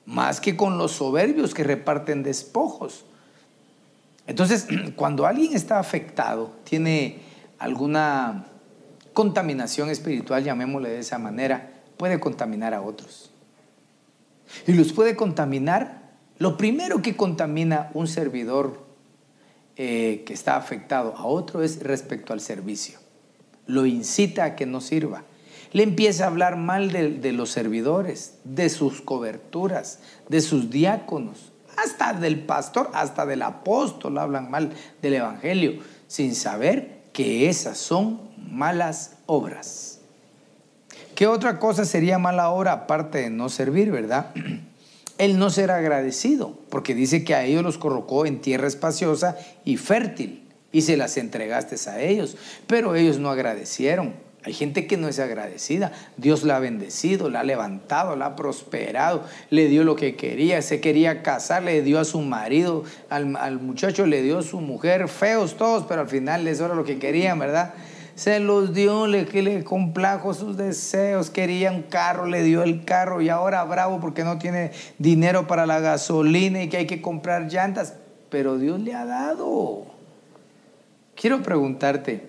más 0.05 0.39
que 0.39 0.55
con 0.55 0.77
los 0.77 0.93
soberbios 0.93 1.53
que 1.53 1.65
reparten 1.65 2.23
despojos. 2.23 3.03
Entonces, 4.27 4.67
cuando 4.95 5.25
alguien 5.25 5.53
está 5.53 5.79
afectado, 5.79 6.51
tiene 6.63 7.19
alguna 7.59 8.45
contaminación 9.17 9.89
espiritual, 9.89 10.43
llamémosle 10.43 10.89
de 10.89 10.99
esa 10.99 11.17
manera, 11.17 11.71
puede 11.97 12.19
contaminar 12.19 12.75
a 12.75 12.83
otros. 12.83 13.31
Y 14.67 14.73
los 14.73 14.93
puede 14.93 15.15
contaminar. 15.15 16.11
Lo 16.37 16.55
primero 16.55 17.01
que 17.01 17.17
contamina 17.17 17.89
un 17.95 18.07
servidor 18.07 18.85
eh, 19.75 20.21
que 20.23 20.35
está 20.35 20.55
afectado 20.55 21.15
a 21.17 21.25
otro 21.25 21.63
es 21.63 21.81
respecto 21.81 22.31
al 22.31 22.41
servicio. 22.41 22.99
Lo 23.65 23.87
incita 23.87 24.43
a 24.43 24.55
que 24.55 24.67
no 24.67 24.81
sirva. 24.81 25.23
Le 25.71 25.81
empieza 25.81 26.25
a 26.25 26.27
hablar 26.27 26.55
mal 26.55 26.91
de, 26.91 27.31
los 27.33 27.49
servidores, 27.49 28.35
de 28.43 28.69
sus 28.69 29.01
coberturas, 29.01 29.97
de 30.29 30.41
sus 30.41 30.69
diáconos, 30.69 31.53
hasta 31.75 32.13
del 32.13 32.41
pastor, 32.41 32.91
hasta 32.93 33.25
del 33.25 33.41
apóstol 33.41 34.19
hablan 34.19 34.51
mal 34.51 34.73
del 35.01 35.15
Evangelio, 35.15 35.81
sin 36.07 36.35
saber 36.35 36.99
que 37.13 37.49
esas 37.49 37.79
son 37.79 38.27
malas 38.51 39.17
obras. 39.25 39.99
¿Qué 41.15 41.27
otra 41.27 41.59
cosa 41.59 41.85
sería 41.85 42.19
mala 42.19 42.49
obra 42.49 42.73
aparte 42.73 43.19
de 43.19 43.29
no 43.29 43.49
servir, 43.49 43.91
verdad? 43.91 44.31
él 45.17 45.39
no 45.39 45.49
será 45.49 45.77
agradecido, 45.77 46.57
porque 46.69 46.93
dice 46.93 47.23
que 47.23 47.35
a 47.35 47.43
ellos 47.43 47.63
los 47.63 47.77
colocó 47.77 48.25
en 48.25 48.39
tierra 48.39 48.67
espaciosa 48.67 49.37
y 49.65 49.77
fértil 49.77 50.43
y 50.71 50.81
se 50.81 50.97
las 50.97 51.17
entregaste 51.17 51.75
a 51.89 52.01
ellos, 52.01 52.37
pero 52.67 52.95
ellos 52.95 53.19
no 53.19 53.29
agradecieron. 53.29 54.13
Hay 54.43 54.53
gente 54.53 54.87
que 54.87 54.95
no 54.95 55.09
es 55.09 55.19
agradecida. 55.19 55.91
Dios 56.15 56.43
la 56.43 56.55
ha 56.55 56.59
bendecido, 56.59 57.29
la 57.29 57.41
ha 57.41 57.43
levantado, 57.43 58.15
la 58.15 58.27
ha 58.27 58.35
prosperado, 58.37 59.23
le 59.49 59.67
dio 59.67 59.83
lo 59.83 59.97
que 59.97 60.15
quería, 60.15 60.61
se 60.61 60.79
quería 60.79 61.21
casar, 61.21 61.63
le 61.63 61.81
dio 61.81 61.99
a 61.99 62.05
su 62.05 62.21
marido, 62.21 62.85
al, 63.09 63.59
muchacho 63.59 64.05
le 64.05 64.21
dio 64.21 64.39
a 64.39 64.43
su 64.43 64.61
mujer, 64.61 65.09
feos 65.09 65.57
todos, 65.57 65.85
pero 65.85 66.01
al 66.01 66.07
final 66.07 66.45
les 66.45 66.59
dio 66.59 66.73
lo 66.73 66.85
que 66.85 66.97
querían, 66.97 67.39
¿verdad? 67.39 67.73
Se 68.17 68.39
los 68.39 68.73
dio, 68.73 69.05
le, 69.05 69.25
le 69.25 69.63
complajo 69.63 70.33
sus 70.33 70.57
deseos, 70.57 71.29
quería 71.29 71.71
un 71.71 71.83
carro, 71.83 72.25
le 72.25 72.41
dio 72.41 72.63
el 72.63 72.83
carro 72.83 73.21
y 73.21 73.29
ahora 73.29 73.63
bravo 73.63 73.99
porque 73.99 74.23
no 74.23 74.39
tiene 74.39 74.71
dinero 74.97 75.45
para 75.45 75.67
la 75.67 75.79
gasolina 75.79 76.63
y 76.63 76.67
que 76.67 76.77
hay 76.77 76.87
que 76.87 76.99
comprar 76.99 77.47
llantas, 77.47 77.93
pero 78.31 78.57
Dios 78.57 78.79
le 78.79 78.95
ha 78.95 79.05
dado. 79.05 79.85
Quiero 81.15 81.43
preguntarte, 81.43 82.27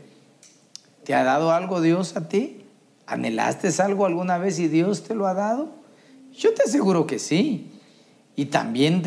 ¿te 1.05 1.15
ha 1.15 1.25
dado 1.25 1.53
algo 1.53 1.81
Dios 1.81 2.19
a 2.19 2.29
ti? 2.29 2.67
¿Anhelaste 3.07 3.71
algo 3.83 4.05
alguna 4.05 4.37
vez 4.37 4.59
y 4.59 4.69
Dios 4.69 5.05
te 5.05 5.15
lo 5.15 5.27
ha 5.27 5.33
dado? 5.33 5.71
Yo 6.37 6.53
te 6.53 6.65
aseguro 6.65 7.07
que 7.07 7.19
sí. 7.19 7.73
Y 8.37 8.47
también 8.47 9.03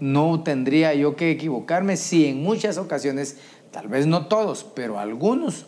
no 0.00 0.42
tendría 0.42 0.94
yo 0.94 1.14
que 1.14 1.30
equivocarme 1.30 1.96
si 1.96 2.26
en 2.26 2.42
muchas 2.42 2.76
ocasiones, 2.76 3.36
tal 3.70 3.86
vez 3.86 4.08
no 4.08 4.26
todos, 4.26 4.64
pero 4.64 4.98
algunos, 4.98 5.66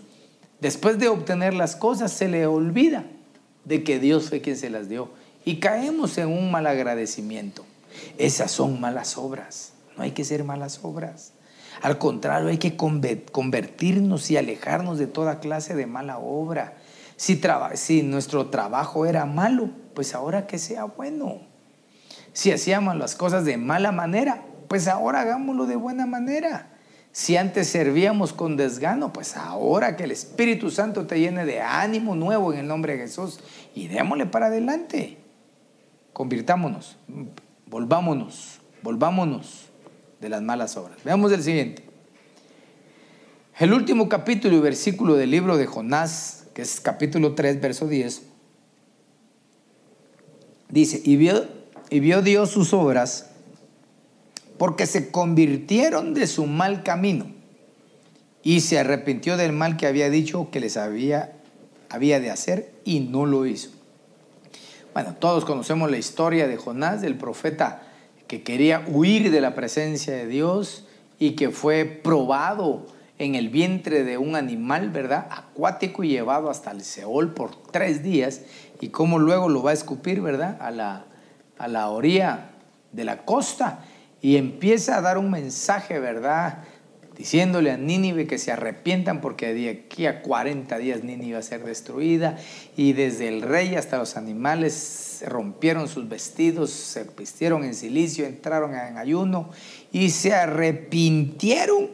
después 0.61 0.99
de 0.99 1.09
obtener 1.09 1.55
las 1.55 1.77
cosas 1.77 2.13
se 2.13 2.29
le 2.29 2.47
olvida 2.47 3.05
de 3.65 3.85
que 3.85 3.99
Dios 3.99 4.29
fue 4.29 4.41
quien 4.41 4.57
se 4.57 4.71
las 4.71 4.89
dio. 4.89 5.11
Y 5.45 5.61
caemos 5.61 6.19
en 6.19 6.29
un 6.29 6.51
mal 6.51 6.67
agradecimiento. 6.67 7.65
Esas 8.19 8.51
son 8.51 8.81
malas 8.81 9.17
obras. 9.17 9.73
No 9.97 10.03
hay 10.03 10.13
que 10.13 10.25
ser 10.25 10.45
malas 10.45 10.81
obras. 10.83 11.33
Al 11.83 11.99
contrario, 11.99 12.49
hay 12.49 12.59
que 12.59 12.77
convertirnos 12.77 14.31
y 14.31 14.37
alejarnos 14.37 14.99
de 14.99 15.07
toda 15.07 15.41
clase 15.41 15.75
de 15.75 15.87
mala 15.87 16.19
obra. 16.19 16.77
Si, 17.17 18.03
nuestro 18.03 18.49
trabajo 18.49 19.07
era 19.07 19.25
malo, 19.25 19.71
pues 19.95 20.15
ahora 20.15 20.47
que 20.47 20.59
sea 20.59 20.85
bueno. 20.85 21.41
Si 22.33 22.53
hacíamos 22.53 22.97
las 22.97 23.15
cosas 23.15 23.45
de 23.45 23.57
mala 23.57 23.93
manera, 23.93 24.45
pues 24.69 24.89
ahora 24.89 25.21
hagámoslo 25.21 25.67
de 25.67 25.77
buena 25.77 26.07
manera. 26.07 26.76
Si 27.17 27.39
antes 27.39 27.69
servíamos 27.69 28.35
con 28.35 28.59
desgano, 28.59 29.11
pues 29.11 29.39
ahora 29.39 29.97
que 29.97 30.05
el 30.05 30.11
Espíritu 30.11 30.71
Santo 30.71 31.07
te 31.07 31.19
llene 31.19 31.47
de 31.47 31.63
ánimo 31.63 32.15
nuevo 32.15 32.53
en 32.53 32.59
el 32.59 32.69
nombre 32.69 32.93
de 32.93 32.99
Jesús 32.99 33.41
y 33.75 33.89
démosle 33.89 34.27
para 34.27 34.49
adelante. 34.49 35.17
Convirtámonos, 36.13 36.99
volvámonos, 37.69 38.61
volvámonos 38.83 39.71
de 40.21 40.29
las 40.29 40.43
malas 40.43 40.77
obras. 40.77 40.99
Veamos 41.05 41.33
el 41.33 41.43
siguiente. 41.43 41.85
El 43.59 43.73
último 43.73 44.11
capítulo 44.11 44.55
y 44.55 44.61
versículo 44.61 45.15
del 45.15 45.31
libro 45.31 45.57
de 45.57 45.65
Jonás, 45.65 46.49
que 46.53 46.61
es 46.61 46.83
capítulo 46.83 47.35
3, 47.35 47.63
verso 47.63 47.89
10, 47.89 48.25
dice, 50.69 51.01
y 51.03 51.17
vio 51.17 51.47
y 51.89 52.01
vio 52.01 52.21
Dios 52.21 52.51
sus 52.51 52.75
obras 52.75 53.31
porque 54.59 54.87
se 54.87 55.11
convirtieron 55.11 56.15
de 56.15 56.27
su 56.27 56.47
mal 56.47 56.83
camino 56.83 57.27
y 58.43 58.61
se 58.61 58.79
arrepintió 58.79 59.37
del 59.37 59.53
mal 59.53 59.77
que 59.77 59.87
había 59.87 60.09
dicho 60.09 60.51
que 60.51 60.61
les 60.61 60.77
había, 60.77 61.33
había 61.91 62.21
de 62.21 62.31
hacer 62.31 62.73
y 62.85 63.01
no 63.01 63.27
lo 63.27 63.45
hizo. 63.47 63.71
Bueno, 64.95 65.15
todos 65.19 65.45
conocemos 65.45 65.91
la 65.91 65.99
historia 65.99 66.49
de 66.49 66.57
Jonás, 66.57 67.01
del 67.01 67.17
profeta 67.17 67.83
que 68.29 68.43
quería 68.43 68.85
huir 68.89 69.31
de 69.31 69.41
la 69.41 69.55
presencia 69.55 70.15
de 70.15 70.27
Dios 70.27 70.87
y 71.19 71.33
que 71.33 71.51
fue 71.51 71.85
probado 71.85 72.87
en 73.19 73.35
el 73.35 73.49
vientre 73.49 74.05
de 74.05 74.19
un 74.19 74.37
animal, 74.37 74.91
¿verdad? 74.91 75.27
Acuático 75.31 76.05
y 76.05 76.09
llevado 76.09 76.51
hasta 76.51 76.71
el 76.71 76.83
Seol 76.83 77.35
por 77.35 77.55
tres 77.71 78.03
días 78.03 78.43
y 78.81 78.89
cómo 78.89 79.19
luego 79.19 79.49
lo 79.49 79.63
va 79.63 79.71
a 79.71 79.75
escupir, 79.75 80.21
¿verdad? 80.21 80.57
A 80.61 80.71
la, 80.71 81.07
a 81.59 81.69
la 81.69 81.89
orilla 81.89 82.51
de 82.93 83.05
la 83.05 83.25
costa 83.25 83.81
y 84.21 84.37
empieza 84.37 84.97
a 84.97 85.01
dar 85.01 85.19
un 85.19 85.31
mensaje, 85.31 85.99
¿verdad? 85.99 86.65
Diciéndole 87.17 87.71
a 87.71 87.77
Nínive 87.77 88.27
que 88.27 88.39
se 88.39 88.53
arrepientan 88.53 89.21
porque 89.21 89.55
de 89.55 89.71
aquí 89.71 90.07
a 90.07 90.23
40 90.23 90.77
días 90.79 91.03
Nínive 91.03 91.35
va 91.35 91.39
a 91.39 91.43
ser 91.43 91.65
destruida 91.65 92.37
y 92.77 92.93
desde 92.93 93.29
el 93.29 93.43
rey 93.43 93.75
hasta 93.75 93.99
los 93.99 94.17
animales 94.17 95.25
rompieron 95.27 95.89
sus 95.89 96.09
vestidos, 96.09 96.71
se 96.71 97.05
vistieron 97.17 97.65
en 97.65 97.75
silicio, 97.75 98.27
entraron 98.27 98.75
en 98.75 98.99
ayuno 98.99 99.51
y 99.93 100.11
se 100.11 100.35
arrepintieron 100.35 101.91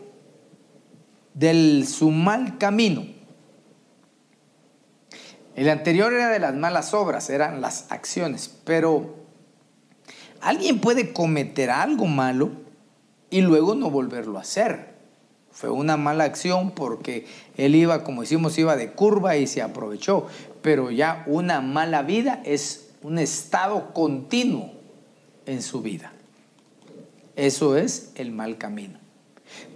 del 1.34 1.86
su 1.86 2.10
mal 2.10 2.58
camino. 2.58 3.06
El 5.54 5.68
anterior 5.68 6.12
era 6.12 6.30
de 6.30 6.38
las 6.38 6.54
malas 6.54 6.94
obras, 6.94 7.28
eran 7.28 7.60
las 7.60 7.90
acciones, 7.90 8.52
pero 8.64 9.21
Alguien 10.42 10.80
puede 10.80 11.12
cometer 11.12 11.70
algo 11.70 12.06
malo 12.06 12.50
y 13.30 13.42
luego 13.42 13.76
no 13.76 13.90
volverlo 13.90 14.38
a 14.38 14.42
hacer. 14.42 14.92
Fue 15.52 15.70
una 15.70 15.96
mala 15.96 16.24
acción 16.24 16.72
porque 16.72 17.26
él 17.56 17.76
iba, 17.76 18.02
como 18.02 18.22
decimos, 18.22 18.58
iba 18.58 18.74
de 18.74 18.90
curva 18.90 19.36
y 19.36 19.46
se 19.46 19.62
aprovechó. 19.62 20.26
Pero 20.60 20.90
ya 20.90 21.22
una 21.28 21.60
mala 21.60 22.02
vida 22.02 22.42
es 22.44 22.90
un 23.02 23.18
estado 23.18 23.94
continuo 23.94 24.72
en 25.46 25.62
su 25.62 25.80
vida. 25.80 26.12
Eso 27.36 27.76
es 27.76 28.10
el 28.16 28.32
mal 28.32 28.58
camino. 28.58 28.98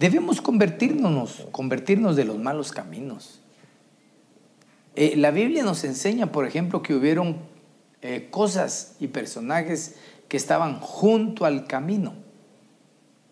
Debemos 0.01 0.41
convertirnos, 0.41 1.47
convertirnos 1.53 2.17
de 2.17 2.25
los 2.25 2.39
malos 2.39 2.73
caminos. 2.73 3.41
Eh, 4.97 5.15
la 5.17 5.31
Biblia 5.31 5.63
nos 5.63 5.85
enseña, 5.85 6.33
por 6.33 6.45
ejemplo, 6.45 6.83
que 6.83 6.95
hubieron 6.95 7.37
eh, 8.03 8.29
cosas 8.31 8.97
y 8.99 9.09
personajes 9.09 9.97
que 10.29 10.37
estaban 10.37 10.81
junto 10.81 11.45
al 11.45 11.67
camino. 11.67 12.15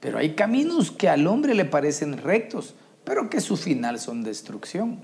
Pero 0.00 0.18
hay 0.18 0.34
caminos 0.34 0.90
que 0.90 1.08
al 1.08 1.26
hombre 1.26 1.54
le 1.54 1.64
parecen 1.64 2.18
rectos, 2.18 2.74
pero 3.04 3.30
que 3.30 3.40
su 3.40 3.56
final 3.56 3.98
son 3.98 4.22
destrucción. 4.22 5.00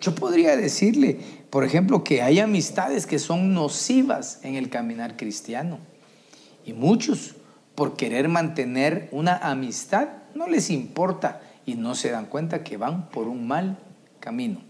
Yo 0.00 0.14
podría 0.14 0.56
decirle, 0.56 1.20
por 1.50 1.64
ejemplo, 1.64 2.02
que 2.02 2.22
hay 2.22 2.40
amistades 2.40 3.06
que 3.06 3.20
son 3.20 3.54
nocivas 3.54 4.40
en 4.42 4.56
el 4.56 4.68
caminar 4.68 5.16
cristiano. 5.16 5.78
Y 6.66 6.72
muchos, 6.72 7.36
por 7.76 7.96
querer 7.96 8.28
mantener 8.28 9.08
una 9.12 9.36
amistad, 9.36 10.08
no 10.34 10.48
les 10.48 10.70
importa 10.70 11.40
y 11.64 11.76
no 11.76 11.94
se 11.94 12.10
dan 12.10 12.26
cuenta 12.26 12.64
que 12.64 12.76
van 12.76 13.08
por 13.10 13.28
un 13.28 13.46
mal 13.46 13.78
camino. 14.18 14.60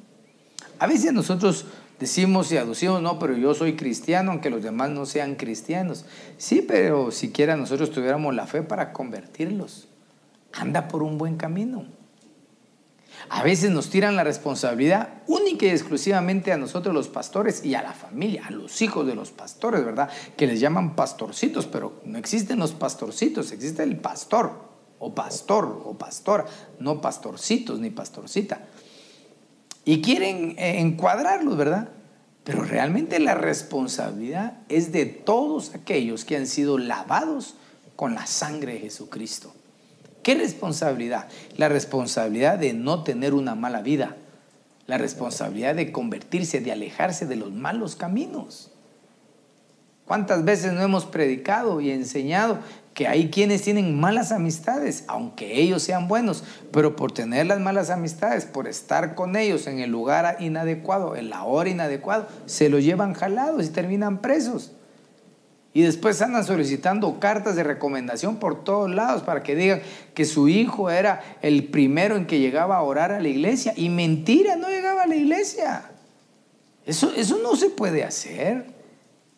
A 0.78 0.86
veces 0.86 1.12
nosotros 1.12 1.64
Decimos 2.02 2.50
y 2.50 2.56
aducimos, 2.56 3.00
no, 3.00 3.20
pero 3.20 3.36
yo 3.36 3.54
soy 3.54 3.76
cristiano, 3.76 4.32
aunque 4.32 4.50
los 4.50 4.64
demás 4.64 4.90
no 4.90 5.06
sean 5.06 5.36
cristianos. 5.36 6.04
Sí, 6.36 6.60
pero 6.60 7.12
siquiera 7.12 7.56
nosotros 7.56 7.92
tuviéramos 7.92 8.34
la 8.34 8.48
fe 8.48 8.62
para 8.62 8.92
convertirlos. 8.92 9.86
Anda 10.52 10.88
por 10.88 11.04
un 11.04 11.16
buen 11.16 11.36
camino. 11.36 11.86
A 13.28 13.44
veces 13.44 13.70
nos 13.70 13.88
tiran 13.88 14.16
la 14.16 14.24
responsabilidad 14.24 15.10
única 15.28 15.66
y 15.66 15.68
exclusivamente 15.68 16.50
a 16.50 16.56
nosotros 16.56 16.92
los 16.92 17.06
pastores 17.06 17.64
y 17.64 17.76
a 17.76 17.84
la 17.84 17.92
familia, 17.92 18.48
a 18.48 18.50
los 18.50 18.82
hijos 18.82 19.06
de 19.06 19.14
los 19.14 19.30
pastores, 19.30 19.84
¿verdad? 19.84 20.10
Que 20.36 20.48
les 20.48 20.58
llaman 20.58 20.96
pastorcitos, 20.96 21.66
pero 21.66 22.00
no 22.04 22.18
existen 22.18 22.58
los 22.58 22.72
pastorcitos, 22.72 23.52
existe 23.52 23.84
el 23.84 23.96
pastor 23.96 24.54
o 24.98 25.14
pastor 25.14 25.82
o 25.84 25.96
pastora, 25.96 26.46
no 26.80 27.00
pastorcitos 27.00 27.78
ni 27.78 27.90
pastorcita 27.90 28.66
y 29.84 30.00
quieren 30.00 30.54
eh, 30.58 30.80
encuadrarlos, 30.80 31.56
¿verdad? 31.56 31.88
Pero 32.44 32.64
realmente 32.64 33.18
la 33.20 33.34
responsabilidad 33.34 34.58
es 34.68 34.92
de 34.92 35.06
todos 35.06 35.74
aquellos 35.74 36.24
que 36.24 36.36
han 36.36 36.46
sido 36.46 36.78
lavados 36.78 37.56
con 37.96 38.14
la 38.14 38.26
sangre 38.26 38.74
de 38.74 38.80
Jesucristo. 38.80 39.54
¿Qué 40.22 40.34
responsabilidad? 40.34 41.28
La 41.56 41.68
responsabilidad 41.68 42.58
de 42.58 42.72
no 42.72 43.02
tener 43.02 43.34
una 43.34 43.54
mala 43.54 43.82
vida, 43.82 44.16
la 44.86 44.98
responsabilidad 44.98 45.74
de 45.74 45.92
convertirse, 45.92 46.60
de 46.60 46.72
alejarse 46.72 47.26
de 47.26 47.36
los 47.36 47.52
malos 47.52 47.96
caminos. 47.96 48.70
¿Cuántas 50.04 50.44
veces 50.44 50.72
no 50.72 50.82
hemos 50.82 51.06
predicado 51.06 51.80
y 51.80 51.90
enseñado 51.90 52.58
que 52.94 53.08
hay 53.08 53.30
quienes 53.30 53.62
tienen 53.62 53.98
malas 53.98 54.32
amistades, 54.32 55.04
aunque 55.06 55.60
ellos 55.60 55.82
sean 55.82 56.08
buenos, 56.08 56.44
pero 56.72 56.94
por 56.94 57.12
tener 57.12 57.46
las 57.46 57.60
malas 57.60 57.90
amistades, 57.90 58.44
por 58.44 58.68
estar 58.68 59.14
con 59.14 59.36
ellos 59.36 59.66
en 59.66 59.78
el 59.78 59.90
lugar 59.90 60.36
inadecuado, 60.40 61.16
en 61.16 61.30
la 61.30 61.44
hora 61.44 61.70
inadecuada, 61.70 62.28
se 62.46 62.68
los 62.68 62.84
llevan 62.84 63.14
jalados 63.14 63.64
y 63.64 63.70
terminan 63.70 64.18
presos. 64.18 64.72
Y 65.74 65.82
después 65.82 66.20
andan 66.20 66.44
solicitando 66.44 67.18
cartas 67.18 67.56
de 67.56 67.64
recomendación 67.64 68.36
por 68.36 68.62
todos 68.62 68.90
lados 68.90 69.22
para 69.22 69.42
que 69.42 69.56
digan 69.56 69.80
que 70.12 70.26
su 70.26 70.48
hijo 70.48 70.90
era 70.90 71.22
el 71.40 71.64
primero 71.64 72.16
en 72.16 72.26
que 72.26 72.40
llegaba 72.40 72.76
a 72.76 72.82
orar 72.82 73.10
a 73.10 73.20
la 73.20 73.28
iglesia. 73.28 73.72
Y 73.74 73.88
mentira, 73.88 74.56
no 74.56 74.68
llegaba 74.68 75.04
a 75.04 75.06
la 75.06 75.16
iglesia. 75.16 75.84
Eso, 76.84 77.12
eso 77.16 77.38
no 77.42 77.56
se 77.56 77.70
puede 77.70 78.04
hacer. 78.04 78.66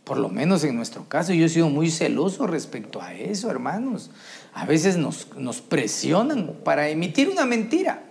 Por 0.05 0.18
lo 0.18 0.28
menos 0.28 0.62
en 0.64 0.76
nuestro 0.76 1.09
caso, 1.09 1.32
yo 1.32 1.46
he 1.46 1.48
sido 1.48 1.70
muy 1.70 1.90
celoso 1.90 2.46
respecto 2.46 3.00
a 3.00 3.14
eso, 3.14 3.50
hermanos. 3.50 4.11
A 4.52 4.66
veces 4.66 4.98
nos, 4.98 5.26
presionan 5.62 6.57
para 6.62 6.88
emitir 6.90 7.30
una 7.30 7.46
mentira. 7.46 8.05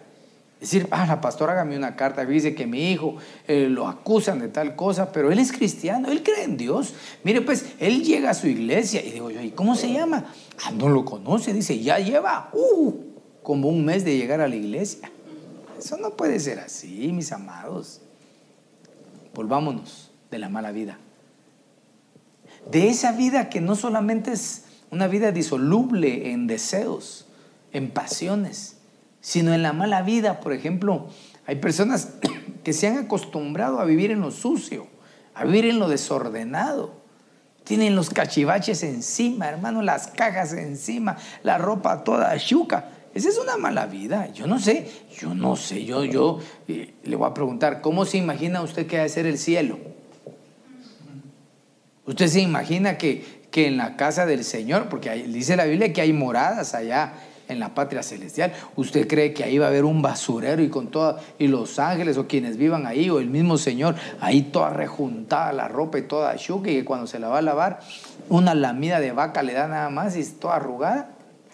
Decir, 0.59 0.87
ah, 0.91 1.05
la 1.05 1.21
pastora 1.21 1.53
hágame 1.53 1.77
una 1.77 1.95
carta, 1.95 2.25
dice 2.25 2.55
que 2.55 2.65
mi 2.65 2.91
hijo 2.91 3.17
eh, 3.47 3.67
lo 3.69 3.87
acusan 3.87 4.39
de 4.39 4.47
tal 4.47 4.75
cosa, 4.75 5.11
pero 5.11 5.31
él 5.31 5.37
es 5.37 5.51
cristiano, 5.51 6.09
él 6.09 6.23
cree 6.23 6.45
en 6.45 6.57
Dios. 6.57 6.95
Mire, 7.23 7.41
pues, 7.41 7.73
él 7.79 8.01
llega 8.01 8.31
a 8.31 8.33
su 8.33 8.47
iglesia 8.47 9.05
y 9.05 9.11
digo 9.11 9.29
yo, 9.29 9.41
¿y 9.41 9.51
cómo 9.51 9.75
se 9.75 9.91
llama? 9.91 10.25
Ah, 10.65 10.71
no 10.71 10.89
lo 10.89 11.05
conoce, 11.05 11.53
dice, 11.53 11.77
ya 11.79 11.99
lleva 11.99 12.49
uh, 12.53 12.93
como 13.43 13.67
un 13.67 13.85
mes 13.85 14.03
de 14.05 14.17
llegar 14.17 14.41
a 14.41 14.47
la 14.47 14.55
iglesia. 14.55 15.11
Eso 15.77 15.97
no 15.97 16.11
puede 16.11 16.39
ser 16.39 16.59
así, 16.59 17.11
mis 17.11 17.33
amados. 17.33 18.01
Volvámonos 19.35 20.11
de 20.31 20.39
la 20.39 20.47
mala 20.47 20.71
vida. 20.71 20.97
De 22.72 22.89
esa 22.89 23.11
vida 23.11 23.49
que 23.49 23.61
no 23.61 23.76
solamente 23.76 24.32
es 24.32 24.66
una 24.89 25.07
vida 25.07 25.32
disoluble 25.32 26.32
en 26.32 26.47
deseos, 26.47 27.28
en 27.72 27.89
pasiones, 27.89 28.78
sino 29.22 29.53
en 29.53 29.64
la 29.64 29.74
mala 29.74 30.01
vida, 30.01 30.39
por 30.39 30.53
ejemplo, 30.53 31.07
hay 31.45 31.57
personas 31.57 32.09
que 32.64 32.74
se 32.74 32.88
han 32.88 32.97
acostumbrado 32.97 33.80
a 33.80 33.86
vivir 33.86 34.11
en 34.11 34.22
lo 34.22 34.32
sucio, 34.32 34.88
a 35.34 35.45
vivir 35.45 35.66
en 35.66 35.80
lo 35.80 35.89
desordenado. 35.89 37.01
Tienen 37.64 37.95
los 37.95 38.09
cachivaches 38.09 38.84
encima, 38.84 39.47
hermano, 39.47 39.82
las 39.82 40.07
cajas 40.07 40.53
encima, 40.53 41.18
la 41.43 41.57
ropa 41.57 42.03
toda 42.03 42.38
chuca. 42.38 42.89
Esa 43.14 43.30
es 43.30 43.38
una 43.38 43.57
mala 43.57 43.86
vida. 43.86 44.32
Yo 44.34 44.47
no 44.47 44.59
sé, 44.59 44.89
yo 45.18 45.34
no 45.34 45.55
sé, 45.55 45.86
yo, 45.86 46.03
yo 46.03 46.39
eh, 46.68 46.93
le 47.03 47.16
voy 47.16 47.30
a 47.30 47.34
preguntar, 47.34 47.82
¿cómo 47.82 48.05
se 48.05 48.18
imagina 48.18 48.61
usted 48.61 48.88
que 48.88 48.97
va 48.97 49.03
a 49.03 49.09
ser 49.09 49.26
el 49.26 49.38
cielo? 49.38 49.78
¿Usted 52.05 52.27
se 52.27 52.41
imagina 52.41 52.97
que, 52.97 53.23
que 53.51 53.67
en 53.67 53.77
la 53.77 53.95
casa 53.95 54.25
del 54.25 54.43
Señor, 54.43 54.89
porque 54.89 55.11
dice 55.23 55.55
la 55.55 55.65
Biblia 55.65 55.93
que 55.93 56.01
hay 56.01 56.13
moradas 56.13 56.73
allá 56.73 57.13
en 57.47 57.59
la 57.59 57.73
patria 57.73 58.03
celestial. 58.03 58.53
¿Usted 58.75 59.07
cree 59.07 59.33
que 59.33 59.43
ahí 59.43 59.57
va 59.57 59.65
a 59.65 59.69
haber 59.69 59.85
un 59.85 60.01
basurero 60.01 60.61
y 60.61 60.69
con 60.69 60.87
toda, 60.87 61.19
y 61.39 61.47
los 61.47 61.79
ángeles 61.79 62.17
o 62.17 62.27
quienes 62.27 62.57
vivan 62.57 62.85
ahí 62.85 63.09
o 63.09 63.19
el 63.19 63.29
mismo 63.29 63.57
Señor, 63.57 63.95
ahí 64.19 64.43
toda 64.43 64.69
rejuntada 64.69 65.51
la 65.53 65.67
ropa 65.67 65.97
y 65.99 66.03
toda 66.03 66.35
chuca 66.35 66.69
y 66.69 66.75
que 66.75 66.85
cuando 66.85 67.07
se 67.07 67.19
la 67.19 67.29
va 67.29 67.39
a 67.39 67.41
lavar, 67.41 67.79
una 68.29 68.55
lamida 68.55 68.99
de 68.99 69.11
vaca 69.11 69.43
le 69.43 69.53
da 69.53 69.67
nada 69.67 69.89
más 69.89 70.15
y 70.15 70.21
es 70.21 70.39
toda 70.39 70.55
arrugada? 70.55 71.09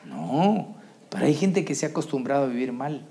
No, 0.06 0.76
pero 1.10 1.26
hay 1.26 1.36
gente 1.36 1.66
que 1.66 1.76
se 1.76 1.86
ha 1.86 1.90
acostumbrado 1.90 2.46
a 2.46 2.48
vivir 2.48 2.72
mal. 2.72 3.06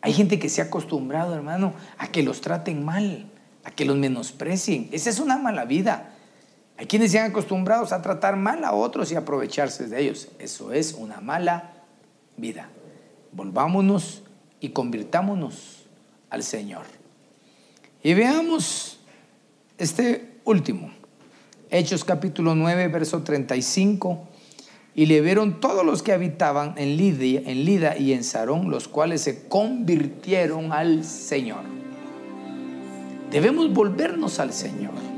Hay 0.00 0.12
gente 0.12 0.38
que 0.38 0.50
se 0.50 0.60
ha 0.60 0.64
acostumbrado, 0.64 1.34
hermano, 1.34 1.72
a 1.96 2.08
que 2.08 2.22
los 2.22 2.42
traten 2.42 2.84
mal, 2.84 3.26
a 3.64 3.70
que 3.70 3.86
los 3.86 3.96
menosprecien. 3.96 4.88
Esa 4.92 5.08
es 5.08 5.18
una 5.18 5.38
mala 5.38 5.64
vida. 5.64 6.13
Hay 6.76 6.86
quienes 6.86 7.12
se 7.12 7.20
han 7.20 7.30
acostumbrado 7.30 7.84
a 7.94 8.02
tratar 8.02 8.36
mal 8.36 8.64
a 8.64 8.72
otros 8.72 9.12
y 9.12 9.14
aprovecharse 9.14 9.86
de 9.86 10.00
ellos. 10.00 10.28
Eso 10.38 10.72
es 10.72 10.94
una 10.94 11.20
mala 11.20 11.72
vida. 12.36 12.68
Volvámonos 13.32 14.22
y 14.60 14.70
convirtámonos 14.70 15.86
al 16.30 16.42
Señor. 16.42 16.82
Y 18.02 18.14
veamos 18.14 18.98
este 19.78 20.40
último. 20.44 20.90
Hechos 21.70 22.04
capítulo 22.04 22.54
9, 22.54 22.88
verso 22.88 23.22
35. 23.22 24.28
Y 24.96 25.06
le 25.06 25.20
vieron 25.20 25.60
todos 25.60 25.84
los 25.84 26.02
que 26.02 26.12
habitaban 26.12 26.74
en 26.76 27.00
en 27.00 27.64
Lida 27.64 27.96
y 27.96 28.12
en 28.12 28.24
Sarón, 28.24 28.70
los 28.70 28.88
cuales 28.88 29.22
se 29.22 29.48
convirtieron 29.48 30.72
al 30.72 31.04
Señor. 31.04 31.62
Debemos 33.30 33.72
volvernos 33.72 34.38
al 34.38 34.52
Señor. 34.52 35.13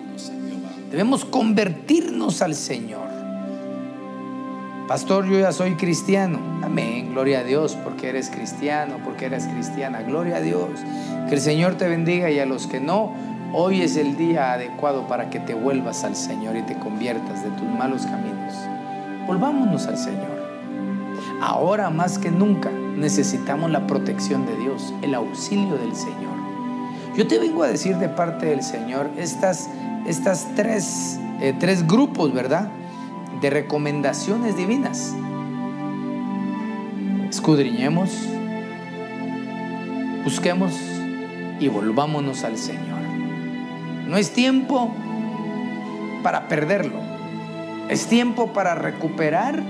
Debemos 0.91 1.24
convertirnos 1.24 2.43
al 2.43 2.55
Señor. 2.55 3.07
Pastor, 4.89 5.26
yo 5.26 5.39
ya 5.41 5.51
soy 5.51 5.74
cristiano. 5.74 6.39
Amén. 6.62 7.11
Gloria 7.11 7.41
a 7.41 7.45
Dios 7.45 7.76
porque 7.82 8.09
eres 8.09 8.30
cristiano, 8.30 8.99
porque 9.05 9.26
eres 9.26 9.47
cristiana. 9.47 10.03
Gloria 10.03 10.37
a 10.37 10.41
Dios. 10.41 10.70
Que 11.28 11.34
el 11.34 11.41
Señor 11.41 11.74
te 11.74 11.89
bendiga 11.89 12.30
y 12.30 12.39
a 12.39 12.47
los 12.47 12.68
que 12.68 12.78
no, 12.78 13.12
hoy 13.53 13.82
es 13.82 13.97
el 13.97 14.16
día 14.16 14.53
adecuado 14.53 15.09
para 15.09 15.28
que 15.28 15.41
te 15.41 15.55
vuelvas 15.55 16.05
al 16.05 16.14
Señor 16.14 16.57
y 16.57 16.62
te 16.62 16.78
conviertas 16.78 17.43
de 17.43 17.51
tus 17.51 17.68
malos 17.68 18.03
caminos. 18.07 18.55
Volvámonos 19.26 19.89
al 19.89 19.99
Señor. 19.99 20.37
Ahora 21.41 21.91
más 21.91 22.18
que 22.18 22.30
nunca 22.30 22.70
necesitamos 22.70 23.70
la 23.70 23.87
protección 23.87 24.47
de 24.47 24.57
Dios, 24.57 24.95
el 25.03 25.14
auxilio 25.14 25.76
del 25.76 25.95
Señor. 25.97 26.37
Yo 27.16 27.26
te 27.26 27.39
vengo 27.39 27.62
a 27.62 27.68
decir 27.68 27.97
de 27.97 28.09
parte 28.09 28.47
del 28.47 28.62
Señor 28.62 29.11
estas, 29.16 29.68
estas 30.07 30.54
tres, 30.54 31.18
eh, 31.40 31.54
tres 31.59 31.86
grupos, 31.86 32.32
¿verdad? 32.32 32.70
de 33.40 33.50
recomendaciones 33.50 34.57
divinas. 34.57 35.14
Escudriñemos, 37.28 38.11
busquemos 40.24 40.72
y 41.61 41.68
volvámonos 41.68 42.44
al 42.44 42.57
Señor. 42.57 43.00
No 44.07 44.16
es 44.16 44.32
tiempo 44.32 44.90
para 46.22 46.48
perderlo, 46.48 47.00
es 47.88 48.07
tiempo 48.07 48.52
para 48.52 48.74
recuperar 48.74 49.62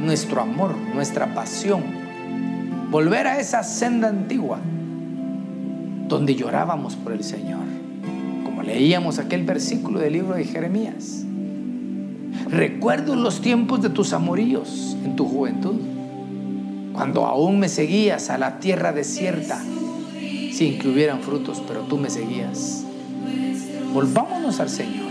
nuestro 0.00 0.40
amor, 0.40 0.76
nuestra 0.94 1.34
pasión, 1.34 1.82
volver 2.90 3.26
a 3.26 3.38
esa 3.38 3.62
senda 3.62 4.08
antigua 4.08 4.58
donde 6.08 6.34
llorábamos 6.34 6.96
por 6.96 7.12
el 7.12 7.22
Señor, 7.22 7.66
leíamos 8.68 9.18
aquel 9.18 9.44
versículo 9.44 9.98
del 9.98 10.12
libro 10.12 10.34
de 10.34 10.44
Jeremías. 10.44 11.24
Recuerdo 12.50 13.16
los 13.16 13.40
tiempos 13.40 13.80
de 13.80 13.88
tus 13.88 14.12
amoríos 14.12 14.94
en 15.04 15.16
tu 15.16 15.26
juventud, 15.26 15.76
cuando 16.92 17.24
aún 17.24 17.58
me 17.58 17.70
seguías 17.70 18.28
a 18.28 18.36
la 18.36 18.60
tierra 18.60 18.92
desierta, 18.92 19.58
sin 20.52 20.78
que 20.78 20.88
hubieran 20.88 21.20
frutos, 21.20 21.62
pero 21.66 21.80
tú 21.82 21.96
me 21.96 22.10
seguías. 22.10 22.84
Volvámonos 23.94 24.60
al 24.60 24.68
Señor 24.68 25.08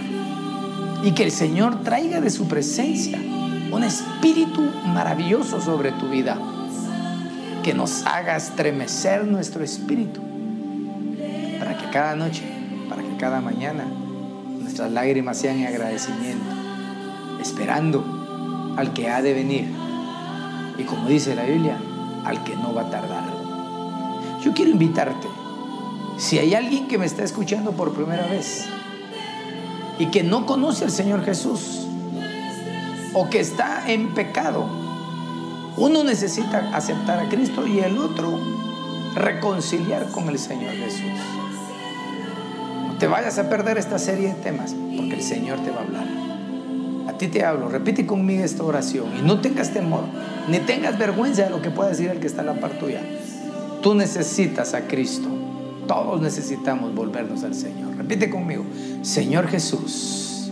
y 1.03 1.11
que 1.11 1.23
el 1.23 1.31
Señor 1.31 1.83
traiga 1.83 2.21
de 2.21 2.29
su 2.29 2.47
presencia 2.47 3.19
un 3.71 3.83
espíritu 3.83 4.61
maravilloso 4.85 5.59
sobre 5.61 5.91
tu 5.93 6.09
vida, 6.09 6.37
que 7.63 7.73
nos 7.73 8.05
haga 8.05 8.37
estremecer 8.37 9.25
nuestro 9.25 9.63
espíritu, 9.63 10.21
para 11.59 11.75
que 11.75 11.89
cada 11.89 12.15
noche, 12.15 12.56
cada 13.17 13.41
mañana 13.41 13.85
nuestras 14.59 14.91
lágrimas 14.91 15.37
sean 15.37 15.59
en 15.59 15.67
agradecimiento 15.67 16.67
esperando 17.41 18.03
al 18.77 18.93
que 18.93 19.09
ha 19.09 19.21
de 19.21 19.33
venir. 19.33 19.67
Y 20.77 20.83
como 20.83 21.07
dice 21.07 21.35
la 21.35 21.43
Biblia, 21.43 21.77
al 22.25 22.43
que 22.43 22.55
no 22.55 22.73
va 22.73 22.83
a 22.83 22.89
tardar. 22.89 23.23
Yo 24.43 24.53
quiero 24.53 24.71
invitarte, 24.71 25.27
si 26.17 26.39
hay 26.39 26.53
alguien 26.53 26.87
que 26.87 26.97
me 26.97 27.05
está 27.05 27.23
escuchando 27.23 27.71
por 27.71 27.93
primera 27.93 28.27
vez 28.27 28.65
y 29.99 30.07
que 30.07 30.23
no 30.23 30.45
conoce 30.45 30.85
al 30.85 30.91
Señor 30.91 31.23
Jesús 31.25 31.87
o 33.13 33.29
que 33.29 33.39
está 33.39 33.89
en 33.91 34.13
pecado, 34.13 34.65
uno 35.77 36.03
necesita 36.03 36.75
aceptar 36.75 37.19
a 37.19 37.29
Cristo 37.29 37.65
y 37.67 37.79
el 37.79 37.97
otro 37.97 38.39
reconciliar 39.15 40.11
con 40.11 40.29
el 40.29 40.37
Señor 40.37 40.73
Jesús. 40.73 41.36
Te 42.99 43.07
vayas 43.07 43.37
a 43.37 43.49
perder 43.49 43.77
esta 43.77 43.99
serie 43.99 44.29
de 44.29 44.35
temas 44.35 44.75
porque 44.95 45.15
el 45.15 45.21
Señor 45.23 45.59
te 45.59 45.71
va 45.71 45.77
a 45.77 45.83
hablar 45.83 46.27
ti 47.17 47.27
te 47.27 47.43
hablo, 47.43 47.69
repite 47.69 48.05
conmigo 48.05 48.43
esta 48.43 48.63
oración 48.63 49.07
y 49.17 49.21
no 49.25 49.41
tengas 49.41 49.71
temor, 49.71 50.03
ni 50.47 50.59
tengas 50.59 50.97
vergüenza 50.97 51.43
de 51.43 51.49
lo 51.49 51.61
que 51.61 51.71
pueda 51.71 51.89
decir 51.89 52.09
el 52.09 52.19
que 52.19 52.27
está 52.27 52.41
en 52.41 52.47
la 52.47 52.53
par 52.55 52.71
tuya. 52.79 53.01
Tú 53.81 53.95
necesitas 53.95 54.73
a 54.73 54.87
Cristo. 54.87 55.27
Todos 55.87 56.21
necesitamos 56.21 56.93
volvernos 56.93 57.43
al 57.43 57.55
Señor. 57.55 57.95
Repite 57.95 58.29
conmigo, 58.29 58.65
Señor 59.01 59.47
Jesús, 59.47 60.51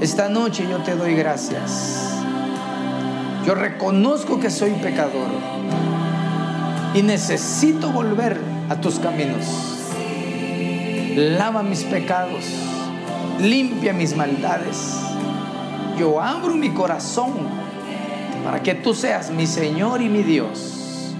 esta 0.00 0.28
noche 0.28 0.66
yo 0.68 0.78
te 0.78 0.94
doy 0.94 1.14
gracias. 1.14 2.10
Yo 3.46 3.54
reconozco 3.54 4.38
que 4.38 4.50
soy 4.50 4.72
pecador 4.72 5.30
y 6.94 7.02
necesito 7.02 7.90
volver 7.90 8.38
a 8.68 8.80
tus 8.80 8.98
caminos. 8.98 9.69
Lava 11.20 11.62
mis 11.62 11.84
pecados, 11.84 12.46
limpia 13.38 13.92
mis 13.92 14.16
maldades 14.16 15.10
yo 16.00 16.18
abro 16.18 16.56
mi 16.56 16.70
corazón 16.70 17.32
para 18.42 18.62
que 18.62 18.74
tú 18.74 18.94
seas 18.94 19.30
mi 19.30 19.46
Señor 19.46 20.00
y 20.00 20.08
mi 20.08 20.22
Dios. 20.22 21.12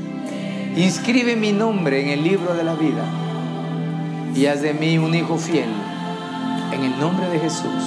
Inscribe 0.75 1.37
mi 1.37 1.53
nombre 1.53 2.01
en 2.01 2.09
el 2.09 2.25
libro 2.25 2.55
de 2.55 2.65
la 2.65 2.75
vida 2.75 3.05
y 4.35 4.47
haz 4.47 4.63
de 4.63 4.73
mí 4.73 4.97
un 4.97 5.15
hijo 5.15 5.37
fiel 5.37 5.69
en 6.73 6.83
el 6.83 6.99
nombre 6.99 7.29
de 7.29 7.41
Jesús. 7.41 7.85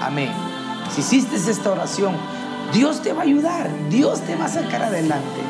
Amén. 0.00 0.30
Si 0.90 1.02
hiciste 1.02 1.36
esta 1.36 1.70
oración, 1.70 2.14
Dios 2.72 3.02
te 3.02 3.12
va 3.12 3.20
a 3.20 3.24
ayudar, 3.24 3.68
Dios 3.90 4.22
te 4.22 4.36
va 4.36 4.46
a 4.46 4.48
sacar 4.48 4.82
adelante. 4.82 5.40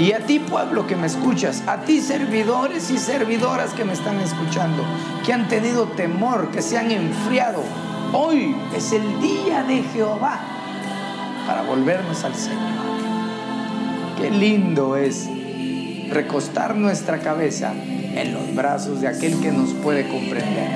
Y 0.00 0.12
a 0.12 0.26
ti 0.26 0.38
pueblo 0.38 0.86
que 0.86 0.96
me 0.96 1.06
escuchas, 1.06 1.62
a 1.66 1.82
ti 1.82 2.00
servidores 2.00 2.90
y 2.90 2.98
servidoras 2.98 3.74
que 3.74 3.84
me 3.84 3.92
están 3.92 4.18
escuchando, 4.18 4.82
que 5.24 5.32
han 5.32 5.46
tenido 5.46 5.84
temor, 5.88 6.50
que 6.50 6.62
se 6.62 6.78
han 6.78 6.90
enfriado, 6.90 7.62
Hoy 8.12 8.56
es 8.76 8.90
el 8.90 9.20
día 9.20 9.62
de 9.62 9.84
Jehová 9.84 10.40
para 11.46 11.62
volvernos 11.62 12.24
al 12.24 12.34
Señor. 12.34 12.58
Qué 14.18 14.30
lindo 14.30 14.96
es 14.96 15.28
recostar 16.10 16.74
nuestra 16.74 17.20
cabeza 17.20 17.72
en 17.72 18.34
los 18.34 18.52
brazos 18.52 19.00
de 19.00 19.06
aquel 19.06 19.38
que 19.40 19.52
nos 19.52 19.74
puede 19.74 20.08
comprender. 20.08 20.68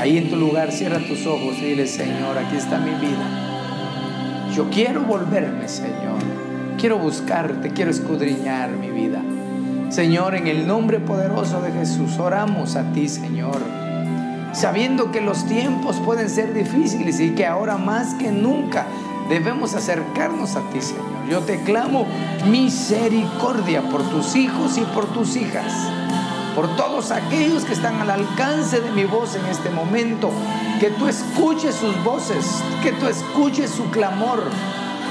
Ahí 0.00 0.18
en 0.18 0.28
tu 0.28 0.34
lugar 0.34 0.72
cierra 0.72 0.98
tus 0.98 1.24
ojos 1.24 1.54
y 1.60 1.66
dile, 1.66 1.86
Señor, 1.86 2.36
aquí 2.36 2.56
está 2.56 2.78
mi 2.78 2.90
vida. 2.90 4.50
Yo 4.56 4.68
quiero 4.70 5.02
volverme, 5.02 5.68
Señor. 5.68 6.43
Quiero 6.84 6.98
buscarte, 6.98 7.70
quiero 7.70 7.90
escudriñar 7.90 8.68
mi 8.72 8.90
vida. 8.90 9.22
Señor, 9.88 10.34
en 10.34 10.48
el 10.48 10.66
nombre 10.66 11.00
poderoso 11.00 11.62
de 11.62 11.72
Jesús, 11.72 12.18
oramos 12.18 12.76
a 12.76 12.92
ti, 12.92 13.08
Señor. 13.08 13.56
Sabiendo 14.52 15.10
que 15.10 15.22
los 15.22 15.46
tiempos 15.46 15.96
pueden 16.04 16.28
ser 16.28 16.52
difíciles 16.52 17.20
y 17.20 17.30
que 17.30 17.46
ahora 17.46 17.78
más 17.78 18.12
que 18.16 18.30
nunca 18.30 18.84
debemos 19.30 19.74
acercarnos 19.74 20.56
a 20.56 20.60
ti, 20.72 20.82
Señor. 20.82 21.04
Yo 21.26 21.40
te 21.40 21.58
clamo 21.62 22.04
misericordia 22.50 23.80
por 23.88 24.02
tus 24.10 24.36
hijos 24.36 24.76
y 24.76 24.82
por 24.82 25.06
tus 25.06 25.36
hijas, 25.36 25.72
por 26.54 26.76
todos 26.76 27.12
aquellos 27.12 27.64
que 27.64 27.72
están 27.72 27.98
al 28.02 28.10
alcance 28.10 28.82
de 28.82 28.90
mi 28.90 29.06
voz 29.06 29.36
en 29.36 29.46
este 29.46 29.70
momento, 29.70 30.30
que 30.80 30.90
tú 30.90 31.08
escuches 31.08 31.76
sus 31.76 32.04
voces, 32.04 32.62
que 32.82 32.92
tú 32.92 33.06
escuches 33.06 33.70
su 33.70 33.84
clamor 33.84 34.42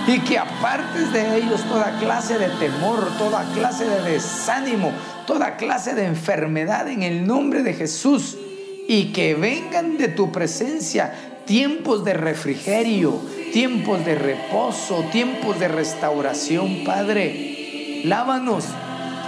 y 0.08 0.20
que 0.20 0.38
apartes 0.38 1.14
de 1.14 1.38
ellos 1.38 1.62
toda 1.64 1.98
clase 2.00 2.38
de 2.38 2.50
temor, 2.50 3.08
toda 3.18 3.44
clase 3.54 3.86
de 3.86 4.02
desánimo, 4.12 4.92
toda 5.26 5.56
clase 5.56 5.96
de 5.96 6.06
enfermedad 6.06 6.88
en 6.90 7.04
el 7.04 7.26
nombre 7.26 7.64
de 7.64 7.74
Jesús 7.74 8.38
y 8.88 9.14
que 9.14 9.36
vengan 9.36 9.98
de 9.98 10.10
tu 10.10 10.32
presencia 10.32 11.14
tiempos 11.46 12.04
de 12.04 12.14
refrigerio, 12.14 13.20
tiempos 13.54 14.06
de 14.06 14.16
reposo, 14.16 15.06
tiempos 15.12 15.60
de 15.60 15.68
restauración, 15.68 16.84
Padre. 16.84 18.02
Lávanos, 18.04 18.66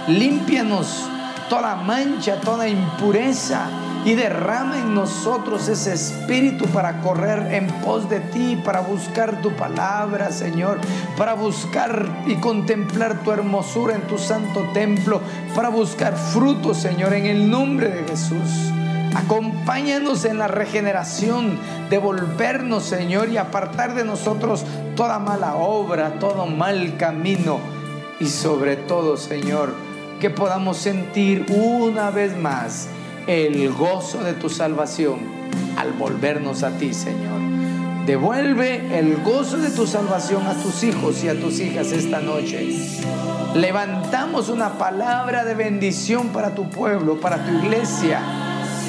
límpianos 0.08 1.08
toda 1.48 1.76
mancha, 1.76 2.40
toda 2.40 2.68
impureza 2.68 3.68
y 4.06 4.14
derrama 4.14 4.78
en 4.78 4.94
nosotros 4.94 5.66
ese 5.66 5.92
espíritu 5.92 6.66
para 6.66 7.00
correr 7.00 7.52
en 7.52 7.66
pos 7.82 8.08
de 8.08 8.20
ti, 8.20 8.56
para 8.64 8.80
buscar 8.80 9.42
tu 9.42 9.50
palabra, 9.56 10.30
Señor, 10.30 10.78
para 11.18 11.34
buscar 11.34 12.06
y 12.24 12.36
contemplar 12.36 13.24
tu 13.24 13.32
hermosura 13.32 13.96
en 13.96 14.02
tu 14.02 14.16
santo 14.16 14.62
templo, 14.72 15.20
para 15.56 15.70
buscar 15.70 16.16
frutos, 16.16 16.76
Señor, 16.76 17.14
en 17.14 17.26
el 17.26 17.50
nombre 17.50 17.88
de 17.88 18.04
Jesús. 18.04 18.70
Acompáñanos 19.16 20.24
en 20.24 20.38
la 20.38 20.46
regeneración, 20.46 21.58
de 21.90 21.98
volvernos, 21.98 22.84
Señor, 22.84 23.28
y 23.30 23.38
apartar 23.38 23.96
de 23.96 24.04
nosotros 24.04 24.64
toda 24.94 25.18
mala 25.18 25.56
obra, 25.56 26.20
todo 26.20 26.46
mal 26.46 26.96
camino. 26.96 27.58
Y 28.20 28.26
sobre 28.26 28.76
todo, 28.76 29.16
Señor, 29.16 29.74
que 30.20 30.30
podamos 30.30 30.76
sentir 30.76 31.44
una 31.48 32.10
vez 32.10 32.36
más 32.36 32.88
el 33.26 33.72
gozo 33.72 34.22
de 34.22 34.34
tu 34.34 34.48
salvación 34.48 35.18
al 35.76 35.92
volvernos 35.92 36.62
a 36.62 36.70
ti, 36.78 36.94
Señor. 36.94 37.40
Devuelve 38.06 38.98
el 38.98 39.16
gozo 39.22 39.56
de 39.58 39.70
tu 39.70 39.86
salvación 39.86 40.46
a 40.46 40.54
tus 40.54 40.84
hijos 40.84 41.24
y 41.24 41.28
a 41.28 41.40
tus 41.40 41.58
hijas 41.58 41.90
esta 41.90 42.20
noche. 42.20 42.68
Levantamos 43.54 44.48
una 44.48 44.78
palabra 44.78 45.44
de 45.44 45.54
bendición 45.54 46.28
para 46.28 46.54
tu 46.54 46.70
pueblo, 46.70 47.20
para 47.20 47.44
tu 47.44 47.52
iglesia 47.52 48.45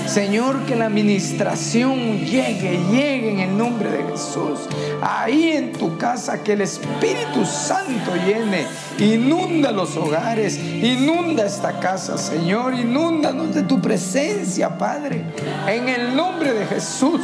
Señor, 0.08 0.66
que 0.66 0.76
la 0.76 0.86
administración 0.86 2.20
llegue, 2.20 2.80
llegue 2.90 3.32
en 3.32 3.40
el 3.42 3.58
nombre 3.58 3.92
de 3.92 4.04
Jesús. 4.06 4.62
Ahí 5.02 5.52
en 5.52 5.74
tu 5.74 5.98
casa, 5.98 6.44
que 6.44 6.54
el 6.54 6.62
Espíritu 6.62 7.46
Santo 7.46 8.16
llene, 8.26 8.66
inunda 9.00 9.72
los 9.72 9.98
hogares, 9.98 10.58
inunda 10.58 11.46
esta 11.46 11.80
casa, 11.80 12.18
Señor, 12.18 12.74
inúndanos 12.74 13.54
de 13.54 13.64
tu 13.64 13.82
presencia, 13.82 14.78
Padre, 14.78 15.24
en 15.68 15.90
el 15.90 16.16
nombre 16.16 16.54
de 16.54 16.66
Jesús. 16.66 17.22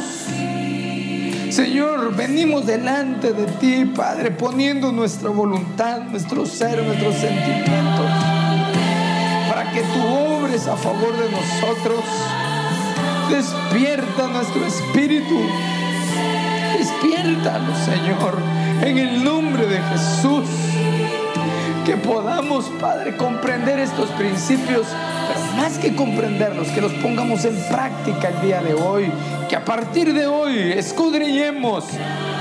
Señor, 1.50 2.14
venimos 2.14 2.66
delante 2.66 3.32
de 3.32 3.46
ti, 3.46 3.84
Padre, 3.96 4.30
poniendo 4.30 4.92
nuestra 4.92 5.30
voluntad, 5.30 6.02
nuestro 6.02 6.44
ser, 6.44 6.82
nuestros 6.82 7.14
sentimientos, 7.14 8.10
para 9.48 9.70
que 9.72 9.80
tú 9.80 10.00
obres 10.04 10.66
a 10.66 10.76
favor 10.76 11.16
de 11.16 11.30
nosotros. 11.30 12.04
Despierta 13.30 14.28
nuestro 14.28 14.66
espíritu. 14.66 15.40
Despiértalo, 16.78 17.74
Señor, 17.74 18.38
en 18.82 18.98
el 18.98 19.24
nombre 19.24 19.66
de 19.66 19.80
Jesús. 19.80 20.44
Que 21.86 21.96
podamos, 21.96 22.66
Padre, 22.80 23.16
comprender 23.16 23.78
estos 23.78 24.10
principios, 24.10 24.86
pero 25.28 25.56
más 25.56 25.78
que 25.78 25.94
comprenderlos, 25.94 26.68
que 26.68 26.80
los 26.80 26.92
pongamos 26.94 27.44
en 27.44 27.56
práctica 27.68 28.28
el 28.28 28.40
día 28.42 28.62
de 28.62 28.74
hoy. 28.74 29.10
Que 29.48 29.56
a 29.56 29.64
partir 29.64 30.12
de 30.14 30.26
hoy 30.26 30.72
escudriñemos, 30.72 31.84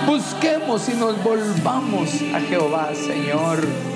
busquemos 0.06 0.88
y 0.90 0.94
nos 0.94 1.22
volvamos 1.24 2.10
a 2.34 2.40
Jehová, 2.42 2.92
Señor. 2.94 3.93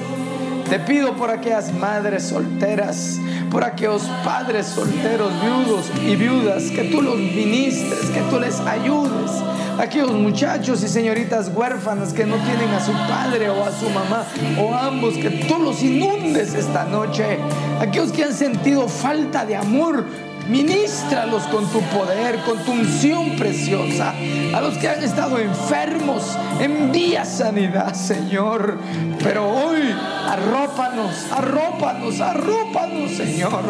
Te 0.69 0.79
pido 0.79 1.15
por 1.15 1.31
aquellas 1.31 1.73
madres 1.73 2.23
solteras, 2.23 3.17
por 3.49 3.63
aquellos 3.63 4.03
padres 4.25 4.65
solteros, 4.65 5.31
viudos 5.41 5.89
y 6.05 6.17
viudas, 6.17 6.63
que 6.63 6.83
tú 6.85 7.01
los 7.01 7.15
ministres, 7.15 8.09
que 8.09 8.19
tú 8.29 8.37
les 8.37 8.59
ayudes. 8.59 9.31
Aquellos 9.79 10.11
muchachos 10.11 10.83
y 10.83 10.89
señoritas 10.89 11.51
huérfanas 11.55 12.11
que 12.11 12.25
no 12.25 12.35
tienen 12.35 12.69
a 12.73 12.83
su 12.83 12.91
padre 12.91 13.49
o 13.49 13.63
a 13.63 13.71
su 13.71 13.89
mamá 13.91 14.25
o 14.59 14.73
ambos, 14.73 15.13
que 15.13 15.29
tú 15.29 15.57
los 15.57 15.81
inundes 15.81 16.53
esta 16.53 16.83
noche. 16.83 17.37
Aquellos 17.79 18.11
que 18.11 18.25
han 18.25 18.33
sentido 18.33 18.89
falta 18.89 19.45
de 19.45 19.55
amor, 19.55 20.03
Ministralos 20.49 21.43
con 21.47 21.65
tu 21.67 21.81
poder, 21.81 22.39
con 22.45 22.57
tu 22.59 22.71
unción 22.71 23.35
preciosa. 23.35 24.13
A 24.55 24.61
los 24.61 24.77
que 24.77 24.87
han 24.87 25.03
estado 25.03 25.37
enfermos, 25.39 26.37
envía 26.61 27.25
sanidad, 27.25 27.93
Señor. 27.93 28.79
Pero 29.21 29.49
hoy, 29.49 29.93
arrópanos, 30.25 31.27
arrópanos, 31.31 32.21
arrópanos, 32.21 33.11
Señor. 33.11 33.61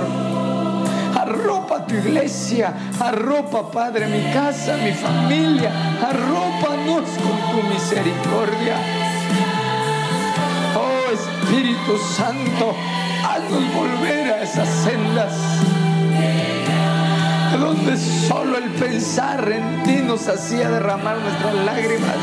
Arropa 1.15 1.87
tu 1.87 1.95
iglesia, 1.95 2.73
arropa, 2.99 3.71
Padre, 3.71 4.05
mi 4.07 4.31
casa, 4.31 4.77
mi 4.77 4.91
familia. 4.91 5.71
Arrópanos 5.99 7.09
con 7.09 7.61
tu 7.61 7.67
misericordia. 7.73 8.75
Oh 10.75 11.11
Espíritu 11.11 11.97
Santo, 12.15 12.75
haznos 13.27 13.73
volver 13.73 14.31
a 14.31 14.43
esas 14.43 14.69
sendas 14.69 15.33
donde 17.59 17.97
solo 17.97 18.57
el 18.57 18.69
pensar 18.71 19.51
en 19.51 19.83
ti 19.83 19.97
nos 20.05 20.27
hacía 20.27 20.69
derramar 20.69 21.17
nuestras 21.19 21.55
lágrimas, 21.55 22.15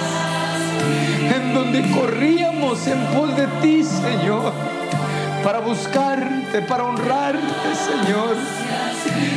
en 1.34 1.54
donde 1.54 1.82
corríamos 1.90 2.86
en 2.86 2.98
pos 3.14 3.36
de 3.36 3.46
ti, 3.62 3.82
Señor, 3.82 4.52
para 5.42 5.60
buscarte, 5.60 6.62
para 6.62 6.84
honrarte, 6.84 7.74
Señor. 7.74 8.36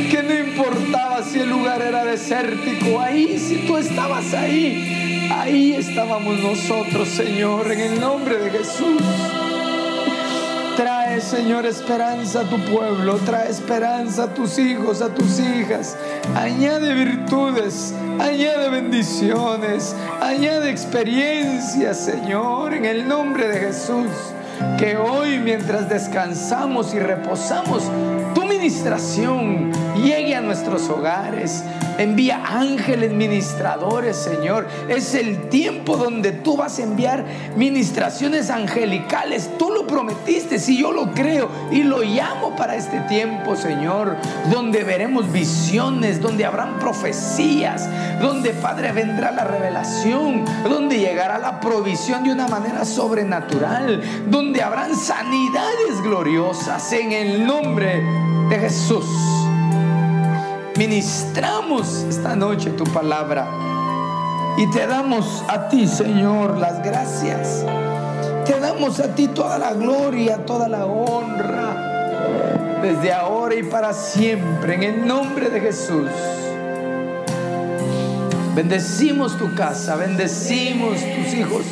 Que 0.10 0.24
no 0.24 0.34
importaba 0.34 1.24
si 1.24 1.40
el 1.40 1.50
lugar 1.50 1.82
era 1.82 2.06
desértico, 2.06 3.02
ahí, 3.02 3.38
si 3.38 3.68
tú 3.68 3.78
estabas 3.78 4.34
ahí, 4.34 5.30
ahí 5.32 5.74
estábamos 5.74 6.38
nosotros, 6.40 7.08
Señor, 7.10 7.72
en 7.72 7.80
el 7.82 8.00
nombre 8.00 8.38
de 8.38 8.52
Jesús. 8.52 9.02
Señor, 11.22 11.66
esperanza 11.66 12.42
a 12.42 12.44
tu 12.44 12.58
pueblo, 12.66 13.16
trae 13.26 13.50
esperanza 13.50 14.24
a 14.24 14.34
tus 14.34 14.60
hijos, 14.60 15.02
a 15.02 15.14
tus 15.14 15.40
hijas. 15.40 15.98
Añade 16.36 16.94
virtudes, 16.94 17.94
añade 18.20 18.70
bendiciones, 18.70 19.96
añade 20.22 20.70
experiencias, 20.70 21.98
Señor, 21.98 22.74
en 22.74 22.86
el 22.86 23.08
nombre 23.08 23.48
de 23.48 23.60
Jesús. 23.60 24.10
Que 24.78 24.98
hoy, 24.98 25.40
mientras 25.40 25.90
descansamos 25.90 26.94
y 26.94 27.00
reposamos, 27.00 27.84
tu 28.34 28.46
ministración 28.46 29.72
llegue 29.96 30.36
a 30.36 30.42
nuestros 30.42 30.88
hogares, 30.90 31.64
Envía 31.98 32.44
ángeles 32.46 33.12
ministradores, 33.12 34.16
Señor. 34.16 34.68
Es 34.88 35.16
el 35.16 35.50
tiempo 35.50 35.98
donde 35.98 36.32
tú 36.32 36.56
vas 36.58 36.78
a 36.80 36.84
enviar 36.84 37.26
ministraciones 37.56 38.50
angelicales. 38.50 39.50
Tú 39.58 39.72
lo 39.72 39.88
prometiste, 39.88 40.60
si 40.60 40.78
yo 40.78 40.92
lo 40.92 41.14
creo 41.14 41.50
y 41.72 41.84
lo 41.84 42.02
llamo 42.02 42.56
para 42.56 42.76
este 42.76 43.00
tiempo, 43.02 43.56
Señor. 43.56 44.18
Donde 44.52 44.84
veremos 44.84 45.32
visiones, 45.32 46.22
donde 46.22 46.46
habrán 46.46 46.78
profecías, 46.80 47.90
donde, 48.22 48.52
Padre, 48.52 48.92
vendrá 48.92 49.32
la 49.32 49.44
revelación, 49.44 50.46
donde 50.64 51.00
llegará 51.00 51.40
la 51.40 51.60
provisión 51.60 52.24
de 52.24 52.32
una 52.32 52.48
manera 52.48 52.86
sobrenatural, 52.86 54.02
donde 54.28 54.62
habrán 54.62 54.96
sanidades 54.96 56.02
gloriosas 56.04 56.92
en 56.94 57.12
el 57.12 57.46
nombre 57.46 58.04
de 58.50 58.60
Jesús 58.60 59.47
ministramos 60.78 62.06
esta 62.08 62.36
noche 62.36 62.70
tu 62.72 62.84
palabra 62.86 63.48
y 64.58 64.70
te 64.70 64.86
damos 64.86 65.44
a 65.48 65.70
ti, 65.70 65.88
Señor, 65.88 66.58
las 66.58 66.84
gracias. 66.84 67.66
Te 68.46 68.60
damos 68.60 69.00
a 69.00 69.14
ti 69.14 69.28
toda 69.28 69.58
la 69.58 69.74
gloria, 69.74 70.46
toda 70.46 70.68
la 70.68 70.86
honra, 70.86 72.80
desde 72.82 73.12
ahora 73.12 73.56
y 73.56 73.64
para 73.64 73.94
siempre, 73.94 74.76
en 74.76 74.84
el 74.84 75.08
nombre 75.08 75.50
de 75.50 75.60
Jesús. 75.60 76.10
Bendecimos 78.56 79.38
tu 79.38 79.54
casa, 79.54 79.96
bendecimos 79.96 80.98
tus 80.98 81.34
hijos, 81.34 81.66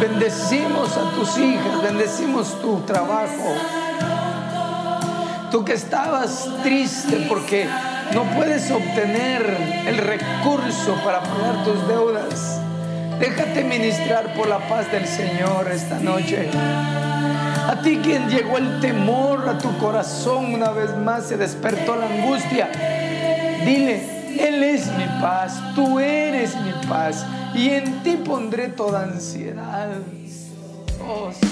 bendecimos 0.00 0.96
a 0.96 1.10
tus 1.12 1.38
hijas, 1.38 1.82
bendecimos 1.82 2.60
tu 2.60 2.80
trabajo. 2.80 3.81
Tú 5.52 5.66
que 5.66 5.74
estabas 5.74 6.48
triste 6.62 7.26
porque 7.28 7.68
no 8.14 8.24
puedes 8.34 8.70
obtener 8.70 9.42
el 9.86 9.98
recurso 9.98 10.96
para 11.04 11.20
pagar 11.20 11.62
tus 11.62 11.86
deudas. 11.86 12.58
Déjate 13.20 13.62
ministrar 13.62 14.32
por 14.32 14.48
la 14.48 14.66
paz 14.66 14.90
del 14.90 15.06
Señor 15.06 15.70
esta 15.70 15.98
noche. 15.98 16.48
A 16.54 17.78
ti 17.84 18.00
quien 18.02 18.30
llegó 18.30 18.56
el 18.56 18.80
temor 18.80 19.46
a 19.46 19.58
tu 19.58 19.76
corazón 19.76 20.54
una 20.54 20.70
vez 20.70 20.96
más, 20.96 21.26
se 21.26 21.36
despertó 21.36 21.96
la 21.96 22.06
angustia. 22.06 22.70
Dile, 23.66 24.00
Él 24.40 24.62
es 24.62 24.86
mi 24.86 25.04
paz, 25.20 25.60
tú 25.74 26.00
eres 26.00 26.56
mi 26.62 26.72
paz 26.88 27.26
y 27.54 27.68
en 27.68 28.02
ti 28.02 28.16
pondré 28.16 28.68
toda 28.68 29.02
ansiedad. 29.02 29.90
Oh. 31.06 31.51